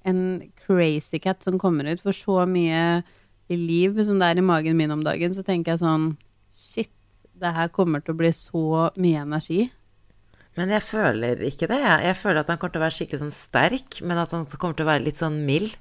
En 0.10 0.20
crazy 0.66 1.20
cat 1.24 1.44
som 1.44 1.60
kommer 1.62 1.88
ut. 1.88 2.04
For 2.04 2.16
så 2.16 2.44
mye 2.50 3.02
i 3.50 3.58
liv 3.58 3.98
som 4.06 4.20
det 4.20 4.28
er 4.30 4.42
i 4.42 4.46
magen 4.46 4.78
min 4.78 4.94
om 4.94 5.04
dagen, 5.06 5.34
så 5.34 5.44
tenker 5.46 5.74
jeg 5.74 5.84
sånn 5.84 6.12
Shit, 6.56 6.92
det 7.40 7.52
her 7.56 7.70
kommer 7.72 8.04
til 8.04 8.16
å 8.16 8.20
bli 8.20 8.32
så 8.36 8.90
mye 9.00 9.24
energi. 9.24 9.70
Men 10.60 10.74
jeg 10.74 10.84
føler 10.84 11.40
ikke 11.48 11.70
det. 11.72 11.78
Jeg, 11.80 12.06
jeg 12.10 12.18
føler 12.20 12.42
at 12.42 12.50
han 12.52 12.60
kommer 12.60 12.74
til 12.74 12.82
å 12.82 12.84
være 12.84 12.96
skikkelig 12.98 13.22
sånn 13.22 13.36
sterk, 13.36 14.00
men 14.04 14.20
at 14.20 14.34
han 14.36 14.44
kommer 14.60 14.76
til 14.76 14.88
å 14.88 14.90
være 14.90 15.06
litt 15.06 15.20
sånn 15.22 15.38
mild. 15.48 15.78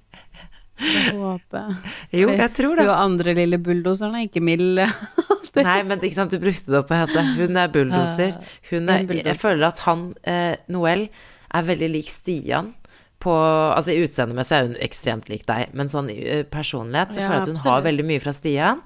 Jeg 0.79 1.15
håper. 1.19 1.77
Jo, 2.15 2.29
jeg 2.31 2.53
tror 2.55 2.77
det. 2.79 2.85
Du 2.87 2.91
og 2.93 2.99
andre 3.03 3.35
lille 3.35 3.59
bulldoseren 3.59 4.15
er 4.19 4.27
ikke 4.29 4.43
mild. 4.45 4.79
Nei, 5.59 5.79
men 5.83 5.99
ikke 5.99 6.15
sant, 6.15 6.31
du 6.31 6.39
brukte 6.39 6.71
det 6.71 6.79
opp 6.79 6.89
på 6.91 6.95
henne. 7.01 7.23
Hun 7.39 7.57
er 7.59 7.71
bulldoser. 7.75 8.37
Hun 8.71 8.89
er, 8.95 9.07
jeg 9.11 9.39
føler 9.41 9.67
at 9.73 9.81
han, 9.89 10.05
eh, 10.23 10.55
Noel, 10.71 11.09
er 11.55 11.65
veldig 11.67 11.89
lik 11.97 12.11
Stian. 12.13 12.75
På, 13.19 13.33
altså 13.75 13.91
I 13.97 14.05
utseendemessig 14.07 14.55
er 14.55 14.67
hun 14.69 14.77
ekstremt 14.87 15.27
lik 15.33 15.43
deg, 15.49 15.73
men 15.75 15.89
sånn 15.91 16.07
eh, 16.15 16.45
personlighet 16.47 17.17
så 17.17 17.25
Ja, 17.25 17.27
føler 17.27 17.35
jeg 17.35 17.43
at 17.43 17.49
hun 17.49 17.57
har 17.57 17.59
absolutt. 17.59 17.73
har 17.75 17.87
veldig 17.89 18.05
mye 18.13 18.23
fra 18.23 18.35
Stian. 18.37 18.83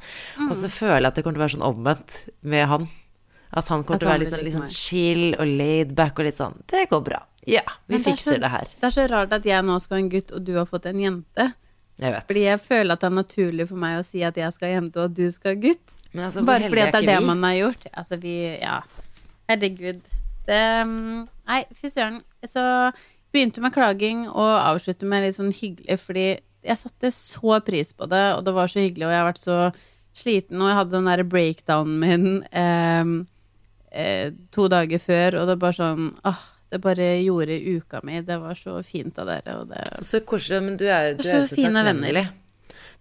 Og 0.48 0.54
så 0.56 0.70
føler 0.72 1.02
jeg 1.02 1.10
at 1.10 1.18
det 1.20 1.24
kommer 1.26 1.36
til 1.36 1.42
å 1.42 1.44
være 1.44 1.56
sånn 1.58 1.66
omvendt 1.68 2.16
med 2.54 2.64
han. 2.72 2.88
At 3.52 3.68
han 3.68 3.82
kommer 3.84 3.98
At 3.98 4.00
til 4.00 4.08
å 4.08 4.12
være 4.14 4.22
litt 4.24 4.32
sånn, 4.32 4.44
litt 4.46 4.56
sånn 4.56 4.72
chill 4.72 5.34
og 5.36 5.44
laid 5.60 5.92
back 5.98 6.16
og 6.16 6.24
litt 6.24 6.38
sånn 6.38 6.54
Det 6.72 6.86
går 6.88 7.02
bra. 7.04 7.18
Ja, 7.44 7.60
vi 7.90 7.98
det 7.98 8.06
er 8.06 8.10
fikser 8.14 8.38
så- 8.38 8.40
det 8.40 8.50
her. 8.54 8.68
Det 8.80 8.88
er 8.88 8.94
så 8.96 9.04
rart 9.10 9.32
at 9.36 9.44
jeg 9.44 9.64
nå 9.68 9.76
skal 9.82 9.98
ha 9.98 10.00
en 10.06 10.08
gutt, 10.08 10.32
og 10.32 10.44
du 10.46 10.54
har 10.56 10.64
fått 10.70 10.86
en 10.88 10.96
jente. 11.04 11.52
Jeg 12.02 12.14
vet. 12.16 12.26
Fordi 12.28 12.44
jeg 12.44 12.60
føler 12.64 12.96
at 12.96 13.02
det 13.02 13.08
er 13.08 13.18
naturlig 13.20 13.68
for 13.70 13.82
meg 13.82 13.98
å 14.00 14.06
si 14.06 14.24
at 14.26 14.38
jeg 14.40 14.54
skal 14.54 14.74
jente, 14.74 14.98
og 14.98 15.10
at 15.10 15.16
du 15.18 15.26
skal 15.30 15.60
gutt. 15.62 15.98
Men 16.12 16.26
altså, 16.28 16.42
Bare 16.44 16.68
fordi 16.68 16.84
at 16.84 16.96
det 16.96 17.02
er 17.02 17.08
det 17.12 17.20
vi? 17.20 17.28
man 17.30 17.46
har 17.46 17.56
gjort. 17.60 17.86
Altså, 17.92 18.18
vi 18.20 18.36
Ja. 18.60 18.80
Herregud. 19.50 20.02
Det 20.46 20.62
mm, 20.86 21.26
Nei, 21.48 21.64
fy 21.78 21.90
søren. 21.92 22.22
Så 22.46 22.62
begynte 23.32 23.62
med 23.64 23.74
klaging 23.74 24.26
og 24.28 24.50
avslutte 24.50 25.08
med 25.08 25.24
litt 25.24 25.38
sånn 25.38 25.52
hyggelig, 25.54 25.98
fordi 26.02 26.26
jeg 26.62 26.78
satte 26.78 27.10
så 27.14 27.58
pris 27.64 27.90
på 27.96 28.06
det, 28.10 28.24
og 28.36 28.44
det 28.46 28.54
var 28.54 28.70
så 28.70 28.82
hyggelig, 28.82 29.06
og 29.08 29.12
jeg 29.14 29.20
har 29.22 29.28
vært 29.30 29.42
så 29.42 29.58
sliten, 30.14 30.60
og 30.60 30.68
jeg 30.68 30.78
hadde 30.78 30.94
den 30.94 31.08
derre 31.08 31.26
breakdownen 31.26 32.02
min 32.02 32.26
eh, 32.52 33.12
eh, 33.90 34.34
to 34.54 34.68
dager 34.70 35.00
før, 35.02 35.40
og 35.40 35.48
det 35.48 35.58
bare 35.62 35.78
sånn 35.78 36.10
åh, 36.28 36.42
det 36.72 36.80
bare 36.80 37.08
gjorde 37.20 37.58
uka 37.76 38.00
mi. 38.02 38.22
Det 38.24 38.38
var 38.40 38.56
så 38.56 38.78
fint 38.86 39.18
av 39.20 39.28
dere, 39.28 39.58
og 39.60 39.72
det 39.72 39.82
Så 40.08 40.22
koselig, 40.24 40.62
men 40.64 40.78
du 40.80 40.86
er, 40.88 41.12
du 41.18 41.26
Så 41.26 41.42
er 41.42 41.48
så 41.50 41.58
fine 41.58 41.84
venner. 41.84 42.30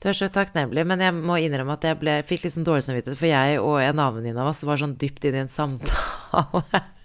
Du 0.01 0.09
er 0.09 0.17
så 0.17 0.27
takknemlig, 0.33 0.83
men 0.89 0.99
jeg 0.99 1.13
må 1.15 1.37
innrømme 1.39 1.77
at 1.77 1.85
jeg 1.87 1.99
ble, 2.01 2.17
fikk 2.27 2.49
sånn 2.49 2.65
dårlig 2.67 2.83
samvittighet, 2.87 3.19
for 3.19 3.29
jeg 3.29 3.59
og 3.61 3.77
en 3.79 3.93
annen 3.93 4.17
venninne 4.17 4.43
av 4.43 4.49
oss 4.51 4.63
var 4.67 4.81
sånn 4.81 4.97
dypt 4.99 5.29
inne 5.29 5.43
i 5.43 5.45
en 5.45 5.51
samtale. 5.51 6.81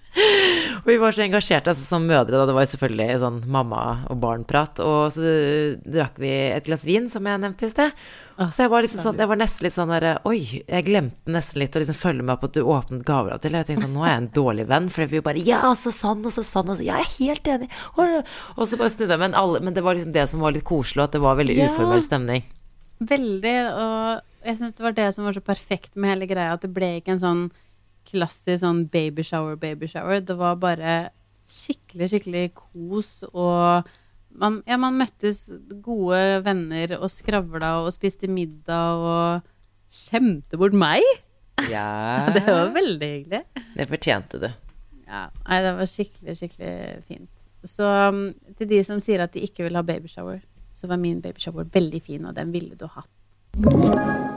og 0.86 0.92
vi 0.92 1.00
var 1.02 1.10
så 1.16 1.24
engasjerte, 1.24 1.72
altså 1.72 1.82
som 1.82 2.04
mødre, 2.06 2.38
da. 2.38 2.44
Det 2.46 2.54
var 2.54 2.62
jo 2.62 2.70
selvfølgelig 2.76 3.16
sånn 3.18 3.40
mamma- 3.50 4.04
og 4.06 4.20
barn-prat. 4.22 4.78
Og 4.86 5.10
så 5.16 5.32
drakk 5.82 6.20
vi 6.22 6.30
et 6.54 6.64
glass 6.68 6.84
vin, 6.86 7.08
som 7.10 7.26
jeg 7.26 7.40
nevnte 7.42 7.66
i 7.66 7.72
sted. 7.72 7.90
Så 8.38 8.62
jeg 8.62 8.70
var 8.70 8.84
liksom 8.84 9.00
sånn, 9.02 9.18
jeg 9.18 9.30
var 9.30 9.38
nesten 9.40 9.64
litt 9.64 9.72
sånn 9.74 9.88
derre 9.88 10.10
Oi, 10.28 10.60
jeg 10.68 10.84
glemte 10.84 11.32
nesten 11.32 11.62
litt 11.62 11.74
å 11.74 11.80
liksom 11.80 11.96
følge 11.96 12.22
med 12.28 12.38
på 12.38 12.50
at 12.50 12.52
du 12.54 12.62
åpnet 12.68 13.02
gaver 13.08 13.32
av 13.34 13.40
til. 13.42 13.56
Jeg 13.56 13.66
tenkte 13.66 13.86
sånn, 13.88 13.94
nå 13.96 14.04
er 14.04 14.12
jeg 14.12 14.22
en 14.22 14.28
dårlig 14.36 14.66
venn, 14.68 14.88
for 14.92 15.06
vi 15.10 15.22
bare 15.24 15.42
Ja, 15.42 15.62
så 15.74 15.90
sånn, 15.90 16.20
og 16.28 16.32
så 16.36 16.44
sånn, 16.46 16.68
og 16.70 16.76
så 16.78 16.84
Ja, 16.86 17.00
jeg 17.02 17.08
er 17.08 17.34
helt 17.34 17.50
enig. 17.56 17.70
Og, 17.96 18.68
så 18.68 18.76
bare 18.78 18.92
snudde 18.92 19.16
jeg. 19.16 19.22
Men, 19.24 19.34
alle, 19.34 19.60
men 19.64 19.74
det 19.74 19.82
var 19.82 19.96
liksom 19.98 20.12
det 20.12 20.28
som 20.28 20.40
var 20.44 20.52
litt 20.52 20.64
koselig, 20.68 21.02
at 21.08 21.12
det 21.16 21.20
var 21.24 21.34
veldig 21.40 21.56
Ja. 21.56 21.66
uformell 21.72 22.04
stemning. 22.04 22.44
veldig. 23.00 23.56
Og 23.74 24.20
jeg 24.46 24.58
syns 24.60 24.76
det 24.76 24.84
var 24.84 24.92
det 24.92 25.14
som 25.14 25.24
var 25.24 25.32
så 25.32 25.40
perfekt 25.44 25.96
med 25.96 26.10
hele 26.14 26.26
greia, 26.30 26.52
at 26.54 26.60
det 26.62 26.72
ble 26.72 27.00
ikke 27.00 27.16
en 27.16 27.18
sånn 27.24 27.50
klassisk 28.06 28.62
sånn 28.62 28.84
babyshower, 28.92 29.56
babyshower. 29.60 30.20
Det 30.24 30.36
var 30.38 30.56
bare 30.62 30.96
skikkelig, 31.50 32.08
skikkelig 32.10 32.44
kos 32.58 33.10
og 33.32 33.86
man, 34.36 34.58
ja, 34.68 34.76
man 34.80 34.98
møttes 34.98 35.46
gode 35.84 36.42
venner 36.44 36.96
og 36.98 37.08
skravla 37.12 37.76
og 37.84 37.92
spiste 37.94 38.28
middag 38.28 39.00
og 39.00 39.46
skjemte 39.92 40.58
bort 40.60 40.76
meg. 40.76 41.02
Ja, 41.72 42.28
Det 42.34 42.42
var 42.44 42.68
veldig 42.74 43.06
hyggelig. 43.08 43.38
det 43.78 43.86
fortjente 43.88 44.38
du. 44.42 44.50
Ja, 45.06 45.22
nei, 45.46 45.62
det 45.64 45.70
var 45.78 45.88
skikkelig, 45.88 46.34
skikkelig 46.36 46.74
fint. 47.08 47.30
Så 47.64 47.88
um, 48.12 48.20
til 48.58 48.68
de 48.74 48.82
som 48.84 49.00
sier 49.00 49.24
at 49.24 49.32
de 49.32 49.40
ikke 49.46 49.64
vil 49.64 49.78
ha 49.80 49.82
babyshower, 49.86 50.42
så 50.76 50.86
var 50.92 51.00
min 51.00 51.22
babyshower 51.24 51.64
veldig 51.72 52.02
fin, 52.04 52.28
og 52.28 52.36
den 52.36 52.52
ville 52.52 52.76
du 52.76 52.84
hatt. 52.92 54.35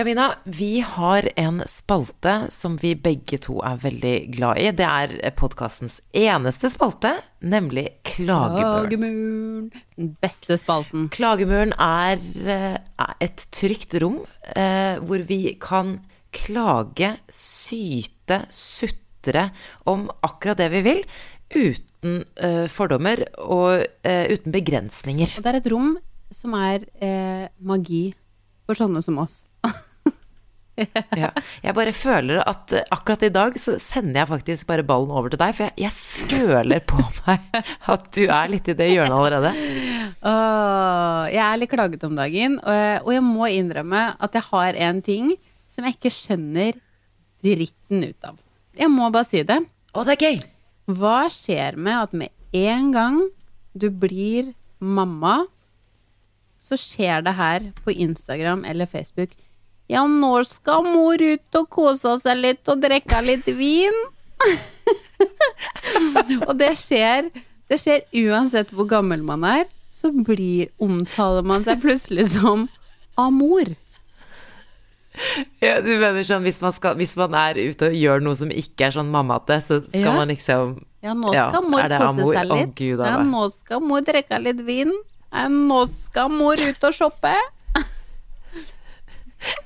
Ja, 0.00 0.04
Mina, 0.04 0.34
vi 0.44 0.80
har 0.80 1.28
en 1.36 1.58
spalte 1.68 2.46
som 2.48 2.78
vi 2.80 2.94
begge 2.96 3.36
to 3.44 3.58
er 3.60 3.76
veldig 3.82 4.12
glad 4.32 4.56
i. 4.56 4.70
Det 4.72 4.86
er 4.86 5.34
podkastens 5.36 5.98
eneste 6.16 6.70
spalte, 6.72 7.10
nemlig 7.44 7.82
Klagemuren. 8.08 8.86
Klagemuren. 8.86 9.66
Den 10.00 10.14
beste 10.24 10.56
spalten. 10.56 11.10
Klagemuren 11.12 11.74
er 11.76 12.16
eh, 12.46 12.78
er 12.80 13.12
et 13.20 13.44
trygt 13.52 13.98
rom 14.00 14.22
eh, 14.54 14.96
hvor 15.04 15.26
vi 15.28 15.52
kan 15.60 15.98
klage, 16.32 17.12
syte, 17.28 18.46
sutre 18.48 19.50
om 19.84 20.08
akkurat 20.24 20.64
det 20.64 20.70
vi 20.78 20.82
vil, 20.88 21.04
uten 21.52 22.24
eh, 22.40 22.64
fordommer 22.72 23.26
og 23.36 23.84
eh, 23.84 24.32
uten 24.32 24.56
begrensninger. 24.56 25.36
Og 25.36 25.44
det 25.44 25.52
er 25.52 25.60
et 25.60 25.70
rom 25.76 25.92
som 26.32 26.56
er 26.56 26.88
magi 27.60 28.14
for 28.64 28.80
sånne 28.80 29.04
som 29.04 29.20
oss. 29.20 29.42
Ja. 31.20 31.30
Jeg 31.64 31.74
bare 31.76 31.92
føler 31.96 32.40
at 32.42 32.74
eh, 32.76 32.86
akkurat 32.94 33.24
i 33.26 33.32
dag 33.34 33.56
så 33.60 33.76
sender 33.80 34.22
jeg 34.22 34.30
faktisk 34.30 34.68
bare 34.70 34.84
ballen 34.86 35.12
over 35.12 35.32
til 35.32 35.40
deg, 35.40 35.54
for 35.56 35.68
jeg, 35.68 35.74
jeg 35.86 35.94
føler 35.96 36.84
på 36.88 37.00
meg 37.26 37.62
at 37.94 38.06
du 38.16 38.22
er 38.26 38.52
litt 38.52 38.70
i 38.70 38.76
det 38.78 38.90
hjørnet 38.92 39.16
allerede. 39.16 39.52
Åh, 40.20 41.24
jeg 41.32 41.42
er 41.46 41.60
litt 41.60 41.72
klaget 41.72 42.06
om 42.08 42.16
dagen, 42.18 42.58
og, 42.60 43.06
og 43.06 43.12
jeg 43.16 43.24
må 43.26 43.50
innrømme 43.50 44.04
at 44.20 44.38
jeg 44.38 44.48
har 44.50 44.80
en 44.88 45.02
ting 45.04 45.34
som 45.70 45.86
jeg 45.86 45.98
ikke 45.98 46.14
skjønner 46.14 46.80
dritten 47.44 48.04
ut 48.04 48.30
av. 48.32 48.40
Jeg 48.76 48.92
må 48.92 49.08
bare 49.12 49.28
si 49.28 49.42
det. 49.46 49.60
Å, 49.92 50.04
det 50.06 50.16
er 50.16 50.26
gøy! 50.26 50.42
Hva 50.90 51.28
skjer 51.30 51.76
med 51.78 51.96
at 51.96 52.16
med 52.16 52.56
en 52.56 52.90
gang 52.94 53.20
du 53.78 53.88
blir 53.94 54.52
mamma, 54.80 55.44
så 56.60 56.76
skjer 56.78 57.22
det 57.24 57.36
her 57.38 57.70
på 57.84 57.94
Instagram 57.94 58.64
eller 58.68 58.88
Facebook 58.90 59.32
Ja, 59.90 60.04
nå 60.06 60.36
skal 60.46 60.84
mor 60.86 61.18
ut 61.18 61.56
og 61.58 61.66
kose 61.74 62.12
seg 62.22 62.38
litt 62.38 62.68
og 62.70 62.78
drikke 62.84 63.18
litt 63.26 63.48
vin. 63.58 63.96
og 66.48 66.54
det 66.60 66.72
skjer, 66.78 67.30
det 67.70 67.78
skjer 67.82 68.04
uansett 68.22 68.70
hvor 68.74 68.86
gammel 68.90 69.22
man 69.26 69.44
er, 69.48 69.66
så 69.90 70.12
blir, 70.14 70.70
omtaler 70.82 71.42
man 71.46 71.64
seg 71.66 71.80
plutselig 71.82 72.28
som 72.36 72.68
amor. 73.18 73.72
Ja, 75.60 75.80
du 75.82 75.90
mener 75.98 76.22
sånn 76.24 76.44
hvis 76.46 76.60
man, 76.62 76.72
skal, 76.72 76.94
hvis 76.96 77.16
man 77.18 77.34
er 77.36 77.58
ute 77.58 77.88
og 77.90 77.96
gjør 77.98 78.22
noe 78.24 78.38
som 78.38 78.52
ikke 78.54 78.86
er 78.86 78.94
sånn 78.94 79.10
mammate, 79.12 79.58
så 79.60 79.80
skal 79.82 80.06
Ja. 80.06 80.12
man 80.16 80.28
liksom 80.30 80.76
Ja, 81.02 81.14
nå 81.16 81.32
Ja, 81.34 81.48
skal 81.50 81.66
mor 81.66 81.80
er 81.82 81.96
kose 81.98 82.28
seg 82.30 82.46
litt. 82.46 82.60
litt. 82.60 82.74
Gud, 82.78 83.02
ja, 83.04 83.16
nå 83.26 83.48
skal 83.50 83.80
mor 83.80 84.00
drikke 84.06 84.38
litt 84.40 84.60
vin. 84.66 84.92
Ja, 85.32 85.48
nå 85.48 85.82
skal 85.90 86.28
mor 86.30 86.54
ut 86.60 86.84
og 86.86 86.94
shoppe. 86.94 87.34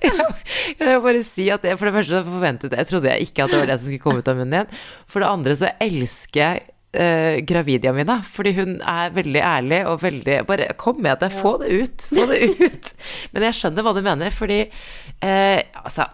Jeg 0.05 0.87
vil 0.87 1.03
bare 1.03 1.23
si 1.27 1.49
at 1.51 1.65
jeg, 1.67 1.79
For 1.81 1.89
det 1.89 1.97
første 1.97 2.21
forventet 2.29 2.71
jeg 2.73 2.85
Jeg 2.85 2.91
trodde 2.91 3.11
jeg 3.11 3.27
ikke 3.27 3.45
at 3.47 3.53
det 3.53 3.59
var 3.59 3.73
det 3.73 3.79
som 3.81 3.91
skulle 3.91 4.05
komme 4.05 4.23
ut 4.23 4.31
av 4.31 4.39
munnen 4.39 4.57
igjen. 4.61 4.79
For 5.11 5.25
det 5.25 5.33
andre 5.33 5.57
så 5.59 5.73
elsker 5.83 6.41
jeg 6.41 6.63
eh, 6.95 7.41
gravidia 7.47 7.93
mine, 7.97 8.21
fordi 8.37 8.55
hun 8.59 8.77
er 8.81 9.13
veldig 9.17 9.43
ærlig 9.43 9.81
og 9.91 10.01
veldig 10.05 10.39
Bare 10.49 10.71
kom 10.81 11.03
med 11.03 11.21
det, 11.23 11.33
få 11.35 11.57
det 11.63 11.73
ut, 11.75 12.07
få 12.15 12.27
det 12.31 12.41
ut. 12.63 12.95
Men 13.35 13.49
jeg 13.49 13.59
skjønner 13.61 13.87
hva 13.87 13.95
du 13.97 14.03
mener, 14.05 14.35
fordi 14.35 14.63
eh, 14.65 15.61
Altså 15.83 16.09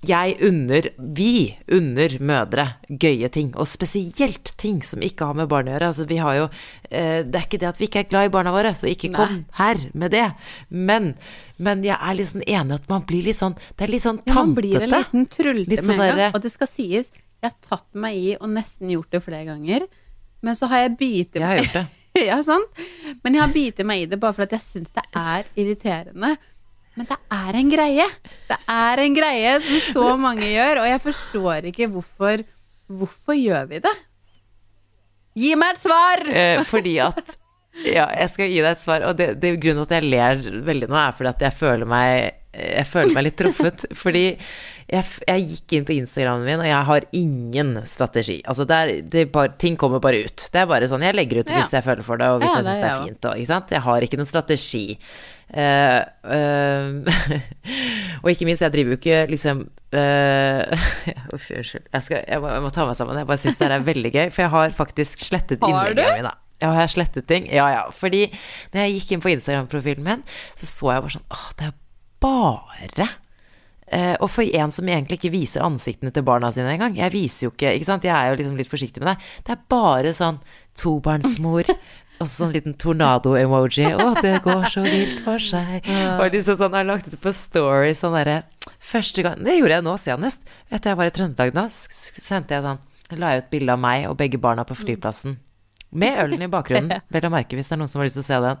jeg 0.00 0.36
unner, 0.48 0.86
vi 0.96 1.58
unner 1.68 2.14
mødre 2.24 2.64
gøye 2.88 3.28
ting, 3.32 3.50
og 3.52 3.68
spesielt 3.68 4.54
ting 4.60 4.78
som 4.86 5.02
ikke 5.04 5.28
har 5.28 5.36
med 5.36 5.50
barn 5.50 5.68
å 5.68 5.74
gjøre. 5.74 5.90
Altså, 5.92 6.06
vi 6.08 6.16
har 6.24 6.38
jo, 6.38 6.46
eh, 6.88 7.20
det 7.26 7.36
er 7.36 7.44
ikke 7.44 7.60
det 7.60 7.68
at 7.68 7.80
vi 7.80 7.88
ikke 7.90 8.04
er 8.04 8.08
glad 8.08 8.30
i 8.30 8.32
barna 8.32 8.54
våre, 8.54 8.72
så 8.72 8.88
ikke 8.88 9.12
kom 9.12 9.34
Nei. 9.34 9.44
her 9.58 9.82
med 9.92 10.14
det. 10.16 10.24
Men, 10.70 11.12
men 11.58 11.84
jeg 11.84 11.98
er 12.00 12.24
sånn 12.24 12.46
enig 12.46 12.78
at 12.80 12.88
man 12.88 13.04
blir 13.04 13.28
litt 13.28 13.36
sånn 13.36 13.56
Det 13.76 13.84
er 13.84 13.92
litt 13.92 14.04
sånn 14.06 14.22
Ja, 14.24 14.34
man 14.38 14.54
blir 14.56 14.80
en 14.80 14.92
liten 14.92 15.26
trulte 15.28 15.82
sånn 15.82 15.98
med 15.98 16.06
en 16.06 16.22
gang. 16.22 16.34
Og 16.34 16.44
det 16.44 16.52
skal 16.54 16.70
sies, 16.70 17.12
jeg 17.12 17.50
har 17.50 17.56
tatt 17.60 17.88
meg 17.92 18.16
i 18.16 18.30
og 18.38 18.48
nesten 18.54 18.92
gjort 18.92 19.12
det 19.12 19.20
flere 19.24 19.44
ganger. 19.52 19.84
Men 20.40 20.56
så 20.56 20.70
har 20.72 20.86
jeg 20.86 20.96
bitt 20.96 21.36
Jeg 21.36 21.44
har 21.44 21.60
gjort 21.60 21.76
det. 21.76 21.84
ja, 22.30 22.40
sant? 22.44 22.80
Men 23.20 23.36
jeg 23.36 23.44
har 23.44 23.52
bitt 23.52 23.84
meg 23.84 24.06
i 24.06 24.08
det 24.08 24.20
bare 24.20 24.36
fordi 24.36 24.48
at 24.48 24.56
jeg 24.56 24.66
syns 24.66 24.96
det 24.96 25.04
er 25.12 25.44
irriterende. 25.60 26.38
Men 26.98 27.06
det 27.08 27.18
er 27.32 27.58
en 27.60 27.70
greie. 27.70 28.06
Det 28.50 28.58
er 28.74 29.02
en 29.04 29.16
greie 29.16 29.52
som 29.64 29.82
så 29.94 30.06
mange 30.26 30.48
gjør, 30.50 30.82
og 30.82 30.88
jeg 30.90 31.04
forstår 31.08 31.70
ikke 31.72 31.90
hvorfor 31.92 32.46
Hvorfor 32.90 33.36
gjør 33.38 33.68
vi 33.70 33.78
det? 33.84 33.92
Gi 35.38 35.52
meg 35.54 35.76
et 35.76 35.78
svar! 35.78 36.24
Eh, 36.26 36.62
fordi 36.66 36.96
at 37.04 37.36
Ja, 37.86 38.08
jeg 38.18 38.32
skal 38.32 38.48
gi 38.50 38.56
deg 38.58 38.72
et 38.72 38.80
svar, 38.82 39.04
og 39.06 39.14
det, 39.14 39.28
det 39.38 39.52
grunnen 39.62 39.86
til 39.86 39.94
at 39.94 40.02
jeg 40.02 40.10
ler 40.10 40.62
veldig 40.66 40.88
nå, 40.90 40.96
er 40.98 41.14
fordi 41.14 41.30
at 41.30 41.44
jeg 41.46 41.54
føler 41.54 41.86
meg 41.86 42.39
jeg 42.50 42.86
føler 42.90 43.14
meg 43.14 43.24
litt 43.28 43.36
truffet, 43.38 43.84
fordi 43.94 44.24
jeg, 44.90 45.04
jeg 45.22 45.44
gikk 45.52 45.74
inn 45.76 45.84
på 45.86 45.94
Instagramen 45.94 46.48
min, 46.48 46.62
og 46.64 46.66
jeg 46.66 46.86
har 46.88 47.04
ingen 47.14 47.76
strategi. 47.86 48.40
Altså, 48.42 48.66
det 48.66 48.78
er, 48.78 48.90
det 49.06 49.20
er 49.22 49.28
bare, 49.30 49.52
ting 49.62 49.76
kommer 49.78 50.02
bare 50.02 50.24
ut. 50.26 50.48
Det 50.50 50.58
er 50.58 50.66
bare 50.70 50.88
sånn, 50.90 51.04
jeg 51.06 51.14
legger 51.14 51.44
ut 51.44 51.52
Ja. 51.52 51.60
hvis 51.60 51.70
jeg 51.76 51.86
føler 51.86 52.06
for 52.06 52.18
det, 52.18 52.26
og 52.26 52.42
hvis 52.42 52.50
Ja, 52.50 52.56
jeg 52.58 52.66
syns 52.66 52.82
det 52.82 52.88
er 52.88 53.04
fint, 53.04 53.28
og, 53.30 53.36
ikke 53.38 53.52
sant. 53.52 53.70
Jeg 53.76 53.84
har 53.86 54.06
ikke 54.06 54.18
noen 54.18 54.30
strategi. 54.32 54.82
Uh, 55.50 56.02
uh, 56.26 57.22
og 58.22 58.30
ikke 58.32 58.48
minst, 58.48 58.64
jeg 58.66 58.74
driver 58.74 58.94
jo 58.94 58.98
ikke 58.98 59.20
liksom 59.30 59.62
eh, 59.94 60.74
Uh, 61.10 61.34
unnskyld. 61.34 61.86
Jeg, 61.92 62.22
jeg, 62.26 62.40
må, 62.42 62.50
jeg 62.50 62.62
må 62.66 62.70
ta 62.74 62.86
meg 62.88 62.98
sammen. 62.98 63.18
Jeg 63.22 63.30
bare 63.30 63.42
syns 63.42 63.58
det 63.60 63.68
her 63.68 63.76
er 63.78 63.86
veldig 63.86 64.12
gøy, 64.14 64.26
for 64.34 64.42
jeg 64.42 64.52
har 64.56 64.74
faktisk 64.74 65.22
slettet 65.22 65.62
innleggene 65.62 66.16
mine. 66.18 66.34
Ja, 66.60 66.74
har 66.74 66.82
jeg 66.84 66.96
slettet 66.98 67.28
ting? 67.30 67.46
Ja, 67.48 67.68
ja. 67.72 67.86
Fordi 67.94 68.26
når 68.74 68.84
jeg 68.84 68.98
gikk 68.98 69.14
inn 69.14 69.22
på 69.24 69.30
Instagram-profilen 69.32 70.04
min, 70.04 70.26
så 70.58 70.68
så 70.68 70.90
jeg 70.92 71.06
bare 71.06 71.14
sånn 71.14 71.30
Åh, 71.32 71.46
det 71.56 71.70
er 71.70 71.78
bare 72.22 73.06
eh, 73.90 74.16
Og 74.20 74.28
for 74.30 74.42
en 74.44 74.70
som 74.74 74.88
egentlig 74.88 75.18
ikke 75.20 75.32
viser 75.34 75.64
ansiktene 75.66 76.12
til 76.14 76.22
barna 76.26 76.50
sine 76.54 76.74
engang. 76.74 76.96
Jeg 76.98 77.12
viser 77.14 77.46
jo 77.48 77.50
ikke 77.54 77.72
Ikke 77.78 77.88
sant, 77.88 78.04
jeg 78.06 78.14
er 78.14 78.30
jo 78.32 78.38
liksom 78.42 78.56
litt 78.60 78.70
forsiktig 78.70 79.02
med 79.02 79.14
det. 79.14 79.30
Det 79.48 79.56
er 79.56 79.64
bare 79.72 80.12
sånn 80.16 80.38
tobarnsmor. 80.80 81.70
Og 82.20 82.28
sånn 82.28 82.50
liten 82.52 82.74
tornado-emoji. 82.76 83.86
Å, 83.96 84.10
det 84.20 84.42
går 84.44 84.66
så 84.68 84.82
vilt 84.84 85.22
for 85.24 85.40
seg. 85.40 85.86
Og 86.20 86.26
liksom 86.34 86.58
sånn, 86.60 86.74
jeg 86.76 86.82
har 86.82 86.88
lagt 86.90 87.08
ut 87.08 87.16
på 87.22 87.32
Story 87.32 87.94
sånn 87.96 88.12
derre 88.18 88.42
Første 88.90 89.24
gang 89.24 89.40
Det 89.44 89.54
gjorde 89.56 89.78
jeg 89.78 89.86
nå 89.86 89.94
senest. 90.02 90.42
Etter 90.68 90.92
jeg 90.92 90.98
var 91.00 91.08
i 91.08 91.14
Trøndelag 91.16 91.56
s- 91.64 92.12
sendte 92.20 92.58
jeg 92.58 92.66
sånn 92.66 92.82
La 93.18 93.32
jeg 93.32 93.46
ut 93.46 93.48
bilde 93.56 93.72
av 93.74 93.80
meg 93.82 94.04
og 94.10 94.18
begge 94.20 94.38
barna 94.38 94.62
på 94.68 94.76
flyplassen. 94.78 95.38
Med 95.96 96.20
ølen 96.22 96.44
i 96.44 96.50
bakgrunnen, 96.52 97.00
vel 97.10 97.24
å 97.26 97.30
merke, 97.32 97.56
hvis 97.58 97.66
det 97.66 97.74
er 97.74 97.80
noen 97.80 97.90
som 97.90 97.98
har 97.98 98.06
lyst 98.06 98.20
til 98.20 98.22
å 98.22 98.28
se 98.28 98.36
den. 98.44 98.60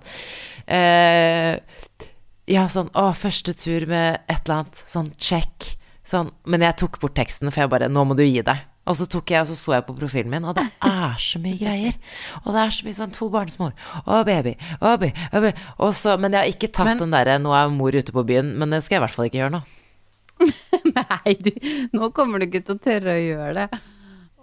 Eh, 0.66 2.09
ja, 2.50 2.66
sånn 2.72 2.90
Å, 2.98 3.10
første 3.16 3.54
tur 3.56 3.86
med 3.90 4.20
et 4.30 4.42
eller 4.44 4.60
annet. 4.64 4.80
Sånn 4.90 5.12
check. 5.20 5.74
Sånn. 6.06 6.32
Men 6.50 6.64
jeg 6.66 6.76
tok 6.82 6.98
bort 7.02 7.14
teksten, 7.18 7.50
for 7.52 7.62
jeg 7.64 7.70
bare 7.72 7.88
Nå 7.92 8.02
må 8.08 8.16
du 8.18 8.24
gi 8.26 8.42
deg. 8.46 8.66
Og 8.90 8.96
så 8.98 9.04
tok 9.06 9.30
jeg, 9.30 9.44
og 9.44 9.50
så 9.50 9.54
så 9.60 9.74
jeg 9.76 9.84
på 9.86 9.94
profilen 9.94 10.30
min, 10.32 10.46
og 10.48 10.56
det 10.56 10.64
er 10.82 11.18
så 11.22 11.38
mye 11.38 11.58
greier. 11.60 11.94
Og 12.42 12.48
det 12.56 12.62
er 12.64 12.72
så 12.74 12.86
mye 12.86 12.96
sånn 12.96 13.12
to 13.14 13.28
barnsmor 13.30 13.74
og 14.02 14.24
baby 14.26 14.54
og 14.80 14.86
baby. 14.98 15.10
Og 15.30 15.44
baby. 15.44 15.52
Og 15.84 15.92
så, 15.94 16.16
men 16.18 16.34
jeg 16.34 16.40
har 16.42 16.50
ikke 16.54 16.70
tatt 16.74 16.88
Men- 16.88 16.98
den 17.04 17.14
derre 17.14 17.36
'nå 17.38 17.52
er 17.54 17.68
mor 17.70 17.92
ute 17.94 18.10
på 18.10 18.24
byen', 18.26 18.56
men 18.56 18.70
det 18.70 18.82
skal 18.82 18.96
jeg 18.96 19.02
i 19.02 19.04
hvert 19.06 19.14
fall 19.14 19.28
ikke 19.28 19.40
gjøre 19.42 19.54
nå. 19.58 19.62
Nei, 20.96 21.34
du, 21.38 21.50
nå 21.92 22.10
kommer 22.16 22.40
du 22.40 22.46
ikke 22.48 22.64
til 22.64 22.74
å 22.74 22.82
tørre 22.82 23.14
å 23.14 23.22
gjøre 23.28 23.54
det. 23.60 23.80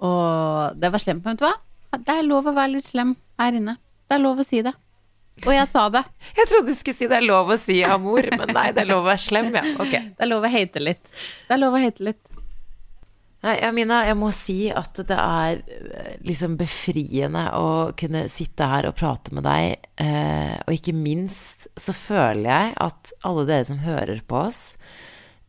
Og 0.05 0.79
det 0.79 0.91
var 0.93 0.99
slemt, 1.01 1.25
men 1.25 1.33
vet 1.35 1.41
du 1.41 1.45
hva? 1.49 1.55
Det 1.97 2.13
er 2.13 2.27
lov 2.29 2.45
å 2.47 2.53
være 2.55 2.75
litt 2.77 2.85
slem 2.87 3.15
her 3.41 3.57
inne. 3.57 3.77
Det 4.07 4.15
er 4.15 4.23
lov 4.23 4.39
å 4.39 4.45
si 4.45 4.61
det. 4.61 4.73
Og 5.45 5.51
jeg 5.53 5.67
sa 5.69 5.83
det. 5.93 6.01
Jeg 6.37 6.49
trodde 6.49 6.71
du 6.71 6.77
skulle 6.77 6.97
si 6.97 7.09
det 7.09 7.19
er 7.19 7.27
lov 7.27 7.51
å 7.53 7.59
si 7.61 7.77
amor, 7.85 8.25
men 8.33 8.49
nei, 8.55 8.71
det 8.73 8.83
er 8.83 8.89
lov 8.89 9.03
å 9.03 9.09
være 9.11 9.21
slem, 9.21 9.51
ja. 9.53 9.63
Ok. 9.83 9.93
Det 9.93 10.25
er 10.25 10.31
lov 10.31 10.47
å 10.47 10.51
hate 10.51 10.81
litt. 10.81 11.13
Det 11.45 11.55
er 11.55 11.61
lov 11.61 11.77
å 11.77 11.83
hate 11.83 12.07
litt. 12.09 12.23
Nei, 13.45 13.59
Amina, 13.61 13.99
jeg 14.07 14.17
må 14.17 14.31
si 14.33 14.55
at 14.73 14.97
det 15.07 15.15
er 15.17 15.59
eh, 15.69 16.15
liksom 16.25 16.55
befriende 16.57 17.43
å 17.53 17.67
kunne 17.97 18.25
sitte 18.33 18.65
her 18.65 18.87
og 18.89 18.95
prate 18.97 19.35
med 19.37 19.45
deg. 19.45 19.85
Eh, 20.01 20.55
og 20.65 20.73
ikke 20.73 20.95
minst 20.97 21.67
så 21.77 21.93
føler 21.93 22.49
jeg 22.49 22.73
at 22.87 23.13
alle 23.29 23.45
dere 23.47 23.67
som 23.69 23.83
hører 23.85 24.23
på 24.25 24.41
oss, 24.41 24.63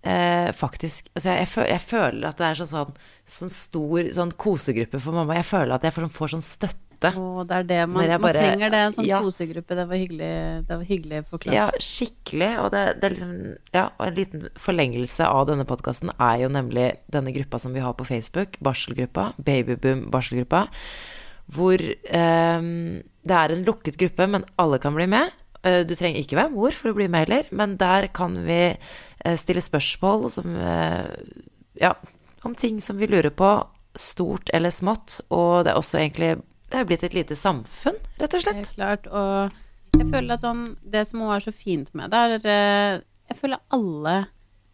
eh, 0.04 0.52
faktisk 0.52 1.08
altså 1.14 1.32
jeg, 1.32 1.40
jeg, 1.40 1.50
føler, 1.54 1.70
jeg 1.72 1.86
føler 1.86 2.28
at 2.28 2.42
det 2.42 2.50
er 2.50 2.60
sånn, 2.60 2.70
sånn, 2.74 3.00
sånn 3.38 3.54
stor 3.56 4.12
sånn 4.20 4.36
kosegruppe 4.44 5.00
for 5.00 5.16
mamma. 5.16 5.40
Jeg 5.40 5.48
føler 5.48 5.78
at 5.78 5.88
jeg 5.88 5.96
får, 5.96 6.10
får 6.12 6.36
sånn 6.36 6.44
støtte 6.44 6.87
ute. 6.98 7.12
Og 7.16 7.46
det 7.48 7.56
er 7.56 7.66
det 7.70 7.78
man, 7.88 8.08
bare- 8.20 8.34
trenger. 8.42 8.70
Det 8.74 8.78
en 8.84 8.92
sånn 8.92 9.06
Ja. 9.06 9.20
kosegruppe. 9.22 9.76
Det 9.78 9.86
var 9.88 9.96
hyggelig, 9.96 10.66
det 10.66 10.76
var 10.76 10.84
hyggelig 10.84 11.20
forklart. 11.30 11.54
Ja, 11.54 11.70
skikkelig. 11.78 12.50
Og 12.64 12.70
det, 12.74 13.00
det 13.00 13.04
er 13.08 13.14
liksom 13.14 13.56
Ja, 13.72 13.84
og 13.98 14.06
en 14.08 14.14
liten 14.14 14.48
forlengelse 14.58 15.24
av 15.26 15.46
denne 15.46 15.64
podkasten 15.64 16.10
er 16.18 16.42
jo 16.42 16.48
nemlig 16.48 16.98
denne 17.10 17.32
gruppa 17.32 17.58
som 17.58 17.72
vi 17.72 17.80
har 17.80 17.94
på 17.94 18.04
Facebook, 18.06 18.58
barselgruppa, 18.60 19.32
Babyboom 19.42 20.10
barselgruppa, 20.10 20.66
hvor 21.54 21.78
eh, 21.80 22.60
det 23.28 23.36
er 23.36 23.52
en 23.54 23.64
lukket 23.64 23.96
gruppe, 23.96 24.26
men 24.28 24.44
alle 24.58 24.78
kan 24.78 24.94
bli 24.94 25.06
med. 25.06 25.30
Eh, 25.64 25.82
Du 25.84 25.94
trenger 25.94 26.20
ikke 26.20 26.36
være 26.36 26.50
mor 26.52 26.70
for 26.76 26.90
å 26.90 26.94
bli 26.94 27.08
med 27.08 27.28
heller, 27.28 27.44
men 27.52 27.76
der 27.80 28.08
kan 28.08 28.36
vi 28.46 28.76
eh, 29.24 29.36
stille 29.36 29.60
spørsmål 29.64 30.30
som 30.30 30.56
eh, 30.56 31.08
Ja, 31.80 31.94
om 32.44 32.54
ting 32.54 32.80
som 32.80 32.98
vi 32.98 33.06
lurer 33.06 33.30
på, 33.30 33.66
stort 33.98 34.50
eller 34.54 34.70
smått. 34.70 35.20
Og 35.30 35.64
det 35.64 35.72
er 35.72 35.78
også 35.78 35.98
egentlig 35.98 36.42
Det 36.68 36.78
er 36.78 36.88
blitt 36.88 37.04
et 37.06 37.16
lite 37.16 37.36
samfunn, 37.38 37.96
rett 38.20 38.34
og 38.36 38.42
slett. 38.44 38.58
Helt 38.60 38.74
klart. 38.76 39.06
Og 39.08 39.98
jeg 39.98 40.08
føler 40.12 40.34
at 40.34 40.42
sånn 40.42 40.64
Det 40.84 41.00
som 41.08 41.22
også 41.24 41.36
er 41.38 41.44
så 41.46 41.54
fint 41.56 41.94
med 41.96 42.12
det, 42.12 42.18
er 42.18 42.50
eh, 42.52 43.04
Jeg 43.30 43.38
føler 43.40 43.62
alle 43.72 44.16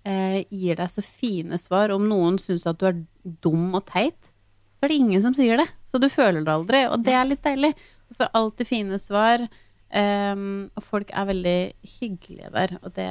eh, 0.05 0.41
gir 0.51 0.81
deg 0.81 0.91
så 0.91 1.05
fine 1.07 1.59
svar. 1.61 1.95
Om 1.95 2.09
noen 2.11 2.39
syns 2.43 2.67
at 2.71 2.81
du 2.81 2.89
er 2.91 3.03
dum 3.45 3.71
og 3.75 3.85
teit, 3.91 4.33
så 4.75 4.87
er 4.87 4.93
det 4.93 4.99
ingen 5.01 5.23
som 5.25 5.37
sier 5.37 5.61
det. 5.61 5.69
Så 5.89 6.01
du 6.03 6.09
føler 6.13 6.43
det 6.45 6.55
aldri, 6.55 6.83
og 6.91 7.05
det 7.07 7.15
er 7.15 7.29
litt 7.29 7.45
deilig. 7.47 7.73
Du 8.11 8.19
får 8.19 8.33
alltid 8.37 8.69
fine 8.69 8.99
svar, 9.01 9.47
eh, 9.95 10.35
og 10.75 10.83
folk 10.85 11.15
er 11.15 11.31
veldig 11.31 11.59
hyggelige 12.01 12.51
der, 12.59 12.77
og 12.83 12.95
det 12.99 13.11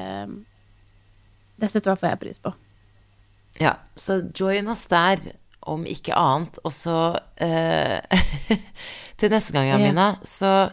Det 1.61 1.69
setter 1.69 1.91
i 1.91 1.93
hvert 1.93 2.01
fall 2.01 2.15
jeg 2.15 2.23
pris 2.25 2.39
på. 2.41 2.51
Ja, 3.61 3.75
så 3.95 4.19
join 4.33 4.67
oss 4.67 4.87
der, 4.89 5.21
om 5.69 5.85
ikke 5.89 6.15
annet. 6.17 6.59
Og 6.63 6.73
så 6.75 6.97
eh, 7.41 7.99
Til 9.21 9.29
neste 9.31 9.53
gang, 9.55 9.69
Amina, 9.75 10.07
så, 10.27 10.71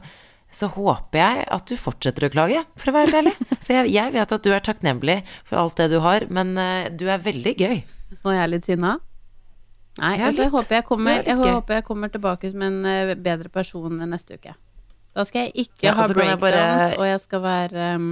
så 0.51 0.66
håper 0.72 1.20
jeg 1.20 1.45
at 1.55 1.66
du 1.68 1.76
fortsetter 1.78 2.26
å 2.26 2.30
klage, 2.32 2.62
for 2.80 2.91
å 2.91 2.95
være 2.97 3.11
helt 3.11 3.18
ærlig. 3.20 3.34
Så 3.64 3.74
jeg, 3.76 3.91
jeg 3.95 4.14
vet 4.14 4.32
at 4.34 4.43
du 4.47 4.49
er 4.57 4.64
takknemlig 4.64 5.18
for 5.47 5.61
alt 5.61 5.76
det 5.78 5.91
du 5.93 5.99
har, 6.03 6.24
men 6.32 6.55
eh, 6.59 6.88
du 6.91 7.05
er 7.12 7.20
veldig 7.22 7.53
gøy. 7.61 7.76
Nå 8.24 8.32
er 8.32 8.41
jeg 8.41 8.53
litt 8.55 8.66
sinna. 8.70 8.95
Nei, 10.01 10.14
jeg, 10.16 10.24
vet 10.32 10.41
jeg, 10.47 10.51
håper 10.55 10.78
jeg, 10.78 10.86
kommer, 10.88 11.20
er 11.20 11.28
jeg 11.28 11.36
håper 11.38 11.78
jeg 11.80 11.84
kommer 11.86 12.11
tilbake 12.14 12.51
som 12.51 12.62
en 12.64 12.80
eh, 12.88 13.12
bedre 13.20 13.53
person 13.53 14.01
neste 14.09 14.38
uke. 14.41 14.57
Da 15.14 15.24
skal 15.28 15.49
jeg 15.49 15.66
ikke 15.66 15.84
Ja, 15.91 15.95
ha 15.99 16.07
breakdowns, 16.09 16.41
bare- 16.43 16.97
og 16.97 17.07
jeg 17.11 17.20
skal 17.24 17.41
være 17.43 17.86
um, 17.99 18.11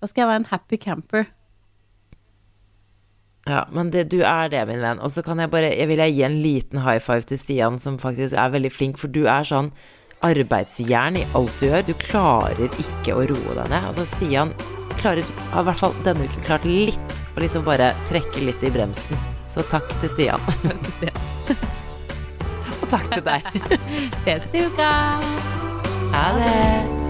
Da 0.00 0.08
skal 0.08 0.22
jeg 0.24 0.30
være 0.30 0.40
en 0.42 0.48
happy 0.50 0.78
camper. 0.80 1.26
Ja, 3.48 3.64
men 3.72 3.90
det, 3.90 4.10
du 4.12 4.20
er 4.26 4.50
det, 4.52 4.66
min 4.68 4.82
venn. 4.82 5.00
Og 5.00 5.12
så 5.14 5.22
kan 5.24 5.40
jeg 5.40 5.50
bare 5.50 5.72
Jeg 5.72 5.88
vil 5.88 6.02
gi 6.04 6.22
en 6.26 6.42
liten 6.42 6.82
high 6.84 7.00
five 7.00 7.24
til 7.28 7.40
Stian, 7.40 7.78
som 7.80 7.98
faktisk 7.98 8.36
er 8.36 8.52
veldig 8.52 8.72
flink, 8.72 9.00
for 9.00 9.08
du 9.08 9.24
er 9.26 9.46
sånn 9.48 9.72
arbeidsjern 10.26 11.16
i 11.16 11.24
alt 11.34 11.54
du 11.60 11.66
gjør. 11.70 11.86
Du 11.88 11.94
klarer 11.96 12.68
ikke 12.68 13.16
å 13.16 13.24
roe 13.30 13.56
deg 13.56 13.72
ned. 13.72 13.80
Altså, 13.80 14.04
Stian 14.04 14.52
klarer, 15.00 15.24
har 15.54 15.64
i 15.64 15.70
hvert 15.70 15.80
fall 15.80 15.96
denne 16.04 16.28
uken 16.28 16.44
klart 16.44 16.68
litt 16.68 17.16
å 17.36 17.40
liksom 17.40 17.64
bare 17.64 17.94
trekke 18.10 18.44
litt 18.44 18.64
i 18.66 18.72
bremsen. 18.74 19.16
Så 19.50 19.64
takk 19.72 19.88
til 20.02 20.12
Stian. 20.12 20.50
takk 20.62 20.82
til 20.84 20.96
Stian. 20.98 21.22
Og 22.80 22.88
takk 22.92 23.08
til 23.14 23.24
deg. 23.24 23.78
Ses 24.26 24.50
til 24.52 24.68
uka! 24.68 24.90
Ha 26.10 26.26
det. 26.36 27.09